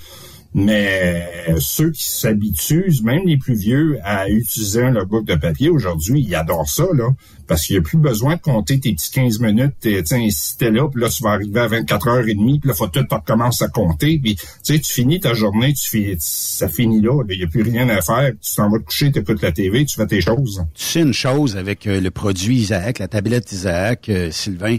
[0.55, 6.25] Mais ceux qui s'habituent, même les plus vieux, à utiliser un logbook de papier aujourd'hui,
[6.27, 7.11] ils adorent ça, là.
[7.47, 9.73] Parce qu'il n'y a plus besoin de compter tes petits 15 minutes.
[9.81, 12.59] t'es- Tiens, si t'es là, puis là, tu vas arriver à 24 heures et demie,
[12.61, 14.19] puis là, faut tout tu recommences à compter.
[14.23, 17.23] Puis, tu sais, tu finis ta journée, tu finis, ça finit là.
[17.29, 18.33] Il n'y a plus rien à faire.
[18.41, 20.65] Tu t'en vas te coucher, tu écoutes la TV, tu fais tes choses.
[20.75, 24.77] Tu sais une chose avec euh, le produit Isaac, la tablette Isaac, euh, Sylvain,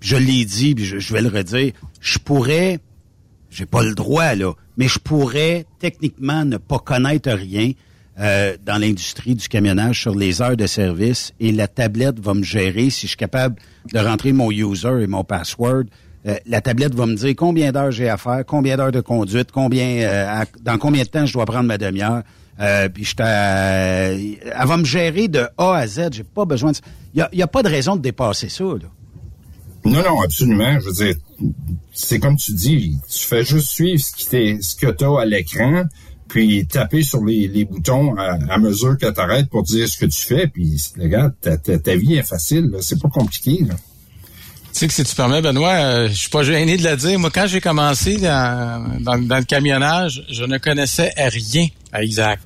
[0.00, 2.78] je l'ai dit, puis je vais le redire, je pourrais,
[3.50, 7.72] j'ai pas le droit là, mais je pourrais techniquement ne pas connaître rien
[8.20, 12.42] euh, dans l'industrie du camionnage sur les heures de service et la tablette va me
[12.42, 13.56] gérer si je suis capable
[13.92, 15.84] de rentrer mon user et mon password.
[16.26, 19.52] euh, la tablette va me dire combien d'heures j'ai à faire, combien d'heures de conduite,
[19.52, 22.22] combien, euh, dans combien de temps je dois prendre ma demi-heure.
[22.60, 26.08] Euh, puis je elle va me gérer de A à Z.
[26.12, 26.78] J'ai pas besoin de.
[27.14, 28.64] Il y a, y a pas de raison de dépasser ça.
[28.64, 28.88] Là.
[29.88, 30.78] Non, non, absolument.
[30.80, 31.14] Je veux dire,
[31.92, 35.24] c'est comme tu dis, tu fais juste suivre ce, qui ce que tu as à
[35.24, 35.84] l'écran,
[36.28, 40.06] puis taper sur les, les boutons à, mesure que tu arrêtes pour dire ce que
[40.06, 43.58] tu fais, puis regarde, ta, ta, vie est facile, c'est pas compliqué.
[43.58, 43.66] Tu
[44.72, 47.18] sais que si tu permets, Benoît, euh, je suis pas gêné de le dire.
[47.18, 52.40] Moi, quand j'ai commencé dans, dans, le camionnage, je ne connaissais rien à Isaac.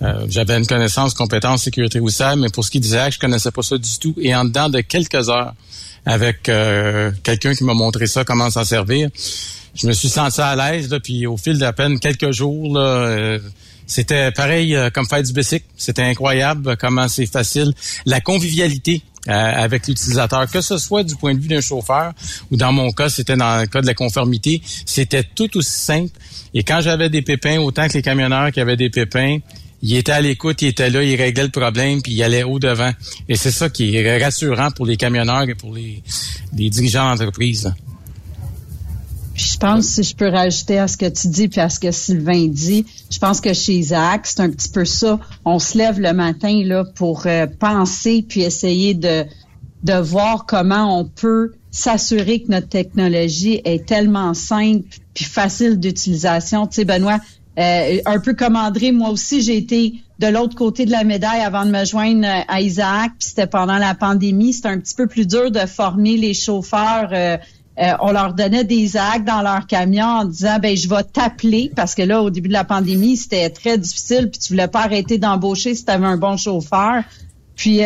[0.00, 3.62] Euh, J'avais une connaissance, compétence, sécurité routière, mais pour ce qui d'Isaac, je connaissais pas
[3.62, 4.14] ça du tout.
[4.18, 5.54] Et en dedans de quelques heures,
[6.06, 9.10] avec euh, quelqu'un qui m'a montré ça, comment s'en servir,
[9.74, 10.96] je me suis senti à l'aise.
[11.02, 13.38] Puis au fil d'à peine quelques jours, là, euh,
[13.86, 15.64] c'était pareil euh, comme faire du bicycle.
[15.76, 17.72] C'était incroyable comment c'est facile.
[18.04, 22.12] La convivialité euh, avec l'utilisateur, que ce soit du point de vue d'un chauffeur
[22.50, 26.12] ou dans mon cas, c'était dans le cas de la conformité, c'était tout aussi simple.
[26.54, 29.38] Et quand j'avais des pépins, autant que les camionneurs qui avaient des pépins,
[29.82, 32.58] il était à l'écoute, il était là, il réglait le problème, puis il allait au
[32.58, 32.90] devant.
[33.28, 36.02] Et c'est ça qui est rassurant pour les camionneurs et pour les,
[36.52, 37.72] dirigeants d'entreprise.
[39.34, 41.92] je pense, si je peux rajouter à ce que tu dis puis à ce que
[41.92, 45.20] Sylvain dit, je pense que chez Isaac, c'est un petit peu ça.
[45.44, 49.24] On se lève le matin là pour euh, penser puis essayer de
[49.82, 56.66] de voir comment on peut s'assurer que notre technologie est tellement simple puis facile d'utilisation.
[56.66, 57.20] Tu sais, Benoît,
[57.58, 61.40] euh, un peu comme André, moi aussi, j'ai été de l'autre côté de la médaille
[61.40, 64.52] avant de me joindre euh, à Isaac, puis c'était pendant la pandémie.
[64.52, 67.10] C'était un petit peu plus dur de former les chauffeurs.
[67.12, 67.36] euh,
[67.80, 71.70] euh, on leur donnait des actes dans leur camion en disant ben je vais t'appeler.
[71.74, 74.30] Parce que là au début de la pandémie c'était très difficile.
[74.30, 77.04] Puis tu voulais pas arrêter d'embaucher si tu avais un bon chauffeur.
[77.54, 77.82] Puis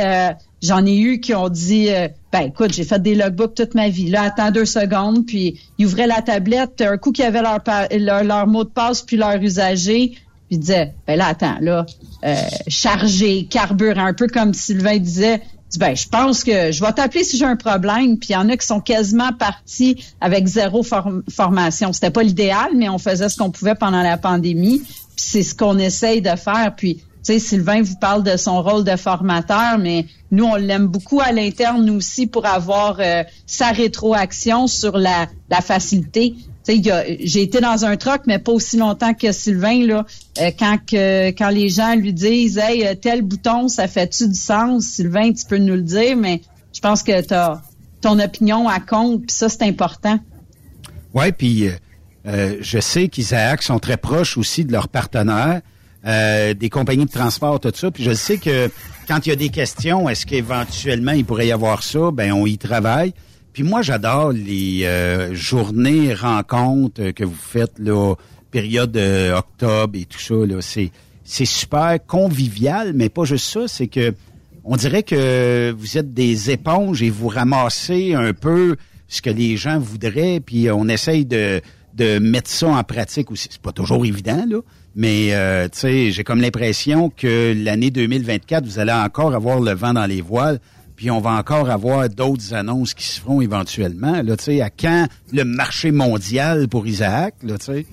[0.63, 3.89] j'en ai eu qui ont dit euh, ben écoute j'ai fait des logbooks toute ma
[3.89, 8.25] vie là attends deux secondes puis ils ouvraient la tablette un coup qu'ils avaient leur,
[8.25, 11.87] leur mot de passe puis leur usager puis ils disaient ben là attends là
[12.25, 12.35] euh,
[12.69, 15.43] charger carburant un peu comme Sylvain disait
[15.79, 18.19] ben, je pense que je vais t'appeler si j'ai un problème.
[18.19, 21.93] Puis il y en a qui sont quasiment partis avec zéro form- formation.
[21.93, 24.81] C'était pas l'idéal, mais on faisait ce qu'on pouvait pendant la pandémie.
[24.81, 26.75] Puis c'est ce qu'on essaye de faire.
[26.77, 31.20] Puis, sais, Sylvain vous parle de son rôle de formateur, mais nous, on l'aime beaucoup
[31.20, 36.35] à l'interne, aussi, pour avoir euh, sa rétroaction sur la, la facilité.
[36.65, 36.81] Tu
[37.24, 40.07] j'ai été dans un truck, mais pas aussi longtemps que Sylvain, là.
[40.40, 44.35] Euh, quand que quand les gens lui disent Hey, euh, tel bouton, ça fait-tu du
[44.35, 44.85] sens?
[44.85, 46.40] Sylvain, tu peux nous le dire, mais
[46.73, 47.61] je pense que t'as
[48.03, 50.19] ton opinion à compte, puis ça, c'est important.
[51.15, 51.73] Oui, puis euh,
[52.27, 55.62] euh, je sais qu'Isaac sont très proches aussi de leurs partenaires,
[56.05, 57.91] euh, des compagnies de transport, tout ça.
[57.91, 58.69] Puis je sais que
[59.07, 62.47] quand il y a des questions, est-ce qu'éventuellement il pourrait y avoir ça, ben on
[62.47, 63.15] y travaille.
[63.53, 68.15] Puis moi, j'adore les euh, journées, rencontres que vous faites là,
[68.51, 70.35] période euh, octobre et tout ça.
[70.35, 70.91] Là, c'est
[71.24, 73.69] c'est super convivial, mais pas juste ça.
[73.69, 74.15] C'est que
[74.65, 78.77] on dirait que vous êtes des éponges et vous ramassez un peu
[79.09, 81.61] ce que les gens voudraient, puis on essaye de
[81.95, 83.49] de mettre ça en pratique aussi.
[83.51, 84.59] C'est pas toujours évident là,
[84.94, 89.73] mais euh, tu sais, j'ai comme l'impression que l'année 2024, vous allez encore avoir le
[89.73, 90.60] vent dans les voiles
[91.02, 94.23] puis on va encore avoir d'autres annonces qui se feront éventuellement.
[94.23, 97.86] Là, tu sais, à quand le marché mondial pour Isaac, là, tu sais?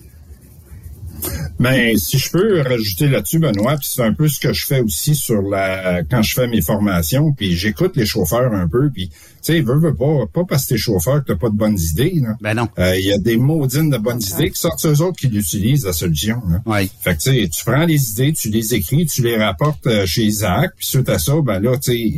[1.60, 4.80] Ben, si je peux rajouter là-dessus, Benoît, puis c'est un peu ce que je fais
[4.80, 9.10] aussi sur la quand je fais mes formations, puis j'écoute les chauffeurs un peu, puis
[9.10, 11.78] tu sais, veux, veux pas, pas parce que t'es chauffeur que t'as pas de bonnes
[11.80, 12.14] idées.
[12.22, 12.36] Là.
[12.42, 12.68] Ben non.
[12.78, 15.94] Il y a des maudines de bonnes idées qui sortent eux autres qui l'utilisent la
[15.94, 16.42] solution.
[16.50, 16.62] Là.
[16.66, 16.90] Ouais.
[17.02, 20.06] Fait que tu sais, tu prends les idées, tu les écris, tu les rapportes euh,
[20.06, 22.14] chez Isaac, puis suite à ça, ben là, tu sais,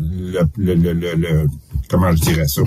[0.00, 1.46] le, le, le, le, le-
[1.88, 2.62] comment je dirais ça?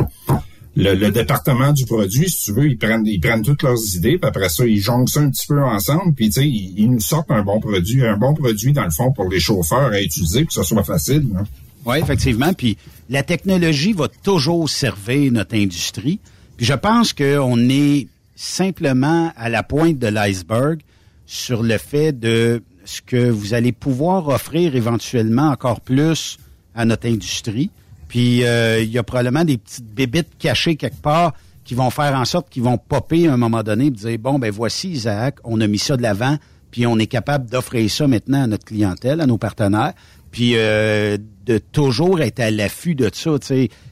[0.77, 4.27] Le, département du produit, si tu veux, ils prennent, ils prennent toutes leurs idées, puis
[4.27, 7.31] après ça, ils jonglent ça un petit peu ensemble, puis tu sais, ils, nous sortent
[7.31, 10.47] un bon produit, un bon produit dans le fond pour les chauffeurs à utiliser, puis
[10.47, 11.25] que ça soit facile.
[11.37, 11.43] hein.
[11.85, 12.53] Oui, effectivement.
[12.53, 12.77] Puis
[13.09, 16.19] la technologie va toujours servir notre industrie.
[16.57, 20.81] Puis je pense qu'on est simplement à la pointe de l'iceberg
[21.25, 26.37] sur le fait de ce que vous allez pouvoir offrir éventuellement encore plus
[26.75, 27.69] à notre industrie.
[28.07, 32.15] Puis euh, il y a probablement des petites bébites cachées quelque part qui vont faire
[32.15, 35.37] en sorte qu'ils vont popper à un moment donné et dire bon ben voici Isaac,
[35.43, 36.37] on a mis ça de l'avant,
[36.71, 39.93] puis on est capable d'offrir ça maintenant à notre clientèle, à nos partenaires,
[40.31, 43.31] puis euh, de toujours être à l'affût de ça,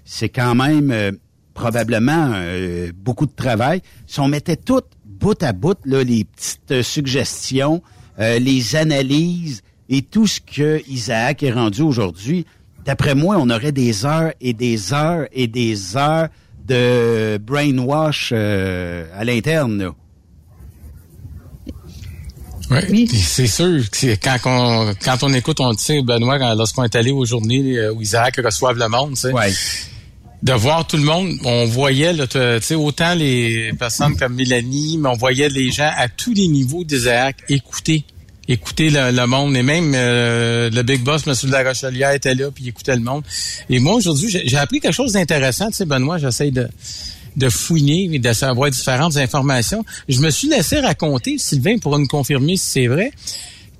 [0.06, 1.12] c'est quand même euh,
[1.56, 3.82] probablement euh, beaucoup de travail.
[4.06, 7.82] Si on mettait tout bout à bout là, les petites euh, suggestions,
[8.20, 12.46] euh, les analyses et tout ce que Isaac est rendu aujourd'hui,
[12.86, 16.28] d'après moi, on aurait des heures et des heures et des heures
[16.68, 19.78] de brainwash euh, à l'interne.
[19.84, 19.91] là.
[22.90, 26.84] Oui, c'est sûr que quand on, quand on écoute, on le sait, Benoît, quand- lorsqu'on
[26.84, 29.32] est allé aux journées euh, où Isaac reçoivent le monde, tu sais,
[30.41, 34.98] de voir tout le monde, on voyait là, tu sais, autant les personnes comme Mélanie,
[34.99, 38.03] mais on voyait les gens à tous les niveaux d'Isaac écouter
[38.48, 41.34] écouter le, le monde et même euh, le big boss M.
[41.44, 43.24] de la Rochelière était là puis il écoutait le monde
[43.70, 46.68] et moi aujourd'hui j'ai appris quelque chose d'intéressant tu sais Benoît j'essaie de
[47.36, 49.84] de fouiner et de savoir différentes informations.
[50.08, 53.12] Je me suis laissé raconter, Sylvain pourra nous confirmer si c'est vrai,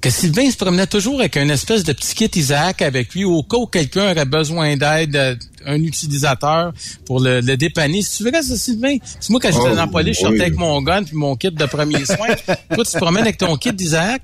[0.02, 3.44] que Sylvain se promenait toujours avec une espèce de petit kit Isaac avec lui au
[3.44, 5.36] cas où quelqu'un aurait besoin d'aide, euh,
[5.66, 6.74] un utilisateur
[7.06, 8.02] pour le, le dépanner.
[8.02, 10.36] Si tu veux ça, Sylvain, c'est moi quand j'étais Oh, dans la police, je sortais
[10.36, 10.42] oui.
[10.42, 12.36] avec mon gun puis mon kit de premiers soins.
[12.46, 14.22] Toi, tu te promènes avec ton kit d'Isaac?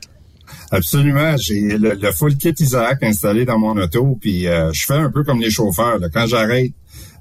[0.71, 1.35] Absolument.
[1.37, 5.09] J'ai le, le full kit Isaac installé dans mon auto, puis euh, je fais un
[5.11, 5.99] peu comme les chauffeurs.
[5.99, 6.07] là.
[6.13, 6.71] Quand j'arrête,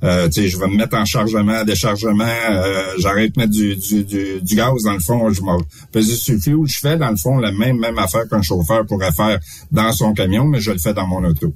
[0.02, 4.40] euh, je vais me mettre en chargement, déchargement, euh, j'arrête de mettre du, du, du,
[4.40, 5.59] du gaz dans le fond, je m'en
[5.93, 6.57] faisais sur le fuel.
[6.66, 9.39] Je fais dans le fond la même même affaire qu'un chauffeur pourrait faire
[9.70, 11.52] dans son camion, mais je le fais dans mon auto.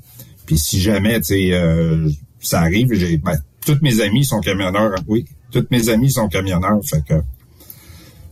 [0.46, 2.09] Puis si jamais, tu euh,
[2.40, 4.92] ça arrive, j'ai ben, tous mes amis sont camionneurs.
[4.98, 5.02] hein.
[5.09, 7.14] Oui, tous mes amis sont camionneurs, fait que.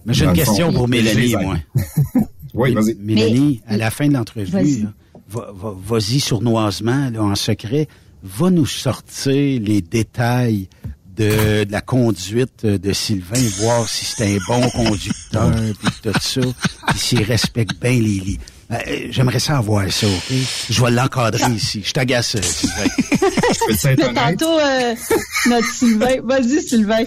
[0.05, 1.57] Mais j'ai une le fond, question pour Mélanie, moi.
[2.55, 2.95] Oui, vas-y.
[3.01, 4.83] Mélanie, à la fin de l'entrevue, Vas-y.
[4.83, 4.93] là,
[5.31, 7.89] va- va- vas-y sournoisement, là, en secret,
[8.23, 10.69] va nous sortir les détails
[11.17, 16.41] de, de la conduite de Sylvain, voir si c'est un bon conducteur, puis tout ça,
[16.89, 18.39] puis s'il respecte bien les lits.
[18.73, 18.79] Euh,
[19.11, 20.37] J'aimerais ça avoir ça, OK?
[20.71, 21.83] Je vais l'encadrer ici.
[21.85, 22.37] Je t'agace.
[23.87, 24.95] Mais tantôt, euh,
[25.49, 26.17] notre Sylvain.
[26.25, 27.05] Vas-y, Sylvain.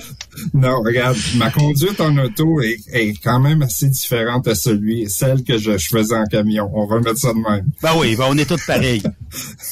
[0.53, 5.43] Non, regarde, ma conduite en auto est, est quand même assez différente à celui, celle
[5.43, 6.69] que je, je faisais en camion.
[6.73, 7.65] On va mettre ça de même.
[7.81, 9.01] Ben oui, ben on est tous pareils.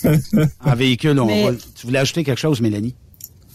[0.65, 1.57] en véhicule, on Mais- roule.
[1.75, 2.95] Tu voulais ajouter quelque chose, Mélanie?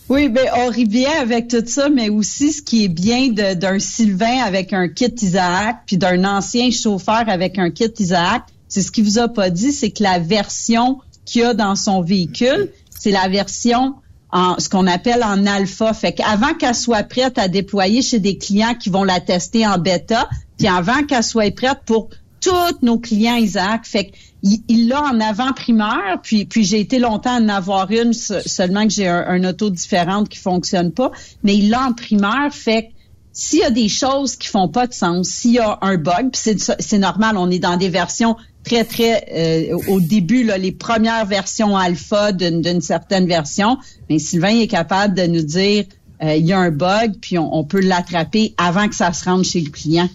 [0.08, 4.42] Oui, ben on bien avec tout ça, mais aussi ce qui est bien d'un Sylvain
[4.42, 9.04] avec un kit Isaac, puis d'un ancien chauffeur avec un kit Isaac, c'est ce qu'il
[9.04, 13.28] vous a pas dit, c'est que la version qu'il a dans son véhicule, c'est la
[13.28, 13.96] version
[14.30, 15.92] en ce qu'on appelle en alpha.
[15.92, 19.78] Fait qu'avant qu'elle soit prête à déployer chez des clients qui vont la tester en
[19.78, 22.08] bêta, puis avant qu'elle soit prête pour
[22.40, 27.34] tous nos clients Isaac, fait que il l'a en avant-primeur, puis, puis j'ai été longtemps
[27.34, 31.10] à en avoir une, se- seulement que j'ai un, auto différente qui fonctionne pas,
[31.42, 32.88] mais il l'a en primeur, fait que
[33.32, 36.30] s'il y a des choses qui font pas de sens, s'il y a un bug,
[36.34, 39.26] c'est normal, on est dans des versions très, très
[39.72, 43.78] euh, au début, là, les premières versions alpha d'une d'une certaine version.
[44.10, 45.84] Mais Sylvain est capable de nous dire
[46.22, 49.24] euh, il y a un bug, puis on, on peut l'attraper avant que ça se
[49.24, 50.08] rende chez le client.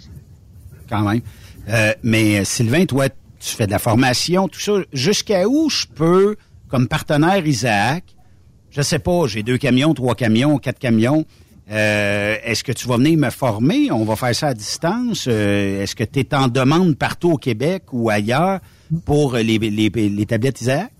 [0.90, 1.22] Quand même.
[1.70, 4.74] Euh, mais Sylvain, toi, tu fais de la formation, tout ça.
[4.92, 6.36] Jusqu'à où je peux,
[6.68, 8.04] comme partenaire Isaac,
[8.72, 11.26] je sais pas, j'ai deux camions, trois camions, quatre camions.
[11.72, 13.92] Euh, Est-ce que tu vas venir me former?
[13.92, 15.26] On va faire ça à distance.
[15.28, 18.60] Euh, Est-ce que tu es en demande partout au Québec ou ailleurs
[19.06, 20.92] pour les, les, les tablettes Isaac?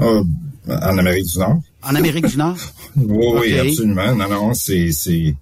[0.00, 0.22] Euh,
[0.68, 1.60] en Amérique du Nord.
[1.82, 2.56] En Amérique du Nord?
[2.96, 4.14] oui, oui, absolument.
[4.14, 5.34] Non, non, c'est, c'est,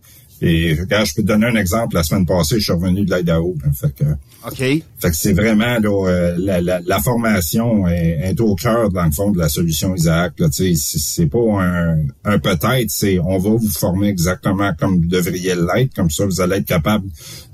[0.47, 1.95] et regarde, je peux te donner un exemple.
[1.95, 3.57] La semaine passée, je suis revenu de l'Idaho.
[3.73, 4.05] Fait que,
[4.47, 4.57] OK.
[4.59, 9.07] fait que c'est vraiment là, euh, la, la, la formation est, est au cœur, dans
[9.07, 10.35] le fond, de la solution Isaac.
[10.51, 15.95] C'est, pas un, un peut-être, c'est on va vous former exactement comme vous devriez l'être.
[15.95, 17.07] Comme ça, vous allez être capable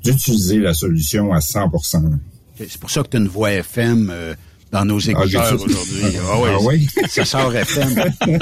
[0.03, 2.01] d'utiliser la solution à 100 là.
[2.59, 4.35] C'est pour ça que tu as une voix FM euh,
[4.73, 6.17] dans nos écouteurs j'ai- aujourd'hui.
[6.29, 6.87] Ah oui?
[7.09, 7.95] Ça sort FM.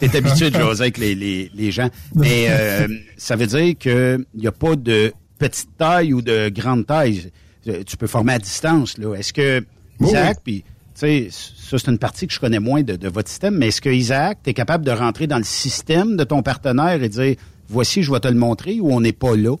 [0.00, 1.88] tu es habitué de jaser avec les, les, les gens.
[2.14, 6.86] Mais euh, ça veut dire qu'il n'y a pas de petite taille ou de grande
[6.86, 7.30] taille.
[7.68, 8.98] Euh, Tu peux former à distance.
[8.98, 9.14] là.
[9.14, 9.64] Est-ce que
[10.00, 10.62] Oui, Isaac, puis
[10.94, 13.68] tu sais, ça c'est une partie que je connais moins de, de votre système, mais
[13.68, 17.08] est-ce que Isaac, tu es capable de rentrer dans le système de ton partenaire et
[17.08, 17.36] dire
[17.68, 19.54] voici, je vais te le montrer ou on n'est pas là?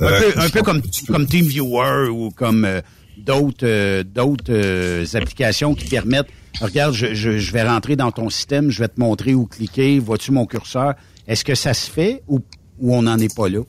[0.00, 2.80] Un Euh, peu, un peu comme, comme TeamViewer ou comme euh,
[3.18, 4.04] d'autres euh,
[4.48, 6.28] euh, applications qui permettent,
[6.60, 10.46] regarde, je, vais rentrer dans ton système, je vais te montrer où cliquer, vois-tu mon
[10.46, 10.94] curseur?
[11.26, 12.40] Est-ce que ça se fait ou,
[12.82, 13.60] on n'en est pas là?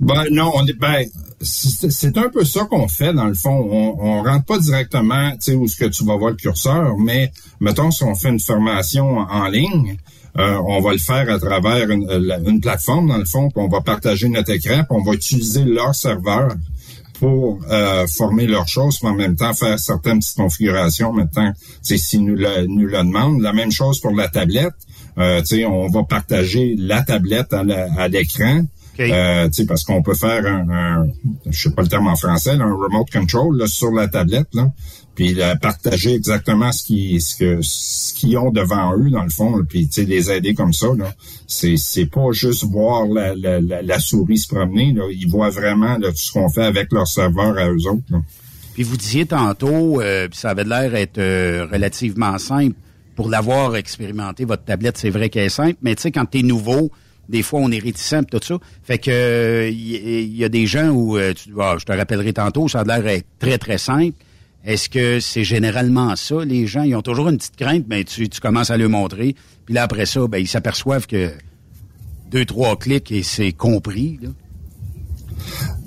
[0.00, 1.04] Ben non, on est ben
[1.40, 3.68] c'est un peu ça qu'on fait dans le fond.
[3.70, 6.96] On, on rentre pas directement, tu sais, où est-ce que tu vas voir le curseur,
[6.98, 9.96] mais mettons si on fait une formation en ligne,
[10.38, 12.08] euh, on va le faire à travers une,
[12.46, 15.64] une plateforme dans le fond, puis on va partager notre écran, puis on va utiliser
[15.64, 16.50] leur serveur
[17.18, 21.12] pour euh, former leurs choses, mais en même temps faire certaines petites configurations.
[21.12, 23.40] Maintenant, c'est s'ils nous le, nous le demandent.
[23.40, 24.74] La même chose pour la tablette.
[25.18, 27.88] Euh, on va partager la tablette à la-
[28.98, 29.18] l'écran.
[29.18, 31.06] Euh, parce qu'on peut faire un, un,
[31.50, 34.48] je sais pas le terme en français, là, un remote control là, sur la tablette,
[34.54, 34.70] là,
[35.14, 39.30] puis là, partager exactement ce qui, ce que, ce qu'ils ont devant eux dans le
[39.30, 40.88] fond, là, puis les aider comme ça.
[40.96, 41.12] Là,
[41.46, 44.92] c'est, c'est pas juste voir la, la, la, la souris se promener.
[44.92, 48.04] Là, ils voient vraiment là, tout ce qu'on fait avec leur serveur à eux autres.
[48.10, 48.22] Là.
[48.74, 52.76] Puis vous disiez tantôt, euh, puis ça avait l'air être euh, relativement simple.
[53.16, 56.42] Pour l'avoir expérimenté, votre tablette, c'est vrai qu'elle est simple, mais tu sais, quand t'es
[56.42, 56.92] nouveau,
[57.28, 58.58] des fois, on est réticent pis tout ça.
[58.82, 62.32] Fait que il y, y a des gens où, euh, tu, ah, je te rappellerai
[62.32, 64.16] tantôt, ça a l'air être très, très simple.
[64.64, 66.44] Est-ce que c'est généralement ça?
[66.44, 69.34] Les gens, ils ont toujours une petite crainte, mais tu, tu commences à le montrer.
[69.64, 71.30] Puis là, après ça, ben, ils s'aperçoivent que
[72.30, 74.18] deux, trois clics et c'est compris.
[74.20, 74.28] Là.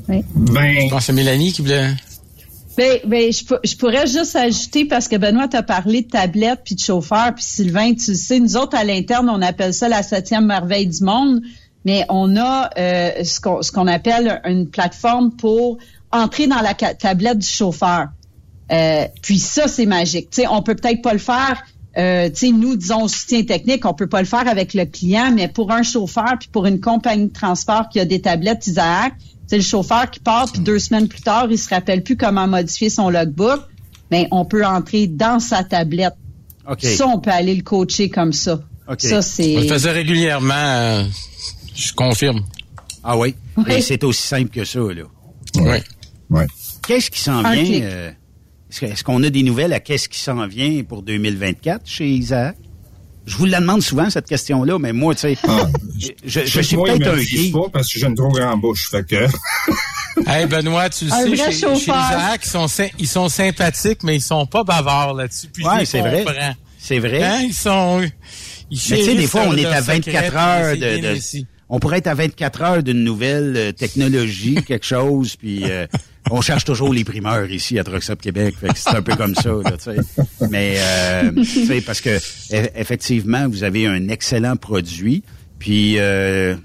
[0.09, 0.23] Oui.
[0.35, 1.91] Ben, Je pense que c'est Mélanie qui voulait...
[2.77, 6.75] Ben, ben, je, je pourrais juste ajouter, parce que Benoît t'a parlé de tablette puis
[6.75, 10.03] de chauffeur, puis Sylvain, tu le sais, nous autres, à l'interne, on appelle ça la
[10.03, 11.41] septième merveille du monde,
[11.83, 15.79] mais on a euh, ce qu'on appelle une plateforme pour
[16.11, 18.07] entrer dans la tablette du chauffeur.
[18.71, 20.29] Euh, puis ça, c'est magique.
[20.31, 21.63] Sais, on peut peut-être pas le faire.
[21.97, 25.71] Euh, nous, disons, soutien technique, on peut pas le faire avec le client, mais pour
[25.71, 29.13] un chauffeur puis pour une compagnie de transport qui a des tablettes Isaac,
[29.51, 32.47] c'est le chauffeur qui part puis deux semaines plus tard, il se rappelle plus comment
[32.47, 33.59] modifier son logbook.
[34.09, 36.13] Mais on peut entrer dans sa tablette.
[36.79, 38.61] Ça, on peut aller le coacher comme ça.
[38.97, 39.57] Ça, c'est.
[39.57, 41.03] On le faisait régulièrement, euh,
[41.75, 42.45] je confirme.
[43.03, 43.35] Ah oui?
[43.57, 43.73] Oui.
[43.73, 45.03] Et c'est aussi simple que ça, là.
[46.29, 46.43] Oui.
[46.87, 47.81] Qu'est-ce qui s'en vient?
[47.81, 48.11] euh,
[48.81, 52.55] est-ce qu'on a des nouvelles à qu'est-ce qui s'en vient pour 2024 chez Isaac?
[53.25, 55.67] Je vous la demande souvent, cette question-là, mais moi, tu sais, Ah,
[55.97, 57.53] je, je Chez suis peut-être un geek.
[57.53, 58.89] pas parce que j'ai une trop grande bouche.
[58.89, 59.27] Fait que
[60.27, 61.95] Hey Benoît, tu le Un sais, vrai chez, chez chauffeur.
[61.95, 62.67] Isaac, ils sont,
[62.99, 65.47] ils sont sympathiques, mais ils sont pas bavards là-dessus.
[65.55, 66.25] Je les c'est vrai.
[66.79, 67.23] C'est vrai.
[67.23, 68.01] Hein, Ils sont...
[68.71, 70.97] Ils Mais tu sais, des fois, on est à secret, 24 puis heures c'est de,
[71.01, 71.45] bien de-.
[71.73, 75.87] On pourrait être à 24 heures d'une nouvelle euh, technologie, quelque chose, puis euh,
[76.29, 78.55] on cherche toujours les primeurs ici à Truck Stop Québec.
[78.59, 80.47] Fait que c'est un peu comme ça, là, tu sais.
[80.49, 81.31] Mais, euh,
[81.85, 82.09] parce que
[82.53, 85.23] e- effectivement, vous avez un excellent produit,
[85.59, 86.55] puis euh,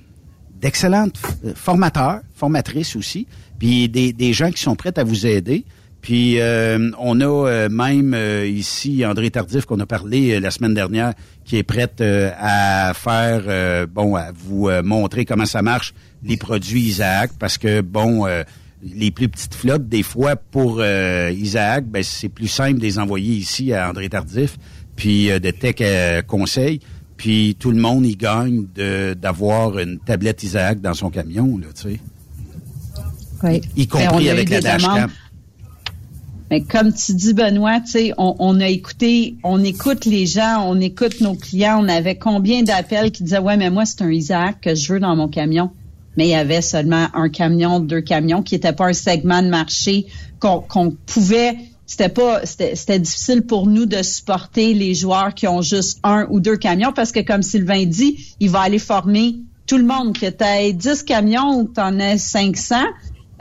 [0.60, 3.26] d'excellentes f- formateurs, formatrices aussi,
[3.58, 5.64] puis des, des gens qui sont prêts à vous aider.
[6.02, 10.50] Puis euh, on a euh, même euh, ici André Tardif qu'on a parlé euh, la
[10.52, 11.14] semaine dernière,
[11.46, 15.94] qui est prête euh, à faire euh, bon à vous euh, montrer comment ça marche
[16.24, 18.42] les produits Isaac, parce que bon euh,
[18.82, 22.98] les plus petites flottes des fois pour euh, Isaac, ben c'est plus simple de les
[22.98, 24.58] envoyer ici à André Tardif,
[24.96, 26.80] puis euh, de Tech euh, Conseil,
[27.16, 31.68] puis tout le monde y gagne de d'avoir une tablette Isaac dans son camion là,
[31.74, 32.00] tu sais,
[33.44, 33.60] Oui.
[33.76, 35.10] y Ben, compris avec la dashcam.
[36.50, 40.64] Mais comme tu dis, Benoît, tu sais, on, on, a écouté, on écoute les gens,
[40.66, 41.82] on écoute nos clients.
[41.82, 45.00] On avait combien d'appels qui disaient, ouais, mais moi, c'est un Isaac que je veux
[45.00, 45.70] dans mon camion.
[46.16, 49.48] Mais il y avait seulement un camion, deux camions, qui n'était pas un segment de
[49.48, 50.06] marché
[50.38, 51.56] qu'on pouvait
[51.86, 56.40] c'était pas c'était difficile pour nous de supporter les joueurs qui ont juste un ou
[56.40, 59.36] deux camions parce que comme Sylvain dit, il va aller former
[59.66, 62.76] tout le monde que tu as 10 camions ou que tu en as 500.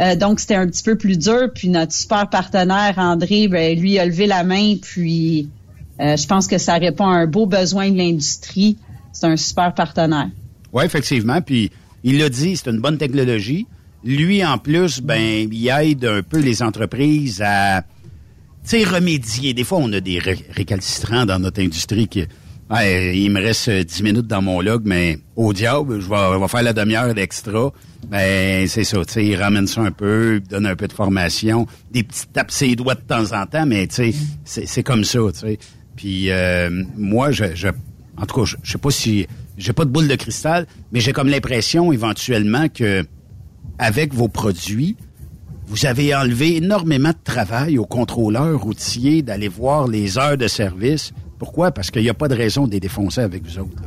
[0.02, 3.98] Euh, donc c'était un petit peu plus dur puis notre super partenaire André ben, lui
[3.98, 5.48] a levé la main puis
[6.02, 8.78] euh, je pense que ça répond à un beau besoin de l'industrie.
[9.14, 10.30] C'est un super partenaire.
[10.74, 11.72] Oui, effectivement, puis
[12.04, 13.66] il l'a dit, c'est une bonne technologie.
[14.04, 17.84] Lui en plus ben il aide un peu les entreprises à
[18.74, 19.54] remédier.
[19.54, 22.26] Des fois, on a des récalcitrants dans notre industrie qui,
[22.72, 26.74] il me reste 10 minutes dans mon log, mais au diable, je vais, faire la
[26.74, 27.72] demi-heure d'extra.
[28.10, 31.65] Ben, c'est ça, tu sais, il ramène ça un peu, donne un peu de formation,
[31.91, 34.14] des petites tapes ses doigts de temps en temps, mais tu
[34.44, 35.60] sais, c'est comme ça, tu sais.
[35.95, 37.68] Puis euh, moi, je, je,
[38.18, 39.27] en tout cas, je, sais pas si,
[39.57, 43.06] j'ai pas de boule de cristal, mais j'ai comme l'impression éventuellement que
[43.80, 44.95] avec vos produits,
[45.68, 51.11] vous avez enlevé énormément de travail aux contrôleurs routiers d'aller voir les heures de service.
[51.40, 51.72] Pourquoi?
[51.72, 53.84] Parce qu'il n'y a pas de raison de les défoncer avec vous autres.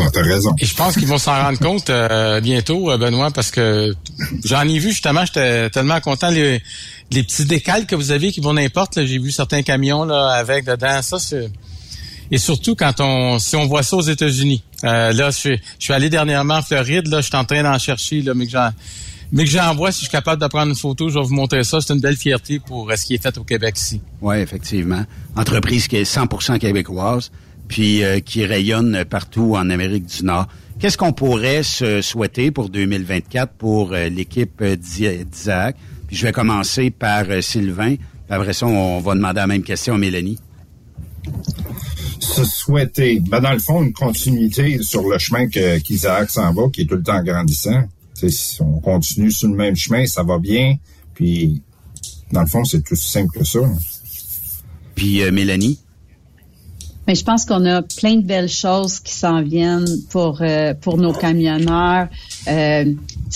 [0.00, 0.54] Non, t'as raison.
[0.58, 3.94] Et je pense qu'ils vont s'en rendre compte euh, bientôt, euh, Benoît, parce que
[4.44, 6.62] j'en ai vu justement, j'étais tellement content les,
[7.12, 9.04] les petits décals que vous avez qui vont n'importe.
[9.04, 11.02] J'ai vu certains camions là avec dedans.
[11.02, 11.50] Ça, c'est
[12.32, 14.62] et surtout quand on si on voit ça aux États-Unis.
[14.84, 17.08] Euh, là, je suis, je suis allé dernièrement en Floride.
[17.08, 18.70] Là, je suis en train d'en chercher, là, mais que j'en
[19.32, 21.62] mais que j'envoie, si je suis capable de prendre une photo, je vais vous montrer
[21.62, 21.80] ça.
[21.80, 24.00] C'est une belle fierté pour ce qui est fait au Québec ici.
[24.20, 25.04] Oui, effectivement.
[25.36, 27.30] Entreprise qui est 100% québécoise,
[27.70, 30.48] puis euh, qui rayonne partout en Amérique du Nord.
[30.80, 35.76] Qu'est-ce qu'on pourrait se souhaiter pour 2024 pour euh, l'équipe euh, d'Isaac?
[36.08, 37.94] Puis je vais commencer par Sylvain.
[37.94, 40.38] Puis après ça, on va demander la même question à Mélanie.
[42.18, 46.82] Se souhaiter, ben dans le fond, une continuité sur le chemin qu'Isaac s'en va, qui
[46.82, 47.84] est tout le temps grandissant
[48.28, 50.76] si on continue sur le même chemin, ça va bien.
[51.14, 51.62] Puis,
[52.32, 53.60] dans le fond, c'est tout simple que ça.
[54.94, 55.80] Puis, euh, Mélanie?
[57.06, 60.96] Mais je pense qu'on a plein de belles choses qui s'en viennent pour euh, pour
[60.96, 62.08] nos camionneurs.
[62.46, 62.84] Euh,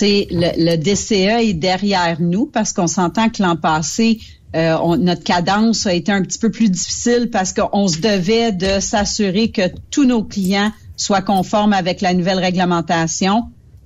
[0.01, 4.21] le, le DCE est derrière nous parce qu'on s'entend que l'an passé,
[4.55, 8.79] euh, notre cadence a été un petit peu plus difficile parce qu'on se devait de
[8.79, 13.45] s'assurer que tous nos clients soient conformes avec la nouvelle réglementation.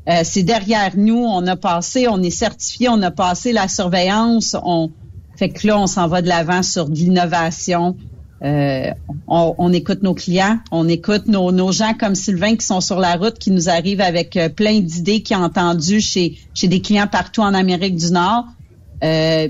[0.08, 1.24] Euh, c'est derrière nous.
[1.24, 4.56] On a passé, on est certifié, on a passé la surveillance.
[4.62, 4.90] On
[5.36, 7.96] fait que là, on s'en va de l'avant sur de l'innovation.
[8.44, 8.90] Euh,
[9.26, 13.38] on, écoute nos clients, on écoute nos, gens comme Sylvain qui sont sur la route,
[13.38, 17.52] qui nous arrivent avec euh, plein d'idées qu'ils ont entendues chez, des clients partout en
[17.52, 18.44] Amérique du Nord.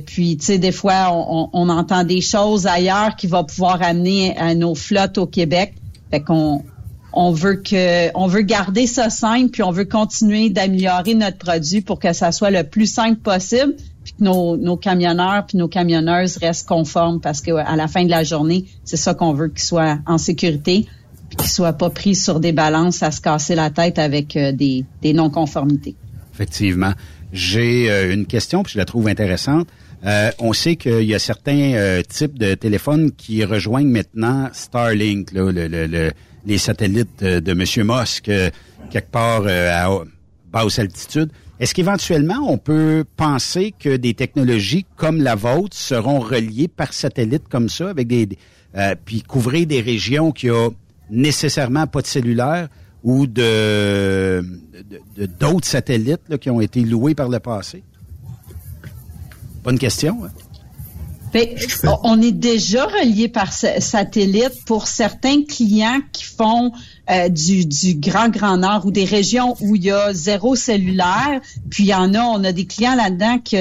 [0.07, 4.55] puis, tu sais, des fois, on, entend des choses ailleurs qui vont pouvoir amener à
[4.55, 5.75] nos flottes au Québec.
[6.11, 6.63] Fait qu'on
[7.13, 11.81] on veut que on veut garder ça simple puis on veut continuer d'améliorer notre produit
[11.81, 13.75] pour que ça soit le plus simple possible
[14.21, 18.65] nos, camionneurs puis nos camionneuses restent conformes parce que à la fin de la journée
[18.85, 20.87] c'est ça qu'on veut qu'ils soient en sécurité
[21.29, 24.53] puis qu'ils soient pas pris sur des balances à se casser la tête avec euh,
[24.53, 25.95] des, des non conformités
[26.33, 26.93] effectivement
[27.33, 29.69] j'ai euh, une question puis je la trouve intéressante
[30.05, 35.51] euh, on sait qu'il y a certains types de téléphones qui rejoignent maintenant Starlink, là,
[35.51, 36.13] le, le
[36.47, 37.85] les satellites de, M.
[37.85, 38.31] Musk
[38.91, 40.05] quelque part à
[40.51, 41.31] basse altitude.
[41.61, 47.49] Est-ce qu'éventuellement, on peut penser que des technologies comme la vôtre seront reliées par satellite
[47.49, 48.29] comme ça, avec des,
[48.77, 50.75] euh, puis couvrir des régions qui ont
[51.11, 52.69] nécessairement pas de cellulaire
[53.03, 54.45] ou de
[55.41, 57.83] d'autres satellites qui ont été loués par le passé?
[59.65, 60.25] Bonne question.
[60.25, 60.31] Hein?
[61.33, 61.49] Ben,
[62.05, 66.73] on est déjà relié par satellite pour certains clients qui font
[67.11, 71.41] euh, du, du grand grand nord ou des régions où il y a zéro cellulaire.
[71.71, 73.57] Puis il y en a, on a des clients là-dedans qui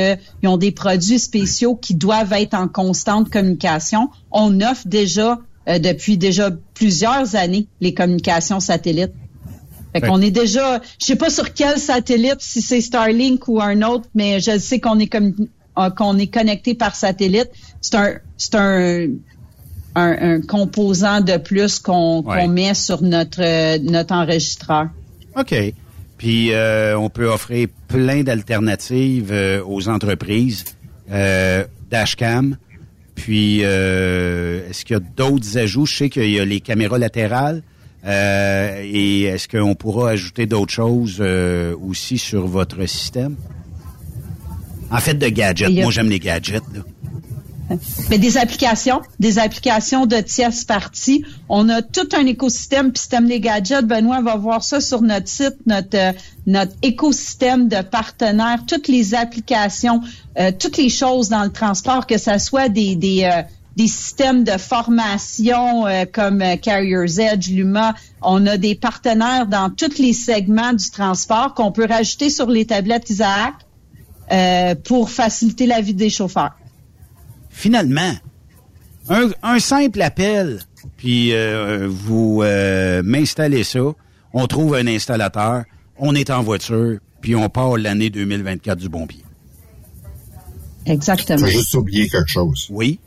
[0.45, 4.10] ont des produits spéciaux qui doivent être en constante communication.
[4.31, 9.14] On offre déjà euh, depuis déjà plusieurs années les communications satellites.
[9.94, 13.81] Fait qu'on est déjà, je sais pas sur quel satellite, si c'est Starlink ou un
[13.81, 15.34] autre, mais je sais qu'on est comme
[15.95, 17.49] qu'on est connecté par satellite,
[17.81, 19.07] c'est un, c'est un,
[19.95, 24.89] un, composant de plus qu'on met sur notre, notre enregistreur.
[25.35, 25.55] OK.
[26.17, 30.65] Puis euh, on peut offrir plein d'alternatives euh, aux entreprises.
[31.89, 32.57] Dashcam.
[33.15, 35.85] Puis est-ce qu'il y a d'autres ajouts?
[35.85, 37.63] Je sais qu'il y a les caméras latérales.
[38.05, 41.23] et est-ce qu'on pourra ajouter d'autres choses
[41.81, 43.37] aussi sur votre système?
[44.91, 45.69] En fait, de gadgets.
[45.69, 46.64] Et, Moi, j'aime les gadgets.
[46.73, 46.81] Là.
[48.09, 51.26] Mais des applications, des applications de tierces parties.
[51.49, 53.85] On a tout un écosystème, puis système des gadgets.
[53.85, 56.11] Benoît va voir ça sur notre site, notre euh,
[56.45, 60.01] notre écosystème de partenaires, toutes les applications,
[60.39, 63.41] euh, toutes les choses dans le transport, que ça soit des des euh,
[63.77, 67.93] des systèmes de formation euh, comme euh, Carrier's Edge, Luma.
[68.23, 72.65] On a des partenaires dans tous les segments du transport qu'on peut rajouter sur les
[72.65, 73.53] tablettes Isaac
[74.31, 76.57] euh, pour faciliter la vie des chauffeurs.
[77.49, 78.13] Finalement,
[79.09, 80.59] un, un simple appel,
[80.97, 83.93] puis euh, vous euh, m'installez ça,
[84.33, 85.63] on trouve un installateur,
[85.97, 89.23] on est en voiture, puis on part l'année 2024 du bon pied.
[90.85, 91.39] Exactement.
[91.39, 92.67] Faut juste oublier quelque chose.
[92.69, 92.99] Oui.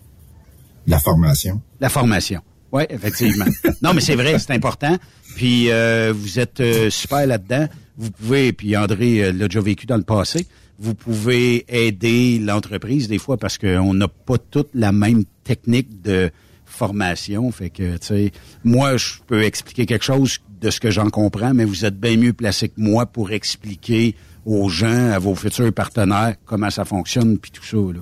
[0.87, 1.61] La formation.
[1.81, 2.41] La formation.
[2.73, 3.47] Oui, effectivement.
[3.83, 4.97] non, mais c'est vrai, c'est important.
[5.37, 7.69] Puis euh, vous êtes euh, super là-dedans.
[7.97, 10.47] Vous pouvez, puis André euh, l'a déjà vécu dans le passé,
[10.81, 16.31] vous pouvez aider l'entreprise des fois parce qu'on n'a pas toute la même technique de
[16.65, 17.51] formation.
[17.53, 18.33] Fait que, tu sais,
[18.65, 22.17] moi, je peux expliquer quelque chose de ce que j'en comprends, mais vous êtes bien
[22.17, 24.15] mieux placé que moi pour expliquer
[24.47, 28.01] aux gens, à vos futurs partenaires, comment ça fonctionne, puis tout ça, là.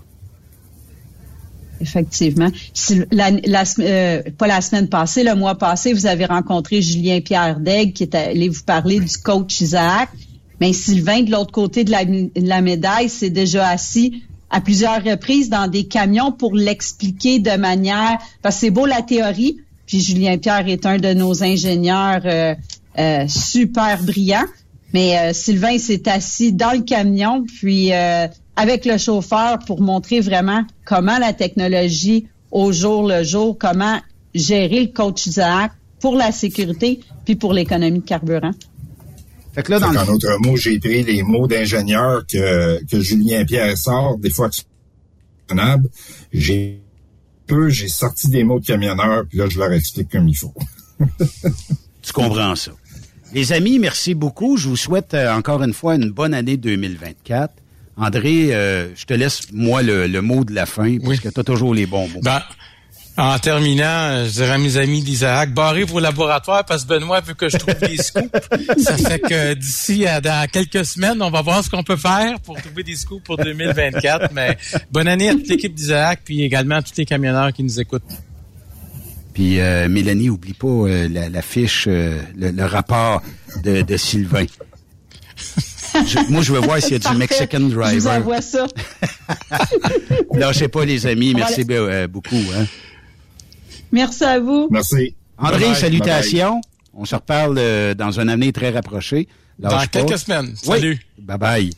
[1.81, 2.51] Effectivement.
[2.91, 8.03] Euh, pas la semaine passée, le mois passé, vous avez rencontré Julien Pierre Daigle qui
[8.03, 10.09] est allé vous parler du coach Isaac.
[10.61, 11.93] Mais Sylvain, de l'autre côté de
[12.35, 18.19] la, médaille, s'est déjà assis à plusieurs reprises dans des camions pour l'expliquer de manière...
[18.43, 22.55] Parce que c'est beau la théorie, puis Julien Pierre est un de nos ingénieurs euh,
[22.99, 24.47] euh, super brillants.
[24.95, 27.93] Mais euh, Sylvain s'est assis dans le camion, puis
[28.57, 33.99] avec le chauffeur pour montrer vraiment comment la technologie au jour le jour, comment
[34.35, 35.29] gérer le coach
[36.01, 38.53] pour la sécurité puis pour l'économie de carburant.
[39.59, 42.81] Fait que là, dans Fait le en autre mot, j'ai pris les mots d'ingénieur que,
[42.85, 44.49] que Julien Pierre sort, des fois.
[46.33, 46.81] J'ai
[47.45, 50.55] peu, j'ai sorti des mots de camionneur, puis là, je leur explique comme il faut.
[52.03, 52.71] Tu comprends ça.
[53.35, 54.57] Les amis, merci beaucoup.
[54.57, 57.53] Je vous souhaite euh, encore une fois une bonne année 2024.
[57.97, 61.41] André, euh, je te laisse, moi, le, le mot de la fin, parce que tu
[61.41, 62.21] as toujours les bons mots.
[62.23, 62.43] Ben,
[63.19, 67.35] en terminant, je dirais à mes amis d'Isaac, barrez vos laboratoires parce que Benoît veut
[67.35, 68.31] que je trouve des scoops.
[68.79, 72.39] Ça fait que d'ici à dans quelques semaines, on va voir ce qu'on peut faire
[72.41, 74.33] pour trouver des scoops pour 2024.
[74.33, 74.57] Mais
[74.93, 78.03] bonne année à toute l'équipe d'Isaac, puis également à tous les camionneurs qui nous écoutent.
[79.35, 83.23] Puis euh, Mélanie, oublie pas euh, la, la fiche, euh, le, le rapport
[83.63, 84.47] de, de Sylvain.
[86.07, 88.17] Je- moi, je veux voir s'il y a du Mexican Je vous Driver.
[88.19, 88.67] envoie ça.
[90.35, 91.35] Lâchez pas, les amis.
[91.35, 92.37] Merci be- euh, beaucoup.
[92.57, 92.65] Hein.
[93.93, 94.69] Merci à vous.
[94.71, 95.15] Merci.
[95.39, 96.61] André, salutations.
[96.95, 99.29] On se reparle euh, dans une année très rapprochée.
[99.59, 99.87] Dans pas.
[99.87, 100.49] quelques semaines.
[100.67, 100.75] Oui.
[100.75, 100.99] Salut.
[101.21, 101.73] Bye-bye.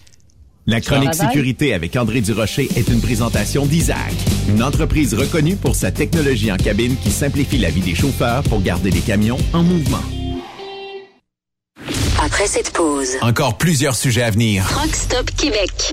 [0.66, 1.28] La chronique Bye bye.
[1.28, 4.12] sécurité avec André Durocher est une présentation d'Isaac,
[4.48, 8.60] une entreprise reconnue pour sa technologie en cabine qui simplifie la vie des chauffeurs pour
[8.60, 10.02] garder les camions en mouvement.
[12.22, 14.66] Après cette pause, Encore plusieurs sujets à venir.
[14.68, 15.92] Truck Stop Québec.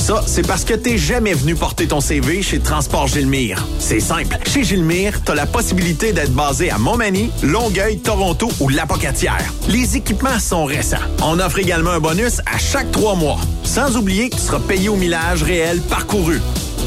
[0.00, 3.66] Ça, c'est parce que t'es jamais venu porter ton CV chez Transport Gilmire.
[3.78, 4.38] C'est simple.
[4.46, 9.44] Chez Gilmire, t'as la possibilité d'être basé à Montmagny, Longueuil, Toronto ou Lapocatière.
[9.68, 10.96] Les équipements sont récents.
[11.22, 13.38] On offre également un bonus à chaque trois mois.
[13.62, 16.40] Sans oublier que tu seras payé au millage réel parcouru.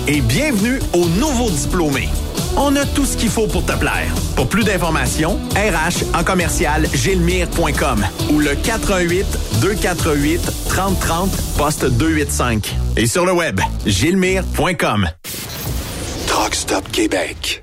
[0.08, 2.10] Et bienvenue aux nouveaux diplômés.
[2.58, 4.14] On a tout ce qu'il faut pour te plaire.
[4.36, 9.26] Pour plus d'informations, RH en commercial gilmire.com ou le 418
[9.62, 12.76] 248 3030 poste 285.
[12.98, 15.08] Et sur le web, gilmire.com.
[16.26, 17.63] Truck Stop Québec.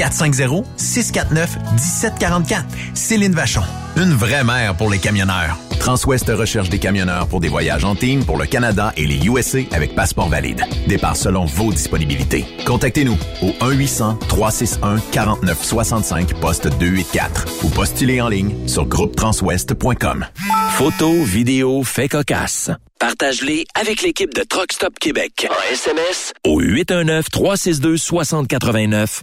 [0.00, 2.64] 450-649-1744.
[2.94, 3.62] Céline Vachon.
[3.96, 5.58] Une vraie mère pour les camionneurs.
[5.80, 9.60] Transwest recherche des camionneurs pour des voyages en team pour le Canada et les USA
[9.72, 10.62] avec passeport valide.
[10.86, 12.44] Départ selon vos disponibilités.
[12.66, 20.26] Contactez-nous au 1-800-361-4965 poste 284 ou postulez en ligne sur groupetranswest.com.
[20.72, 22.70] Photos, vidéos, faits cocasse.
[22.98, 25.48] Partage-les avec l'équipe de Truck Stop Québec.
[25.50, 29.22] En SMS au 819-362-6089.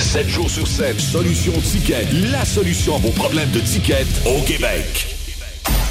[0.00, 0.98] 7 jours sur 7.
[0.98, 5.06] Solution Ticket, la solution à vos problèmes de tickets au Québec.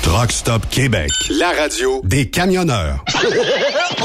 [0.02, 1.10] Truck Stop Québec,
[1.40, 3.04] la radio des camionneurs.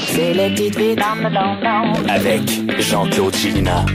[0.08, 2.42] C'est le petit vite dans le don Avec
[2.80, 3.86] Jean-Claude Chilina.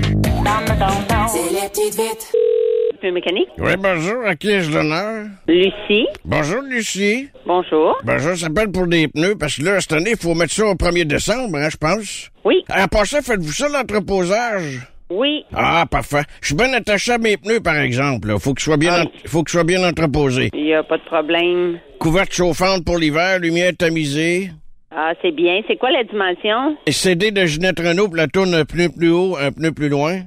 [1.31, 3.07] C'est.
[3.07, 3.47] Le mécanique?
[3.57, 4.25] Oui, bonjour.
[4.25, 5.27] À qui ai-je l'honneur?
[5.47, 6.07] Lucie.
[6.25, 7.29] Bonjour, Lucie.
[7.45, 7.97] Bonjour.
[8.03, 10.65] Bonjour, ça s'appelle pour des pneus, parce que là, cette année, il faut mettre ça
[10.65, 12.29] au 1er décembre, hein, je pense.
[12.43, 12.63] Oui.
[12.75, 14.81] En passant, faites-vous ça, l'entreposage?
[15.09, 15.43] Oui.
[15.53, 16.23] Ah, parfait.
[16.41, 18.27] Je suis bien attaché à mes pneus, par exemple.
[18.27, 18.39] là.
[18.39, 19.27] Faut que je sois bien, Ah.
[19.27, 20.49] faut que je sois bien entreposé.
[20.53, 21.79] Il n'y a pas de problème.
[21.99, 24.51] Couverte chauffante pour l'hiver, lumière tamisée.
[24.91, 25.61] Ah, c'est bien.
[25.67, 26.77] C'est quoi la dimension?
[26.87, 30.21] CD de Ginette Renault pour la tourne un pneu plus haut, un pneu plus loin.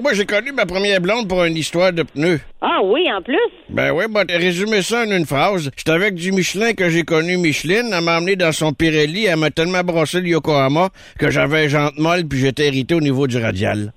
[0.00, 2.40] Moi, j'ai connu ma première blonde pour une histoire de pneus.
[2.60, 3.36] Ah oui, en plus?
[3.68, 5.70] Ben oui, bah, résumer ça en une phrase.
[5.76, 7.90] J'étais avec du Michelin que j'ai connu Micheline.
[7.92, 9.26] Elle m'a emmené dans son Pirelli.
[9.26, 13.26] Elle m'a tellement brossé le Yokohama que j'avais jante molle puis j'étais irrité au niveau
[13.26, 13.92] du radial.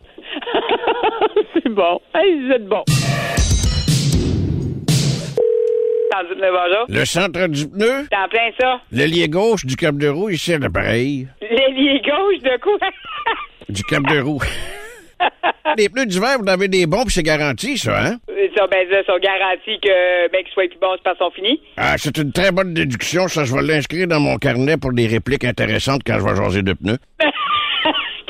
[1.53, 1.99] c'est bon.
[2.15, 2.83] Hey, vous êtes bon.
[6.89, 8.81] Le centre du pneu, T'es en plein ça.
[8.91, 11.27] l'ailier gauche du cap de roue, ici l'appareil.
[11.41, 12.89] L'ailier gauche de quoi?
[13.69, 14.41] Du cap de roue.
[15.77, 18.18] Les pneus d'hiver, vous en avez des bons puis c'est garanti, ça, hein?
[18.56, 21.61] ça, ben, ça, sont garantis que, ben, qu'ils soient plus bons, c'est pas sont finis.
[21.77, 23.27] Ah, c'est une très bonne déduction.
[23.27, 26.61] Ça, je vais l'inscrire dans mon carnet pour des répliques intéressantes quand je vais jaser
[26.61, 26.98] de pneus.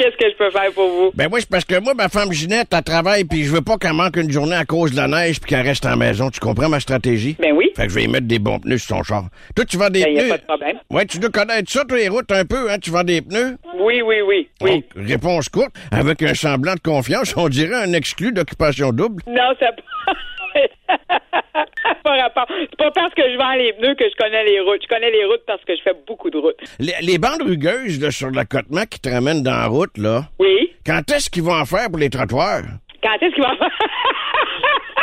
[0.02, 1.12] Qu'est-ce que je peux faire pour vous?
[1.14, 3.78] Ben moi, c'est parce que moi, ma femme Ginette, elle travaille, puis je veux pas
[3.78, 6.32] qu'elle manque une journée à cause de la neige, puis qu'elle reste en maison.
[6.32, 7.36] Tu comprends ma stratégie?
[7.40, 7.70] Ben oui.
[7.76, 9.26] Fait que je vais y mettre des bons pneus sur son char.
[9.56, 10.30] Toi, tu vends des Ben, y a pneus?
[10.30, 10.78] pas de problème.
[10.90, 12.78] Ouais, tu dois connaître ça, toi, les routes, un peu, hein?
[12.82, 13.58] Tu vends des pneus?
[13.80, 14.50] Oui, oui, oui.
[14.62, 14.72] Oui.
[14.96, 19.22] Donc, réponse courte, avec un semblant de confiance, on dirait un exclu d'occupation double.
[19.28, 19.68] Non, ça
[22.04, 22.48] pas rapport.
[22.60, 24.82] C'est pas parce que je vends les pneus que je connais les routes.
[24.84, 26.58] Je connais les routes parce que je fais beaucoup de routes.
[26.80, 30.24] Les, les bandes rugueuses, là, sur l'accotement qui te ramènent dans la route, là.
[30.40, 30.72] Oui.
[30.86, 32.64] Quand est-ce qu'ils vont en faire pour les trottoirs?
[33.04, 33.70] Quand est-ce qu'il va faire?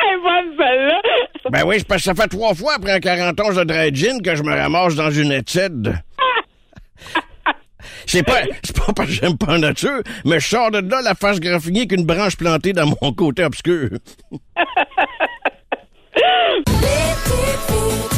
[0.00, 1.02] Elle est bonne, celle-là.
[1.50, 4.22] Ben oui, c'est parce que ça fait trois fois après un 41 de dry gin
[4.22, 5.94] que je me ramasse dans une étude.
[8.06, 11.00] C'est pas, c'est pas parce que j'aime pas la nature, mais je sors de là
[11.02, 13.90] la face graffinée qu'une branche plantée dans mon côté obscur.
[16.68, 18.17] Let it be.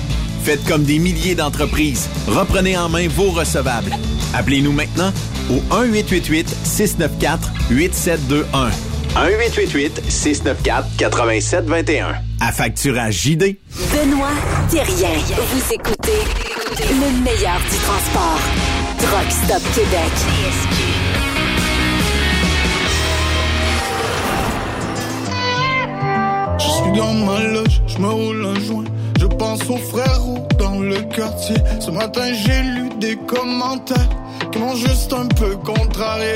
[0.43, 2.09] Faites comme des milliers d'entreprises.
[2.27, 3.95] Reprenez en main vos recevables.
[4.33, 5.13] Appelez-nous maintenant
[5.51, 8.71] au 1-888-694-8721.
[9.15, 12.15] 1-888-694-8721.
[12.39, 13.57] À facturage JD.
[13.91, 14.31] Benoît
[14.69, 15.09] Thérien.
[15.51, 16.23] Vous écoutez
[16.89, 18.39] le meilleur du transport.
[18.97, 20.11] Truck Stop Québec.
[26.57, 28.83] Je suis dans ma loge, je me roule un joint.
[29.21, 31.55] Je pense aux frères roux dans le quartier.
[31.79, 34.09] Ce matin, j'ai lu des commentaires
[34.51, 36.33] qui m'ont juste un peu contrarié.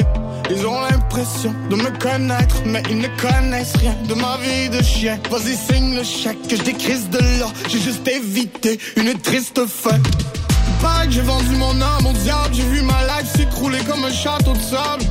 [0.52, 4.84] Ils ont l'impression de me connaître, mais ils ne connaissent rien de ma vie de
[4.84, 5.18] chien.
[5.32, 7.48] Vas-y, signe le chèque, que je décrisse de là.
[7.70, 9.98] J'ai juste évité une triste fin.
[9.98, 14.54] Que j'ai vendu mon âme au diable, j'ai vu ma life s'écrouler comme un château
[14.54, 15.04] de sable.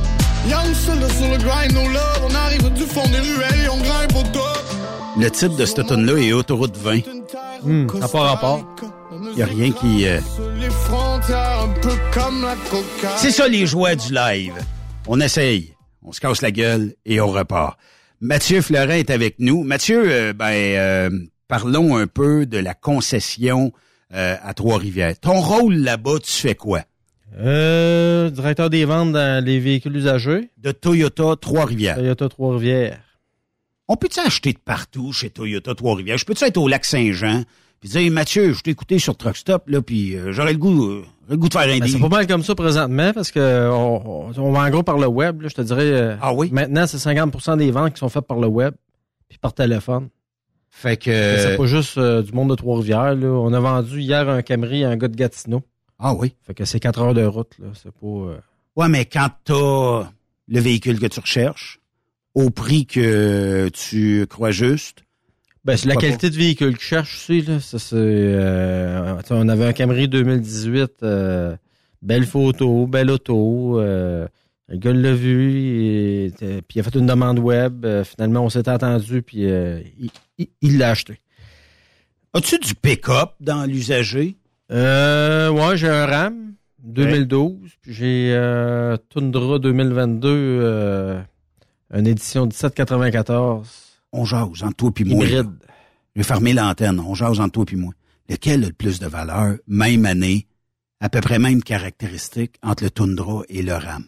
[0.49, 3.77] Young soldat sur le grind, no love, on arrive du fond des ruelles et on
[3.79, 4.54] grimpe au.
[5.19, 6.99] Le titre de cette tune là est Autoroute 20.
[7.63, 8.75] Hum, à part rapport.
[9.35, 10.05] Il a rien qui...
[10.07, 10.19] euh.
[13.17, 14.53] C'est ça les joies du live.
[15.07, 15.73] On essaye,
[16.03, 17.77] on se casse la gueule et on repart.
[18.21, 19.63] Mathieu Florent est avec nous.
[19.63, 21.09] Mathieu, euh, ben, euh,
[21.47, 23.71] parlons un peu de la concession
[24.13, 25.17] euh, à Trois-Rivières.
[25.19, 26.81] Ton rôle là-bas, tu fais quoi?
[27.37, 30.49] Euh, directeur des ventes dans les véhicules usagés.
[30.57, 31.95] De Toyota Trois-Rivières.
[31.95, 32.99] Toyota Trois-Rivières.
[33.87, 36.17] On peut-tu acheter de partout chez Toyota Trois-Rivières?
[36.17, 37.43] Je peux-tu être au lac Saint-Jean?
[37.81, 40.85] Puis dire, Mathieu, je t'ai écouté sur Truck Stop, là, puis euh, j'aurais le goût,
[40.85, 43.69] euh, le goût de faire un Ben, c'est pas mal comme ça présentement parce que
[43.71, 45.41] on, on- en gros par le web.
[45.41, 46.17] là, je te dirais.
[46.21, 46.49] ah oui?
[46.51, 48.73] Maintenant, c'est 50% des ventes qui sont faites par le web
[49.29, 50.09] puis par téléphone.
[50.69, 51.11] Fait que.
[51.37, 53.13] C'est pas juste euh, du monde de Trois-Rivières.
[53.15, 53.27] là.
[53.27, 55.61] On a vendu hier un Camry à un gars de Gatineau.
[55.99, 56.33] Ah oui?
[56.43, 57.53] Fait que c'est 4 heures de route.
[57.59, 57.67] là.
[57.75, 58.07] C'est pas.
[58.07, 58.37] euh,
[58.75, 60.09] Ouais, mais quand t'as
[60.47, 61.79] le véhicule que tu recherches,
[62.35, 64.99] au prix que tu crois juste?
[65.63, 67.41] Ben, c'est la qualité de véhicule que je cherche aussi.
[67.41, 67.59] Là.
[67.59, 71.55] Ça, c'est, euh, on avait un Camry 2018, euh,
[72.03, 73.79] belle photo, belle auto.
[73.79, 74.27] euh,
[74.67, 77.85] le gars l'a vu, puis il a fait une demande web.
[77.85, 79.45] euh, finalement, on s'est attendu, puis
[80.61, 81.19] il- l'a acheté.
[82.33, 84.35] As-tu du pick-up dans l'usager?
[84.71, 86.53] Euh, ouais, j'ai un RAM
[86.83, 91.21] 2012, puis j'ai Tundra 2022, euh,
[91.95, 93.67] une édition 1794.
[94.11, 95.25] On jase entre toi puis moi.
[95.25, 95.49] Hybride.
[96.15, 96.99] Je vais fermer l'antenne.
[96.99, 97.93] On jase entre toi puis moi.
[98.29, 100.47] Lequel a le plus de valeur, même année,
[100.99, 104.05] à peu près même caractéristiques entre le Tundra et le RAM?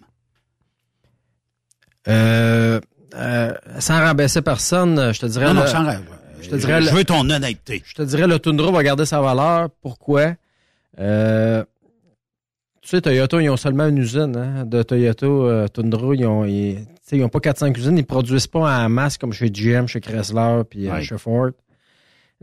[2.07, 2.79] Euh,
[3.15, 5.45] euh, sans rabaisser personne, je te dirais.
[5.47, 5.97] Non, non, le- sans ra-
[6.41, 6.81] Je te dirais.
[6.81, 7.83] Je le- veux ton honnêteté.
[7.85, 9.69] Je te dirais le Tundra va garder sa valeur.
[9.81, 10.33] Pourquoi?
[10.99, 11.63] Euh,
[12.81, 16.15] tu sais, Toyota, ils ont seulement une usine hein, de Toyota euh, Tundra.
[16.15, 16.85] Ils ont, ils,
[17.15, 17.97] ils ont pas 4-5 usines.
[17.97, 21.01] Ils produisent pas en masse comme chez GM, chez Chrysler, puis euh, Ouais.
[21.03, 21.49] chez Ford.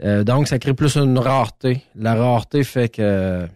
[0.02, 1.82] Euh, donc, ça crée plus une rareté.
[1.94, 3.46] La rareté fait que euh,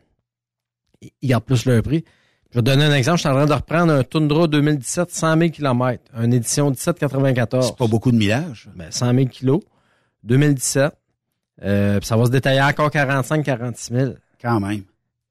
[1.22, 2.05] ils gardent plus leur prix.
[2.51, 3.18] Je vais te donner un exemple.
[3.18, 6.02] Je suis en train de reprendre un Tundra 2017, 100 000 km.
[6.22, 7.66] Une édition 1794.
[7.68, 8.68] C'est pas beaucoup de millage.
[8.74, 9.60] Ben, 100 000 kilos.
[10.24, 10.93] 2017.
[11.64, 14.12] Euh, ça va se détailler encore 45-46 000.
[14.40, 14.82] Quand même.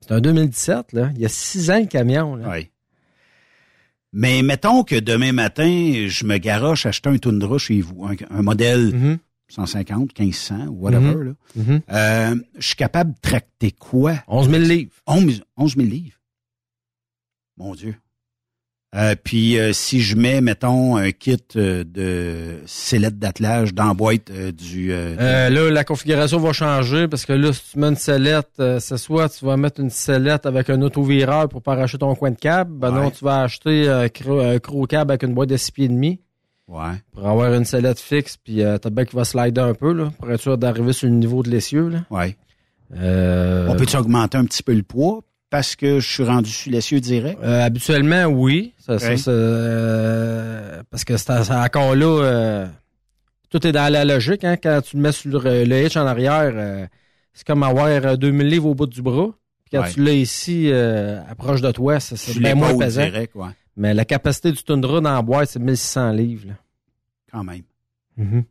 [0.01, 1.09] C'est un 2017, là.
[1.15, 2.49] Il y a six ans, le camion, là.
[2.51, 2.69] Oui.
[4.19, 8.41] Mais mettons que demain matin, je me garoche acheter un Tundra chez vous, un, un
[8.41, 11.13] modèle 150, 1500, ou whatever.
[11.13, 11.23] Mhm.
[11.23, 11.33] là.
[11.55, 11.81] Mhm.
[11.91, 14.15] Euh, je suis capable de tracter quoi?
[14.27, 14.91] 11 000 livres.
[15.05, 16.17] 11, 11 000 livres.
[17.57, 17.95] Mon Dieu.
[18.95, 23.93] Euh, puis euh, si je mets, mettons, un kit euh, de sellette d'attelage dans la
[23.93, 24.89] boîte du...
[24.89, 29.27] là, la configuration va changer parce que là, si tu mets une sellette, c'est soit
[29.29, 32.71] tu vas mettre une sellette avec un autovireur pour pas arracher ton coin de câble,
[32.73, 36.21] ben non, tu vas acheter un câble avec une boîte de 6 pieds et demi
[36.69, 36.93] ouais.
[37.11, 40.31] pour avoir une sellette fixe, puis t'as bien qui va slider un peu, là, pour
[40.31, 41.99] être sûr d'arriver sur le niveau de l'essieu, là.
[42.09, 42.37] Ouais.
[42.91, 45.23] On peut-tu augmenter un petit peu le poids?
[45.49, 47.39] Parce que je suis rendu sur l'essieu direct?
[47.43, 48.73] Euh, habituellement, oui.
[48.79, 49.17] Ça, ça, Ok.
[49.17, 52.67] ça, euh, parce que c'est encore là, euh,
[53.49, 54.43] tout est dans la logique.
[54.43, 56.87] Hein, quand tu le mets sur le, le hitch en arrière,
[57.33, 59.29] c'est comme avoir euh, 2000 livres au bout du bras.
[59.65, 59.91] Puis quand Ouais.
[59.91, 60.71] tu l'as ici,
[61.29, 63.03] approche de toi, c'est bien moins pesant.
[63.03, 63.49] direct, ouais.
[63.75, 66.47] Mais la capacité du Tundra dans la boîte, c'est 1600 livres.
[66.47, 66.53] là.
[67.31, 67.61] Quand même.
[68.15, 68.43] Mhm.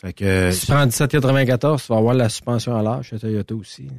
[0.00, 0.50] Fait que...
[0.52, 3.84] Si tu prends 1794, tu vas avoir la suspension à l'air chez Toyota aussi.
[3.86, 3.92] là.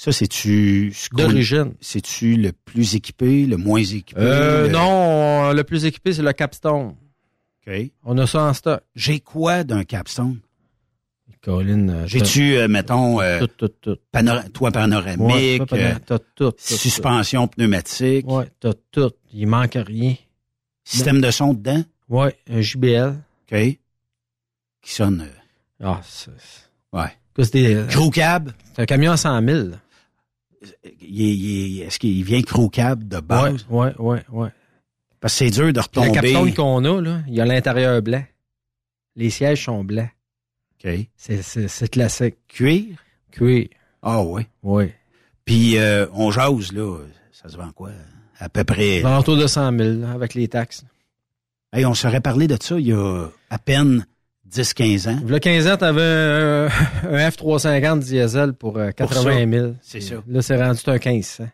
[0.00, 0.92] Ça, c'est-tu...
[1.12, 1.74] D'origine.
[1.80, 4.14] C'est-tu le plus équipé, le moins équipé?
[4.20, 6.94] Euh, le- Non, le plus équipé, c'est le Capstone.
[7.66, 7.74] OK.
[8.04, 8.80] On a ça en stock.
[8.94, 10.38] J'ai quoi d'un Capstone?
[11.42, 13.96] Colin, euh, J'ai-tu, euh, mettons, euh, Tout, tout, tout.
[14.12, 19.10] panora- toit panoramique, Ouais, euh, t'as tout, tout, suspension pneumatique, Ouais, t'as tout.
[19.32, 20.14] Il manque rien.
[20.84, 23.16] système de son dedans, Ouais, un JBL.
[23.50, 25.22] OK, qui sonne...
[25.22, 26.30] euh, Ah, c'est...
[26.92, 27.10] ouais.
[27.34, 29.68] que c'est des- Crew cab, c'est un camion à 100 000.
[30.62, 30.68] Là.
[31.00, 33.66] il est- il est- est-ce qu'il vient crew cab de base?
[33.70, 34.48] ouais, ouais, ouais.
[35.20, 36.12] Parce que c'est dur de retomber.
[36.12, 38.22] capsule qu'on a, là, il y a l'intérieur blanc.
[39.16, 40.10] Les sièges sont blancs.
[40.84, 40.90] OK.
[41.16, 42.36] C'est, c'est, c'est classique.
[42.46, 42.96] Cuir?
[43.32, 43.68] Cuir.
[44.02, 44.42] Ah oui.
[44.62, 44.92] Oui.
[45.44, 46.98] Puis euh, on jase, là,
[47.32, 47.90] ça se vend quoi?
[48.38, 49.00] À peu près...
[49.00, 50.84] Dans l'entour de 100 000, là, avec les taxes.
[51.72, 54.06] Hey, on serait parlé de ça il y a à peine
[54.50, 55.34] 10-15 ans.
[55.34, 56.66] A 15 ans, t'avais un,
[57.10, 59.74] un F350 diesel pour euh, 80 000.
[59.82, 60.16] C'est ça.
[60.26, 61.48] Là, c'est rendu un 1500.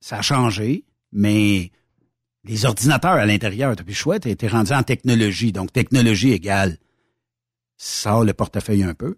[0.00, 1.70] Ça a changé, mais
[2.44, 5.50] les ordinateurs à l'intérieur, t'as plus le choix, t'es t'es rendu en technologie.
[5.52, 6.76] Donc, technologie égale,
[7.76, 9.16] sort le portefeuille un peu.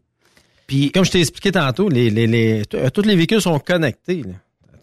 [0.66, 4.22] Puis, comme je t'ai expliqué tantôt, les, les, les, euh, tous les véhicules sont connectés.
[4.22, 4.34] là.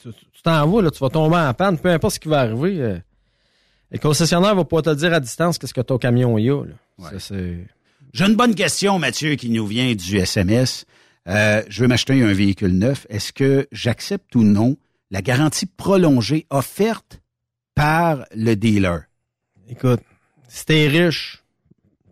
[0.02, 2.42] Tu tu t'en vas, là, tu vas tomber en panne, peu importe ce qui va
[2.42, 2.80] arriver.
[2.82, 2.98] euh,
[3.92, 6.64] le concessionnaire va pouvoir te dire à distance qu'est-ce que ton camion y a.
[6.64, 6.74] là.
[7.12, 7.66] Ça, c'est-
[8.14, 10.86] J'ai une bonne question, Mathieu, qui nous vient du SMS.
[11.28, 13.06] Euh, je veux m'acheter un véhicule neuf.
[13.10, 14.78] Est-ce que j'accepte ou non
[15.12, 17.22] la garantie prolongée offerte
[17.74, 19.04] par le dealer?
[19.68, 20.02] Écoute,
[20.48, 21.44] si t'es riche,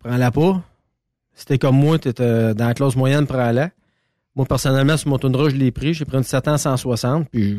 [0.03, 0.63] prends-la pas.
[1.33, 3.69] Si t'es comme moi, t'es euh, dans la classe moyenne, prends-la.
[4.35, 5.93] Moi, personnellement, sur mon Tundra, je l'ai pris.
[5.93, 7.55] J'ai pris une 7 ans 160, puis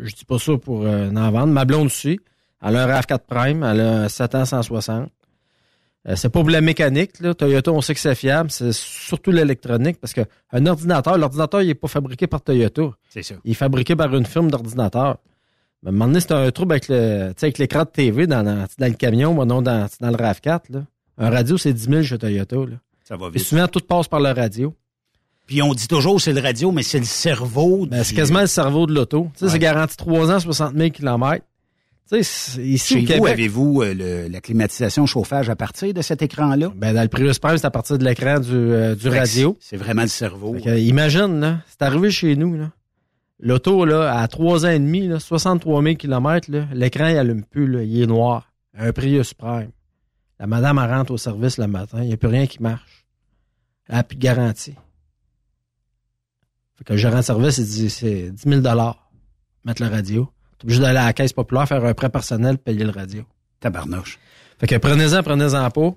[0.00, 1.52] je, dis pas ça pour euh, en vendre.
[1.52, 2.18] Ma blonde aussi.
[2.62, 5.10] Elle a un RAV4 Prime, elle a un 7 ans 160.
[6.08, 7.34] Euh, c'est pas pour la mécanique, là.
[7.34, 8.50] Toyota, on sait que c'est fiable.
[8.50, 10.20] C'est surtout l'électronique, parce que
[10.52, 12.90] un ordinateur, l'ordinateur, il est pas fabriqué par Toyota.
[13.10, 13.34] C'est ça.
[13.44, 15.16] Il est fabriqué par une firme d'ordinateur.
[15.82, 18.42] Mais à un moment donné, c'est un trouble avec le, avec l'écran de TV dans,
[18.44, 20.60] dans, dans le camion, moi non dans, dans le RAV4.
[20.70, 20.84] Là.
[21.18, 22.56] Un radio, c'est 10 000 chez Toyota.
[22.56, 22.76] Là.
[23.04, 23.42] Ça va Et vite.
[23.44, 24.74] souvent, tout passe par le radio.
[25.46, 27.86] Puis on dit toujours c'est le radio, mais c'est le cerveau.
[27.86, 29.28] Ben, du- c'est quasiment le cerveau de l'auto.
[29.34, 29.50] Tu sais, Ouais.
[29.52, 31.44] C'est garanti 3 ans, 60 000 km.
[32.12, 36.72] Ici Chez au vous, avez-vous euh, le- la climatisation chauffage à partir de cet écran-là?
[36.76, 39.56] ben, dans le Prius Prime, c'est à partir de l'écran du, euh, du radio.
[39.60, 40.52] C'est vraiment le cerveau.
[40.52, 42.70] Que, imagine, là, c'est arrivé chez nous, là.
[43.40, 47.44] L'auto, là, à 3 ans et demi, là, 63 000 km, là, l'écran, il allume
[47.44, 48.52] plus, là, il est noir.
[48.78, 49.70] Un Prius Prime.
[50.38, 53.04] La madame, elle rentre au service le matin, il n'y a plus rien qui marche.
[53.88, 54.74] Elle n'a plus de garantie.
[56.76, 58.62] Fait que le gérant de service, il dit, c'est 10 000
[59.64, 60.28] mettre le radio.
[60.58, 63.22] T'es obligé d'aller à la caisse populaire, faire un prêt personnel, payer le radio.
[63.60, 64.18] Tabarnouche.
[64.58, 65.94] Fait que prenez-en, prenez-en pas.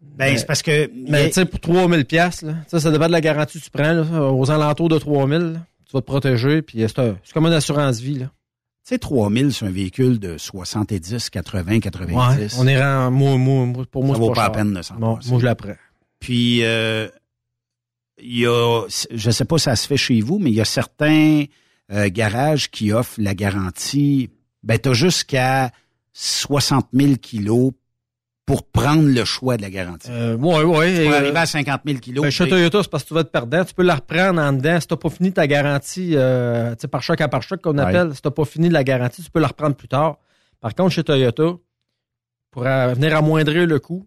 [0.00, 0.90] Ben, c'est parce que...
[0.94, 3.92] Mais tu sais, pour 3000 pièces sais, ça dépend de la garantie que tu prends,
[3.92, 7.46] là, aux alentours de 3000, là, tu vas te protéger, puis c'est un- c'est comme
[7.46, 8.26] une assurance vie, là.
[8.26, 12.14] Tu sais, 3000, c'est un véhicule de 70, 80, 90.
[12.14, 14.82] Ouais, on est rend, moi, moi, pour moi, Ça vaut pas pas la peine de
[14.82, 15.76] s'en Bon, moi, je la prends.
[16.20, 17.08] Puis, euh,
[18.18, 20.60] il y a, je sais pas si ça se fait chez vous, mais il y
[20.60, 21.44] a certains
[21.92, 24.30] euh, garages qui offrent la garantie.
[24.62, 25.70] Ben, t'as jusqu'à
[26.12, 27.72] 60 000 kilos
[28.46, 30.08] pour prendre le choix de la garantie.
[30.10, 30.94] Euh, ouais, ouais.
[30.94, 32.22] Tu peux euh, arriver à 50 000 kilos.
[32.22, 33.64] Ben, chez t'es- Toyota, c'est parce que tu vas être perdant.
[33.64, 34.78] Tu peux la reprendre en dedans.
[34.80, 37.76] Si t'as pas fini ta garantie, euh, tu sais, par choc à par choc qu'on
[37.78, 37.84] Ouais.
[37.84, 40.18] appelle, si t'as pas fini la garantie, tu peux la reprendre plus tard.
[40.60, 41.54] Par contre, chez Toyota,
[42.50, 44.06] pour euh, venir amoindrir le coût,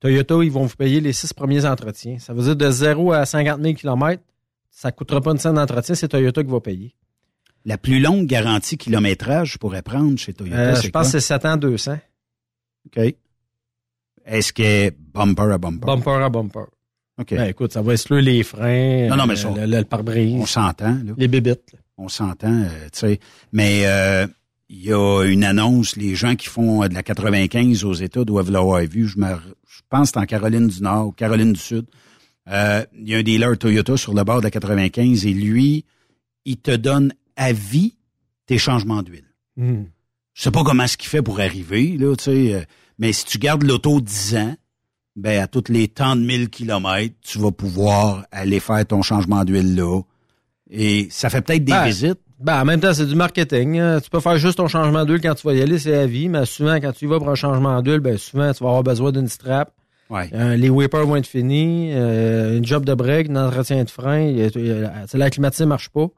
[0.00, 2.18] Toyota, ils vont vous payer les six premiers entretiens.
[2.18, 4.22] Ça veut dire de 0 à 50 000 km,
[4.76, 6.94] ça coûtera pas une scène d'entretien, c'est Toyota qui va payer.
[7.64, 11.20] La plus longue garantie kilométrage, je pourrais prendre chez Toyota, Euh, je pense que c'est
[11.20, 11.98] 7 ans 200.
[12.86, 13.14] OK.
[14.26, 15.86] Est-ce que bumper à bumper?
[15.86, 16.66] Bumper à bumper.
[17.18, 17.30] OK.
[17.30, 19.84] Ben, écoute, ça va exclure les freins, Non, non, mais euh, ça- le, le- le
[19.84, 21.12] pare-brise, On s'entend, là.
[21.16, 21.72] les bébites.
[21.72, 21.78] là.
[21.96, 23.20] On s'entend, euh, tu sais.
[23.52, 24.26] Mais euh,
[24.68, 28.24] il y a une annonce, les gens qui font euh, de la 95 aux États
[28.24, 29.06] doivent l'avoir vu.
[29.06, 29.28] Je, me,
[29.68, 31.86] je pense que c'est en Caroline du Nord ou Caroline du Sud.
[32.50, 35.84] Euh, il y a un dealer Toyota sur le bord de la 95 et lui,
[36.44, 37.96] il te donne à vie
[38.46, 39.24] tes changements d'huile.
[39.56, 39.84] Hmm.
[40.34, 42.54] Je sais pas comment ce qu'il fait pour arriver, là, tu sais.
[42.54, 42.60] euh,
[42.98, 44.56] mais si tu gardes l'auto 10 ans,
[45.16, 49.44] ben, à toutes les tant de 1000 kilomètres, tu vas pouvoir aller faire ton changement
[49.44, 50.00] d'huile là.
[50.70, 52.18] Et ça fait peut-être des Ben, visites.
[52.40, 53.78] Ben, en même temps, c'est du marketing.
[53.78, 54.00] hein.
[54.00, 56.28] Tu peux faire juste ton changement d'huile quand tu vas y aller, c'est à vie.
[56.28, 58.82] Mais souvent, quand tu y vas pour un changement d'huile, ben, souvent, tu vas avoir
[58.82, 59.72] besoin d'une strap.
[60.10, 60.28] Ouais.
[60.34, 61.90] Euh, les whippers vont être finis.
[61.92, 64.48] Euh, une job de break, un entretien de frein.
[65.14, 66.08] La climatisée marche pas.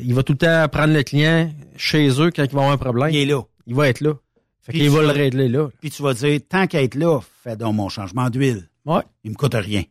[0.00, 2.78] Il va tout le temps prendre le client chez eux quand il va avoir un
[2.78, 3.10] problème.
[3.10, 3.42] Il est là.
[3.66, 4.14] Il va être là.
[4.60, 5.68] Fait Puis qu'il va le régler là.
[5.80, 8.68] Puis tu vas dire, tant qu'à être là, fais donc mon changement d'huile.
[8.84, 9.02] Ouais.
[9.24, 9.82] Il me coûte rien.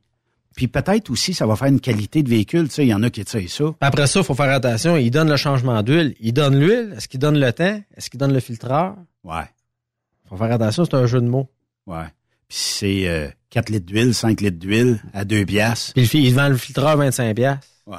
[0.56, 2.68] Puis peut-être aussi, ça va faire une qualité de véhicule.
[2.68, 3.66] Tu sais, il y en a qui essayent ça.
[3.80, 4.98] Après ça, il faut faire attention.
[4.98, 6.16] Il donne le changement d'huile.
[6.20, 6.94] Il donne l'huile.
[6.98, 7.80] Est-ce qu'il donne le temps?
[7.96, 8.96] Est-ce qu'il donne le filtreur?
[9.24, 9.46] Ouais.
[10.28, 11.48] faut faire attention, c'est un jeu de mots.
[11.86, 12.06] Ouais.
[12.49, 15.94] Puis c'est euh, 4 litres d'huile, 5 litres d'huile à 2 piastres.
[15.94, 17.68] Puis il vend le filtreur 25 piastres.
[17.86, 17.98] Ouais.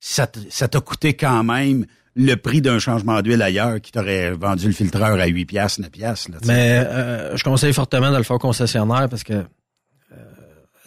[0.00, 4.72] Ça t'a coûté quand même le prix d'un changement d'huile ailleurs qui t'aurait vendu le
[4.72, 6.30] filtreur à 8 piastres, 9 piastres.
[6.32, 6.38] Là.
[6.46, 9.44] Mais euh, je conseille fortement de le faire au concessionnaire parce que euh,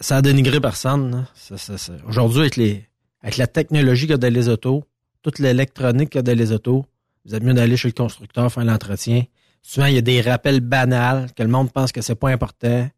[0.00, 1.10] ça a dénigré personne.
[1.12, 1.28] là.
[1.34, 2.88] Ça- ça- ça- Aujourd'hui, avec les
[3.22, 4.84] avec la technologie qu'il y a dans les autos,
[5.22, 6.84] toute l'électronique qu'il y a dans les autos,
[7.24, 9.22] vous êtes mieux d'aller chez le constructeur faire l'entretien.
[9.66, 12.88] Souvent, il y a des rappels banals que le monde pense que c'est pas important.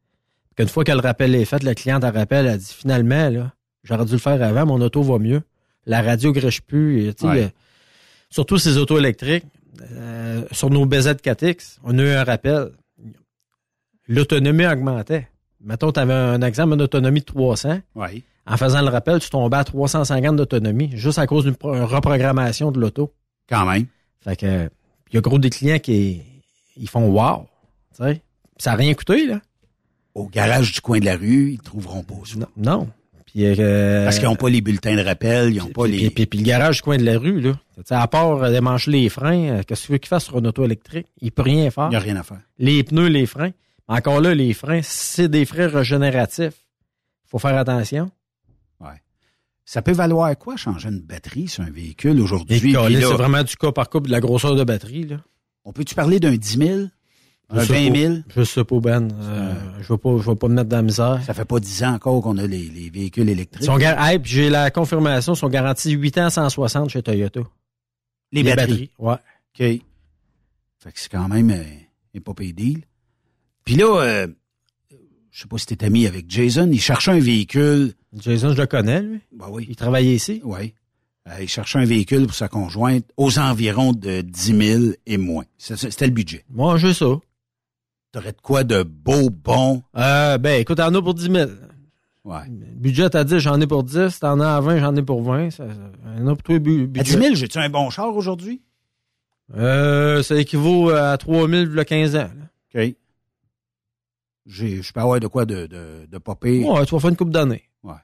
[0.57, 3.53] Qu'une fois que le rappel est fait, la cliente elle rappelle, elle dit finalement, là,
[3.85, 5.43] j'aurais dû le faire avant, mon auto va mieux.
[5.87, 7.07] La radio grèche plus.
[7.07, 7.53] et, tu sais, Ouais.
[8.31, 9.45] surtout ces autos électriques.
[9.93, 12.71] euh, sur nos BZ4X, on a eu un rappel.
[14.09, 15.29] L'autonomie augmentait.
[15.61, 17.81] Mettons, tu avais un exemple d'autonomie de 300.
[17.95, 18.23] Ouais.
[18.47, 22.71] En faisant le rappel, tu tombais à 350 d'autonomie, juste à cause d'une pro- reprogrammation
[22.71, 23.13] de l'auto.
[23.49, 23.87] Quand même.
[24.21, 24.71] Fait que,
[25.11, 26.23] il y a gros des clients qui
[26.77, 27.47] ils font wow.
[28.59, 29.41] Ça n'a rien coûté, là.
[30.15, 32.39] Au garage du coin de la rue, ils trouveront pas ça.
[32.39, 32.47] Non.
[32.57, 32.89] non.
[33.27, 36.11] Puis, euh, Parce qu'ils n'ont pas les bulletins de rappel, ils n'ont pas puis, les...
[36.11, 37.53] Puis, puis, le garage du coin de la rue, là.
[37.91, 40.47] À part euh, démancher les freins, euh, qu'est-ce que tu veux qu'il fasse sur une
[40.47, 41.07] auto électrique?
[41.21, 41.87] Il peut rien faire.
[41.87, 42.41] Il n'y a rien à faire.
[42.59, 43.51] Les pneus, les freins.
[43.89, 46.65] Encore là, les freins, c'est des freins régénératifs.
[47.27, 48.11] faut faire attention.
[48.81, 49.03] Ouais.
[49.65, 52.59] Ça peut valoir quoi, changer une batterie sur un véhicule aujourd'hui?
[52.61, 55.19] C'est vraiment du cas par cas de la grosseur de batterie, là.
[55.67, 56.81] On peut-tu parler d'un 10 000?
[57.51, 58.15] Un 20 000?
[58.35, 59.09] Je sais pas, Ben.
[59.21, 61.21] Euh, je vais pas, je vais pas me mettre dans la misère.
[61.27, 63.65] Ça fait pas 10 ans encore qu'on a les, les véhicules électriques.
[63.65, 64.01] Son gar...
[64.05, 67.41] hey, puis j'ai la confirmation, ils sont garantis 8 ans 160 chez Toyota.
[68.31, 68.91] Les, les batteries.
[68.99, 69.15] Ouais.
[69.15, 69.59] OK.
[69.59, 69.83] Fait
[70.93, 71.65] que c'est quand même euh,
[72.17, 72.85] un pas pay deal.
[73.65, 74.29] Puis là, euh,
[75.33, 77.93] je sais pas si t'es ami avec Jason, il cherchait un véhicule.
[78.15, 79.21] Jason, je le connais, lui.
[79.33, 79.67] Ben oui.
[79.69, 80.41] Il travaillait ici.
[80.45, 80.75] Oui.
[81.29, 85.45] Euh, il cherchait un véhicule pour sa conjointe aux environs de 10 000 et moins.
[85.59, 86.45] C'était le budget.
[86.51, 87.07] Moi, j'ai ça.
[88.13, 89.83] T'aurais de quoi de beau, bon?
[89.97, 91.51] Euh, ben, écoute, t'en as pour 10 000.
[92.25, 92.39] Ouais.
[92.49, 94.21] Budget, t'as dit, j'en ai pour 10.
[94.21, 95.51] T'en as à 20, j'en ai pour 20.
[95.51, 95.65] Ça,
[96.19, 97.01] en a pour toi, budget.
[97.01, 98.63] À 10 000, j'ai-tu un bon char aujourd'hui?
[99.55, 102.31] Euh, ça équivaut à 3 000 le 15 ans.
[102.75, 102.83] Là.
[102.85, 102.95] OK.
[104.47, 106.65] Je peux avoir de quoi de, de, de popper.
[106.65, 107.65] Ouais, tu vas faire une coupe d'années.
[107.83, 107.95] Ouais.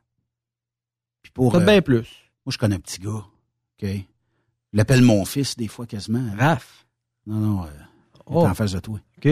[1.23, 1.53] Puis pour.
[1.53, 2.22] Peut-être euh, bien plus.
[2.44, 3.10] Moi, je connais un petit gars.
[3.82, 3.89] OK?
[3.89, 6.24] Je l'appelle mon fils, des fois, quasiment.
[6.36, 6.86] Raph?
[7.27, 7.64] Non, non.
[7.64, 7.69] Euh,
[8.16, 8.44] il oh.
[8.44, 8.98] est en face de toi.
[9.19, 9.24] OK.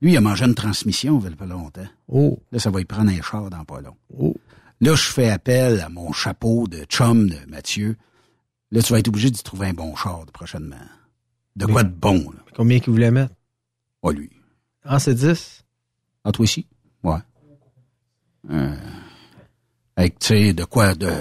[0.00, 1.86] Lui, il a mangé une transmission il y a pas longtemps.
[2.08, 2.40] Oh.
[2.50, 3.96] Là, ça va y prendre un char dans pas long.
[4.18, 4.34] Oh.
[4.80, 7.96] Là, je fais appel à mon chapeau de chum de Mathieu.
[8.72, 10.76] Là, tu vas être obligé d'y trouver un bon char prochainement.
[11.54, 12.42] De Mais, quoi de bon, là?
[12.56, 13.34] Combien qu'il voulait mettre?
[14.00, 14.30] Pas lui.
[14.84, 15.64] Ah, c'est 10?
[16.24, 16.66] Ah, toi aussi?
[17.04, 17.18] Ouais.
[18.50, 18.74] Euh,
[19.94, 21.12] avec, tu sais, de quoi de...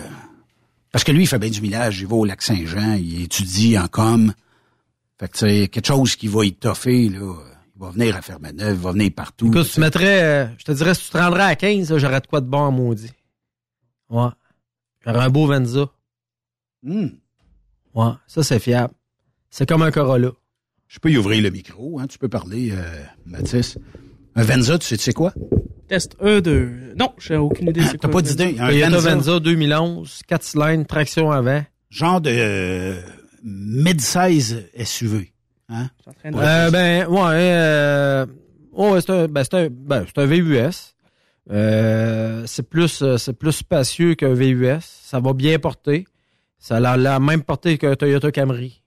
[0.91, 2.01] Parce que lui, il fait bien du millage.
[2.01, 4.33] Il va au lac Saint-Jean, il étudie en com.
[5.19, 7.33] Fait que, tu sais, quelque chose qui va y toffer, là.
[7.75, 9.47] Il va venir à Fermeneuve, il va venir partout.
[9.47, 12.27] Écoute, tu mettrais, euh, je te dirais, si tu te rendrais à 15, j'aurais de
[12.27, 13.11] quoi de bon en maudit.
[14.09, 14.29] Ouais.
[15.03, 15.89] J'aurais un beau Venza.
[16.83, 17.07] Mm.
[17.95, 18.93] Ouais, ça, c'est fiable.
[19.49, 20.31] C'est comme un Corolla.
[20.87, 23.77] Je peux y ouvrir le micro, hein, tu peux parler, euh, Mathis.
[24.35, 25.33] Un Venza, tu sais, tu sais quoi?
[25.87, 26.93] Test 1, 2.
[26.97, 27.83] Non, j'ai aucune idée.
[27.99, 28.55] T'as pas d'idée?
[28.59, 29.15] Un Toyota Venza.
[29.15, 31.63] Venza 2011, 4 cylindres, traction avant.
[31.89, 33.01] Genre de euh,
[33.43, 35.33] mid-size SUV.
[35.67, 35.89] Hein?
[36.25, 38.25] Euh, ben, ouais, euh,
[38.71, 40.95] oh, c'est un, ben, c'est un, ben, c'est un VUS.
[41.49, 44.79] Euh, c'est plus, c'est plus spacieux qu'un VUS.
[44.81, 46.05] Ça va bien porter.
[46.57, 48.81] Ça a la même portée qu'un Toyota Camry.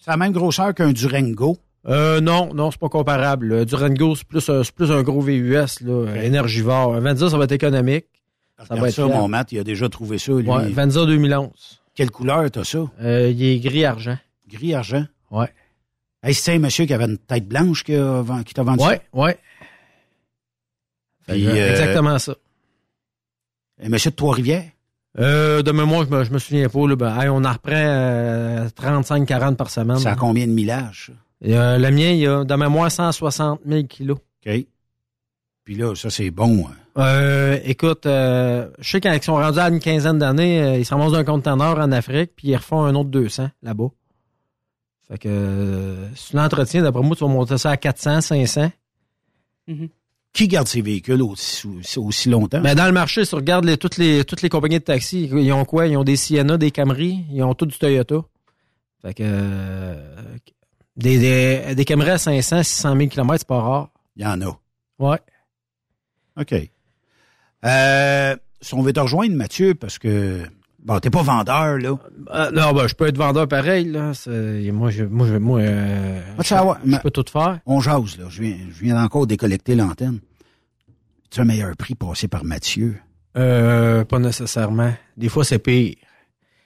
[0.00, 1.56] C'est la même grosseur qu'un Durango.
[1.86, 3.46] Euh, non, non, c'est pas comparable.
[3.46, 6.26] Le Durango, c'est plus, un gros VUS, là, okay.
[6.26, 6.94] énergivore.
[6.94, 8.06] Un Venza, ça va être économique.
[8.66, 10.48] Ça va être ça, mon Matt, il a déjà trouvé ça, lui.
[10.48, 11.80] Ouais, Venza 2011.
[11.94, 12.78] Quelle couleur t'as ça?
[13.00, 14.18] Euh, il est gris-argent.
[14.48, 15.04] Gris-argent?
[15.30, 15.52] Ouais.
[16.22, 19.02] Hey, c'est un monsieur qui avait une tête blanche qui, t'a vendu ouais, ça?
[19.12, 19.38] Ouais,
[21.28, 22.34] Puis, euh, Exactement ça.
[23.82, 24.70] Un monsieur de Trois-Rivières?
[25.18, 26.86] Euh, de mémoire, je me, je me souviens pas.
[26.86, 29.98] Là, ben, hey, on en reprend euh, 35-40 par semaine.
[29.98, 31.12] Ça a combien de millage?
[31.44, 34.18] Euh, le mien, il a de mémoire 160 000 kilos.
[34.46, 34.66] OK.
[35.64, 36.66] Puis là, ça, c'est bon.
[36.66, 36.74] Hein.
[36.98, 40.92] Euh, écoute, euh, je sais qu'ils sont rendus à une quinzaine d'années, euh, ils se
[40.92, 43.90] ramassent d'un conteneur en Afrique, puis ils refont un autre 200 là-bas.
[45.08, 48.70] Fait que euh, si tu l'entretiens, d'après moi, tu vas monter ça à 400, 500.
[49.66, 49.88] Mm -hmm.
[50.32, 51.66] Qui garde ces véhicules aussi,
[51.96, 52.60] aussi longtemps?
[52.60, 55.24] Ben, dans le marché, si tu regardes les, toutes, les, toutes les compagnies de taxi,
[55.32, 55.86] ils ont quoi?
[55.86, 58.22] Ils ont des Sienna, des Camry, ils ont tout du Toyota.
[59.02, 60.36] Fait que euh,
[60.98, 63.90] des, des, des Camry à 500, 600 000 km, c'est pas rare.
[64.16, 64.58] Il y en a.
[64.98, 65.18] Ouais.
[66.38, 66.54] OK.
[67.64, 70.42] Euh, si on veut te rejoindre, Mathieu, parce que
[70.80, 71.96] bon, t'es pas vendeur, là.
[72.34, 74.12] Euh, non, ben, je peux être vendeur pareil, là.
[74.72, 77.60] Moi, je, moi, je, moi, euh, je, savoir, je peux tout faire.
[77.66, 78.26] On jase, là.
[78.28, 80.20] Je viens, je viens encore décollecter l'antenne.
[81.30, 82.98] Tu as un meilleur prix passé par Mathieu?
[83.36, 84.92] Euh, pas nécessairement.
[85.16, 85.94] Des fois, c'est pire.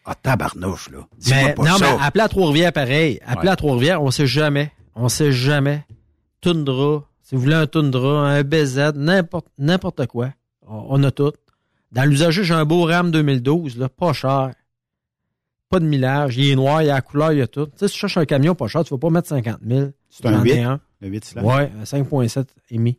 [0.05, 1.07] Ah, tabarnouche, là.
[1.31, 1.97] Mais, pas non, ça.
[1.97, 3.21] mais appelez à Trois-Rivières, pareil.
[3.25, 3.53] Appelez ouais.
[3.53, 4.73] à Trois-Rivières, on sait jamais.
[4.95, 5.85] On sait jamais.
[6.41, 10.31] Tundra, si vous voulez un Tundra, un BZ, n'importe, n'importe quoi.
[10.67, 11.33] On, on, a tout.
[11.93, 14.53] Dans l'usager, j'ai un beau RAM 2012, là, pas cher.
[15.71, 16.37] Pas de millage.
[16.37, 17.67] Il est noir, il a la couleur, il y a tout.
[17.67, 19.91] Tu sais, si tu cherches un camion pas cher, tu vas pas mettre 50 000.
[20.11, 20.59] C'est un 8?
[20.59, 20.81] Un.
[21.01, 21.49] Le 8 cylindres?
[21.49, 22.99] Ouais, 5.7 émis.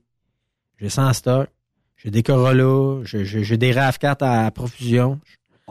[0.80, 1.50] J'ai 100 stock.
[1.98, 3.04] J'ai des Corolla.
[3.04, 5.20] J'ai des RAV4 à profusion.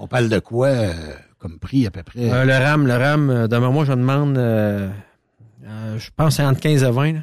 [0.03, 0.93] On parle de quoi euh,
[1.39, 2.29] comme prix à peu près?
[2.29, 6.91] Euh, le RAM, le RAM, euh, demain, moi, je demande, je pense, entre 15 et
[6.91, 7.13] 20.
[7.13, 7.21] Là.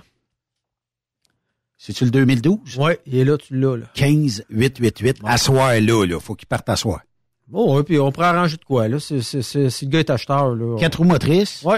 [1.78, 2.78] C'est-tu le 2012?
[2.80, 3.76] Oui, il est là, tu l'as.
[3.78, 3.86] Là.
[3.96, 5.22] 15 888.
[5.24, 5.30] Ouais.
[5.30, 6.20] À soir, là, là.
[6.22, 7.02] Faut qu'il parte à soir.
[7.48, 8.98] Bon, oui, puis on pourrait arranger de quoi, là?
[9.00, 10.78] C'est, c'est, c'est, si le gars est acheteur, là.
[10.80, 11.62] Quatre roues motrices?
[11.66, 11.78] Oui.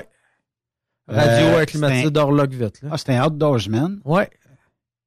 [1.08, 2.82] Radio Euh, acclimatisée un- vite.
[2.84, 2.90] Là.
[2.92, 4.02] Ah, c'est un outdoorsman.
[4.06, 4.30] Ouais.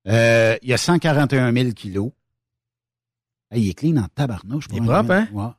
[0.09, 2.11] Euh, il y a 141 000 kilos.
[3.51, 4.67] Hey, il est clean en tabarnouche.
[4.73, 5.29] Il est propre, hein?
[5.33, 5.51] Ouais.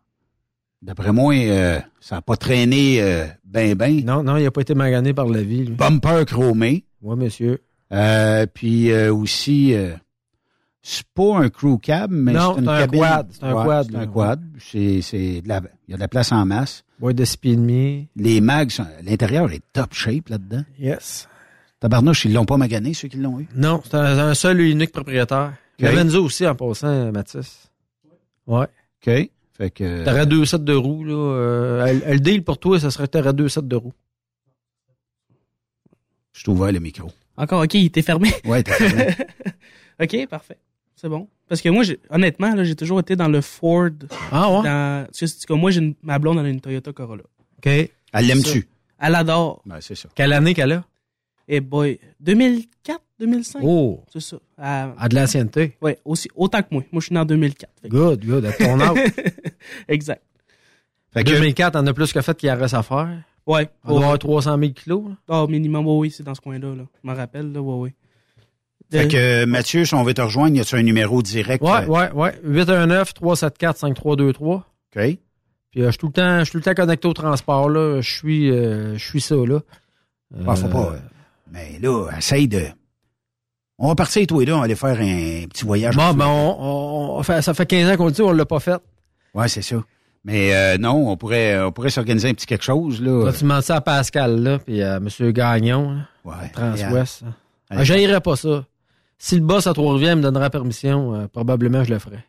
[0.82, 4.04] D'après moi, euh, ça n'a pas traîné euh, ben ben.
[4.06, 5.66] Non, non, il n'a pas été magané par la vie.
[5.66, 5.74] lui.
[5.76, 6.86] Bumper chromé.
[7.02, 7.64] Oui, monsieur.
[7.92, 9.74] Euh, puis euh, aussi,
[10.82, 13.00] c'est pas un crew cab, mais c'est une un cabine.
[13.00, 13.28] quad.
[13.32, 14.44] C'est un Ouais, quad, C'est un quad.
[14.60, 16.84] C'est, c'est de la, il y a de la place en masse.
[17.00, 18.08] Boîte de 6 pieds et demi.
[18.16, 18.72] Les mags,
[19.04, 20.64] l'intérieur est top shape là-dedans.
[20.80, 21.28] Yes.
[21.80, 23.48] Tabarnouche, ils l'ont pas magané, ceux qui l'ont eu?
[23.56, 25.54] Non, c'est un, un seul et unique propriétaire.
[25.80, 25.88] Ok.
[25.90, 27.70] Lorenzo aussi, en passant, Mathis.
[28.48, 28.68] Ouais.
[29.06, 29.30] OK.
[29.58, 30.04] Fait que.
[30.04, 31.14] T'aurais deux sets de roues, là.
[31.14, 33.94] Euh, le- deal pour toi, ça serait que t'aurais deux sets de roues.
[36.34, 37.10] Je suis ouvert le micro.
[37.38, 38.32] Encore, OK, il était fermé.
[38.46, 38.98] Ouais, t'as raison.
[40.02, 40.58] OK, parfait.
[40.96, 41.28] C'est bon.
[41.48, 43.90] Parce que moi, honnêtement, là, j'ai toujours été dans le Ford.
[44.32, 44.64] Ah ouais?
[44.64, 47.24] Dans, tu sais, c'est comme moi, j'ai une- ma blonde, elle a une Toyota Corolla.
[47.58, 47.68] OK.
[47.68, 47.92] Elle
[48.28, 48.68] l'aime-tu?
[49.00, 49.62] Elle adore.
[49.66, 50.10] Ben, c'est ça.
[50.16, 50.84] Quelle année qu'elle a?
[51.48, 53.62] Eh boy, 2004, 2005.
[53.64, 54.04] Oh.
[54.12, 54.38] C'est ça.
[54.58, 55.78] À de l'ancienneté.
[55.82, 56.84] Ouais, aussi, autant que moi.
[56.92, 57.72] Moi, je suis né en 2004.
[57.82, 58.46] Fait que- Good, good.
[58.46, 58.98] À ton âge.
[59.88, 60.22] exact.
[61.14, 63.10] Fait que 2004, on a plus que fait qu'il y a reste à faire.
[63.48, 63.70] Ouais.
[63.84, 65.04] On doit avoir 300 000 kilos.
[65.10, 65.16] là.
[65.30, 66.76] Ah, minimum, oui, oui, c'est dans ce coin-là.
[66.76, 66.84] Là.
[67.04, 67.94] Je m'en rappelle, là, oui, oui.
[68.92, 71.64] Fait que, euh, Mathieu, si on veut te rejoindre, y a-tu un numéro direct?
[71.64, 72.40] Ouais, euh, ouais, ouais.
[72.44, 74.56] 819-374-5323.
[74.56, 74.64] OK.
[74.96, 75.20] Puis
[75.82, 78.00] euh, je suis tout le temps, je suis tout le temps connecté au transport là.
[78.02, 79.60] Je suis, euh, je suis ça là.
[80.48, 80.94] Ah, faut pas.
[80.94, 81.00] euh,
[81.52, 82.64] Mais là, essaye de.
[83.78, 85.96] On va partir, toi et deux, on va aller faire un petit voyage.
[85.98, 88.80] Bon, ben on, on- ça fait 15 ans qu'on le dit, on l'a pas fait.
[89.34, 89.76] Ouais, c'est ça.
[90.24, 93.32] Mais euh, non, on pourrait, on pourrait s'organiser un petit quelque chose, là.
[93.34, 95.08] Tu demandes ça à Pascal là, puis à M.
[95.32, 96.50] Gagnon, là, Ouais.
[96.54, 97.24] Transwest.
[97.24, 98.64] À- Ah, J'haïrais pas ça.
[99.18, 102.24] Si le boss à Trois-Rivières me donnerait permission, euh, probablement je le ferais.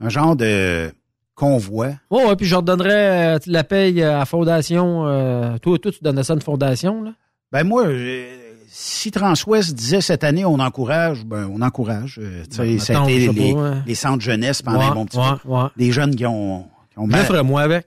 [0.00, 0.90] Un genre de
[1.34, 1.88] convoi.
[2.10, 5.06] Oh, ouais, puis je redonnerais euh, la paye à la fondation.
[5.08, 7.12] euh, toi, toi, tu donnais ça à une fondation, là?
[7.52, 8.47] Ben moi, euh,
[8.80, 12.18] si Transwest disait cette année on encourage, ben on encourage.
[12.22, 13.76] Euh, tu sais, Ben, ça a été les, pas, ouais.
[13.86, 15.48] les centres jeunesse pendant Ouais, un bon petit ouais, peu.
[15.48, 15.64] ouais.
[15.76, 17.86] Des jeunes qui ont, qui ont Je le mal- ferais moi avec.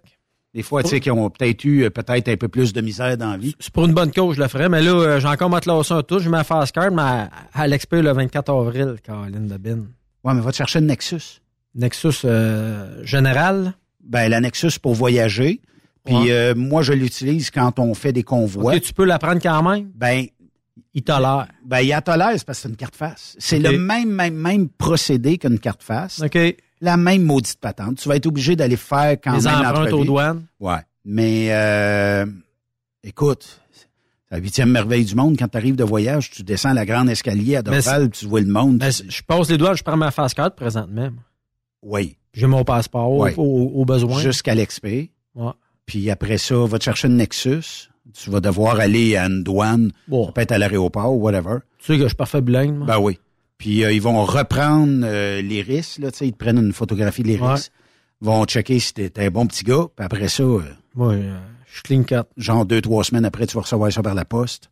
[0.53, 3.15] Des fois, tu sais, qui ont peut-être eu euh, peut-être un peu plus de misère
[3.17, 3.55] dans la vie.
[3.57, 4.67] C'est pour une bonne cause, je le ferais.
[4.67, 6.19] Mais là, euh, j'ai encore ma classe 1 tout.
[6.19, 9.85] Je mets ma fast card, mais à, l'expo le 24 avril, Caroline de Bin.
[10.25, 11.39] Ouais, mais va te chercher une Nexus.
[11.73, 13.75] Nexus euh, général?
[14.03, 15.61] Ben, la Nexus pour voyager.
[16.03, 16.31] Puis Ouais.
[16.31, 18.73] euh, moi, je l'utilise quand on fait des convois.
[18.75, 19.89] Ok, tu peux la prendre quand même?
[19.95, 20.25] Ben,
[20.93, 21.47] il tolère.
[21.65, 23.35] Ben, il a tolère, c'est parce que c'est une carte face.
[23.39, 26.21] C'est le même, même, même procédé qu'une carte face.
[26.21, 26.37] OK.
[26.81, 27.97] La même maudite patente.
[27.97, 29.93] Tu vas être obligé d'aller faire quand Les même l'entrevue.
[29.93, 30.45] aux douanes.
[30.59, 30.79] Ouais.
[31.05, 32.25] Mais, euh,
[33.03, 33.87] écoute, c'est
[34.31, 35.35] la huitième merveille du monde.
[35.37, 38.47] Quand tu arrives de voyage, tu descends la grande escalier à Dorval, tu vois le
[38.47, 38.83] monde.
[38.83, 41.09] Je passe les doigts, je prends ma fast card présentement.
[41.81, 42.17] oui.
[42.33, 44.19] J'ai mon passeport au, besoin.
[44.21, 45.11] Jusqu'à l'expé.
[45.35, 45.51] Ouais.
[45.85, 47.89] Puis après ça, va te chercher une Nexus.
[48.13, 49.91] Tu vas devoir aller à une douane.
[50.09, 51.57] Ça peut être à l'aéroport ou whatever.
[51.79, 52.87] Tu sais que je suis parfait bilingue, moi.
[52.87, 53.19] Ben oui.
[53.57, 57.23] Puis euh, ils vont reprendre euh, l'iris, là, tu sais, ils te prennent une photographie
[57.23, 57.43] de l'iris.
[57.43, 58.27] Ouais.
[58.27, 59.85] Vont checker si t'es un bon petit gars.
[59.95, 60.61] Puis après ça, euh,
[60.99, 62.27] euh, je suis clean cut.
[62.37, 64.69] genre deux, trois semaines après, tu vas recevoir ça par la poste.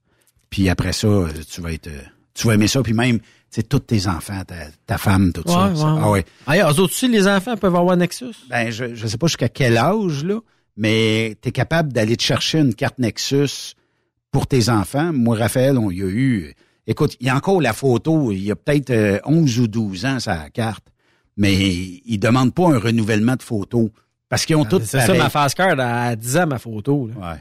[0.50, 1.08] Puis après ça,
[1.52, 1.90] tu vas être
[2.34, 2.82] tu vas aimer ça.
[2.82, 4.56] Puis même, tu sais, tous tes enfants, ta,
[4.86, 5.68] ta femme, tout ça.
[5.68, 5.98] Ouais, ça.
[6.02, 6.26] Ah ouais.
[6.48, 8.36] Ah, eux autres aussi, les enfants peuvent avoir Nexus?
[8.50, 10.40] Ben, je, je sais pas jusqu'à quel âge, là,
[10.80, 13.76] mais tu es capable d'aller te chercher une carte Nexus
[14.32, 15.12] pour tes enfants.
[15.14, 16.54] Moi, Raphaël, on y a eu.
[16.88, 20.06] Écoute, il y a encore la photo, il y a peut-être euh, 11 ou 12
[20.06, 20.86] ans, sa carte,
[21.38, 23.92] mais ils demandent pas un renouvellement de photo.
[24.30, 27.08] Parce qu'ils ont toutes Ah, C'est ça, ma fast card à 10 ans, ma photo.
[27.08, 27.32] Là.
[27.34, 27.38] Ouais.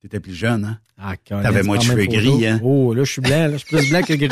[0.00, 0.78] T'étais plus jeune, hein?
[1.02, 2.60] Ah, T'avais moins de cheveux gris, hein?
[2.62, 3.52] Oh, là, je suis blanc, là.
[3.52, 4.28] Je suis plus blanc que gris.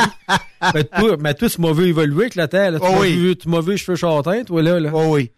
[0.74, 2.78] mais, toi, mais toi, tu m'as vu évoluer avec la terre, là.
[2.80, 3.16] Tu Oh m'as oui.
[3.16, 4.90] vu, tu m'as vu cheveux châtains, toi, là, là.
[4.94, 5.30] Oh oui.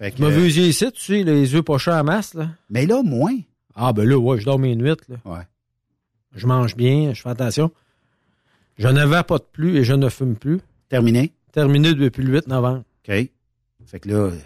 [0.00, 2.48] Fait Tu m'as vu yeux ici, tu sais, les yeux pochés à masse, là.
[2.70, 3.36] Mais là, moins.
[3.74, 5.16] Ah, ben là, ouais, je dors mes nuits, là.
[5.26, 5.42] Ouais.
[6.34, 7.70] Je mange bien, je fais attention.
[8.78, 10.60] Je ne de plus et je ne fume plus.
[10.88, 11.32] Terminé?
[11.52, 12.84] Terminé depuis le 8 novembre.
[13.06, 13.14] OK.
[13.84, 14.38] Fait que là, euh,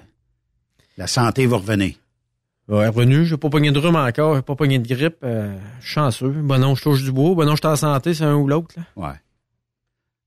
[0.97, 1.95] la santé va revenir.
[2.67, 5.85] Ouais, revenu, j'ai pas pogné de rhume encore, j'ai pas pogné de grippe, euh, je
[5.85, 6.31] suis chanceux.
[6.31, 8.49] Ben non, je touche du bois, ben non, je suis en santé, c'est un ou
[8.49, 8.85] l'autre, là.
[8.97, 9.15] Ouais.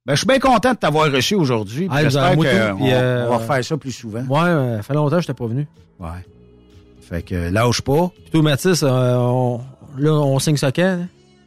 [0.07, 1.89] Ben, je suis bien content de t'avoir reçu aujourd'hui.
[1.91, 4.21] Ah, J'espère moi, qu'on puis, euh, va refaire ça plus souvent.
[4.21, 5.67] Ouais, euh, ça fait longtemps que je t'ai pas venu.
[5.99, 6.07] Ouais.
[7.01, 8.09] Fait que euh, lâche pas.
[8.15, 9.59] Puis toi, Mathis, euh, on,
[9.97, 10.81] là, on signe ça quand?
[10.81, 10.99] là?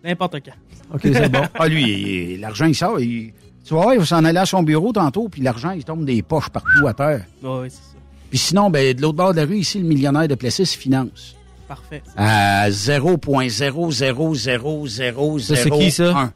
[0.04, 0.52] N'importe quand.
[0.94, 1.40] OK, c'est bon.
[1.58, 3.00] ah, lui, l'argent, il sort.
[3.00, 3.32] il-
[3.64, 6.20] tu vois, il va s'en aller à son bureau tantôt, puis l'argent, il tombe des
[6.22, 7.24] poches partout à terre.
[7.42, 7.96] Ouais, c'est ça.
[8.28, 11.34] Puis sinon, ben, de l'autre bord de la rue, ici, le millionnaire de Plessis finance.
[11.66, 12.02] Parfait.
[12.16, 15.38] À 0.0000001.
[15.40, 16.30] Ça, c'est qui, ça?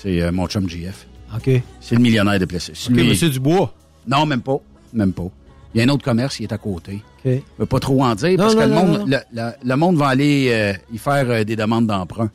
[0.00, 1.06] C'est euh, mon chum GF.
[1.34, 1.50] OK.
[1.80, 2.86] C'est le millionnaire de Plessis.
[2.88, 3.74] OK, Lui- monsieur Dubois.
[4.06, 4.58] Non, même pas.
[4.92, 5.28] Même pas.
[5.74, 7.02] Il y a un autre commerce, il est à côté.
[7.24, 7.32] OK.
[7.32, 9.06] Je veux pas trop en dire parce Non, que non, le, non, monde, non.
[9.06, 12.30] Le, la- le monde va aller euh, y faire euh, des demandes d'emprunt.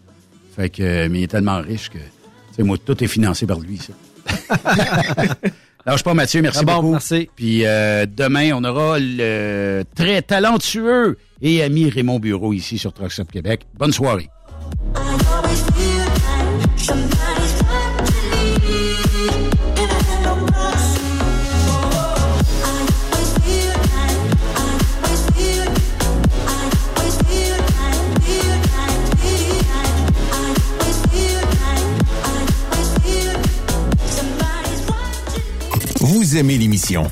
[0.55, 2.03] Fait que, euh, mais il est tellement riche que, tu
[2.57, 3.93] sais, moi, tout est financé par lui, ça.
[5.85, 6.41] Lâche pas, Mathieu.
[6.41, 6.91] Merci Ah bon, beaucoup.
[6.91, 7.29] merci.
[7.35, 13.11] Puis euh, demain, on aura le très talentueux et ami Raymond Bureau ici sur Truck
[13.11, 13.65] Stop Québec.
[13.77, 14.29] Bonne soirée.
[36.35, 37.11] Aimez l'émission?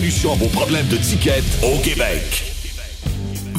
[0.31, 2.50] à vos problèmes de ticket au Québec.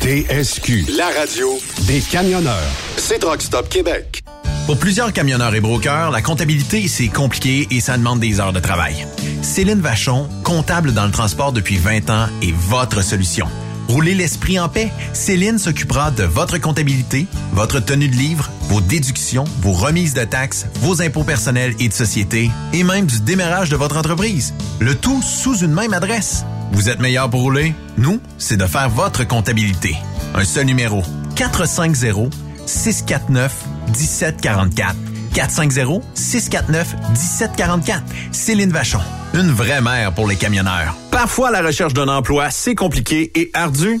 [0.00, 2.70] TSQ, la radio des camionneurs.
[2.96, 4.22] C'est Truck Stop Québec.
[4.66, 8.60] Pour plusieurs camionneurs et brokers, la comptabilité, c'est compliqué et ça demande des heures de
[8.60, 9.06] travail.
[9.42, 13.46] Céline Vachon, comptable dans le transport depuis 20 ans, est votre solution.
[13.88, 14.90] Roulez l'esprit en paix.
[15.14, 20.66] Céline s'occupera de votre comptabilité, votre tenue de livre, vos déductions, vos remises de taxes,
[20.80, 24.52] vos impôts personnels et de société, et même du démarrage de votre entreprise.
[24.80, 26.44] Le tout sous une même adresse.
[26.72, 27.74] Vous êtes meilleur pour rouler?
[27.96, 29.96] Nous, c'est de faire votre comptabilité.
[30.34, 31.02] Un seul numéro.
[31.36, 32.32] 450
[32.66, 33.52] 649
[33.88, 34.94] 1744.
[35.38, 38.00] 450-649-1744.
[38.32, 39.00] Céline Vachon,
[39.34, 40.94] une vraie mère pour les camionneurs.
[41.10, 44.00] Parfois, la recherche d'un emploi, c'est compliqué et ardu.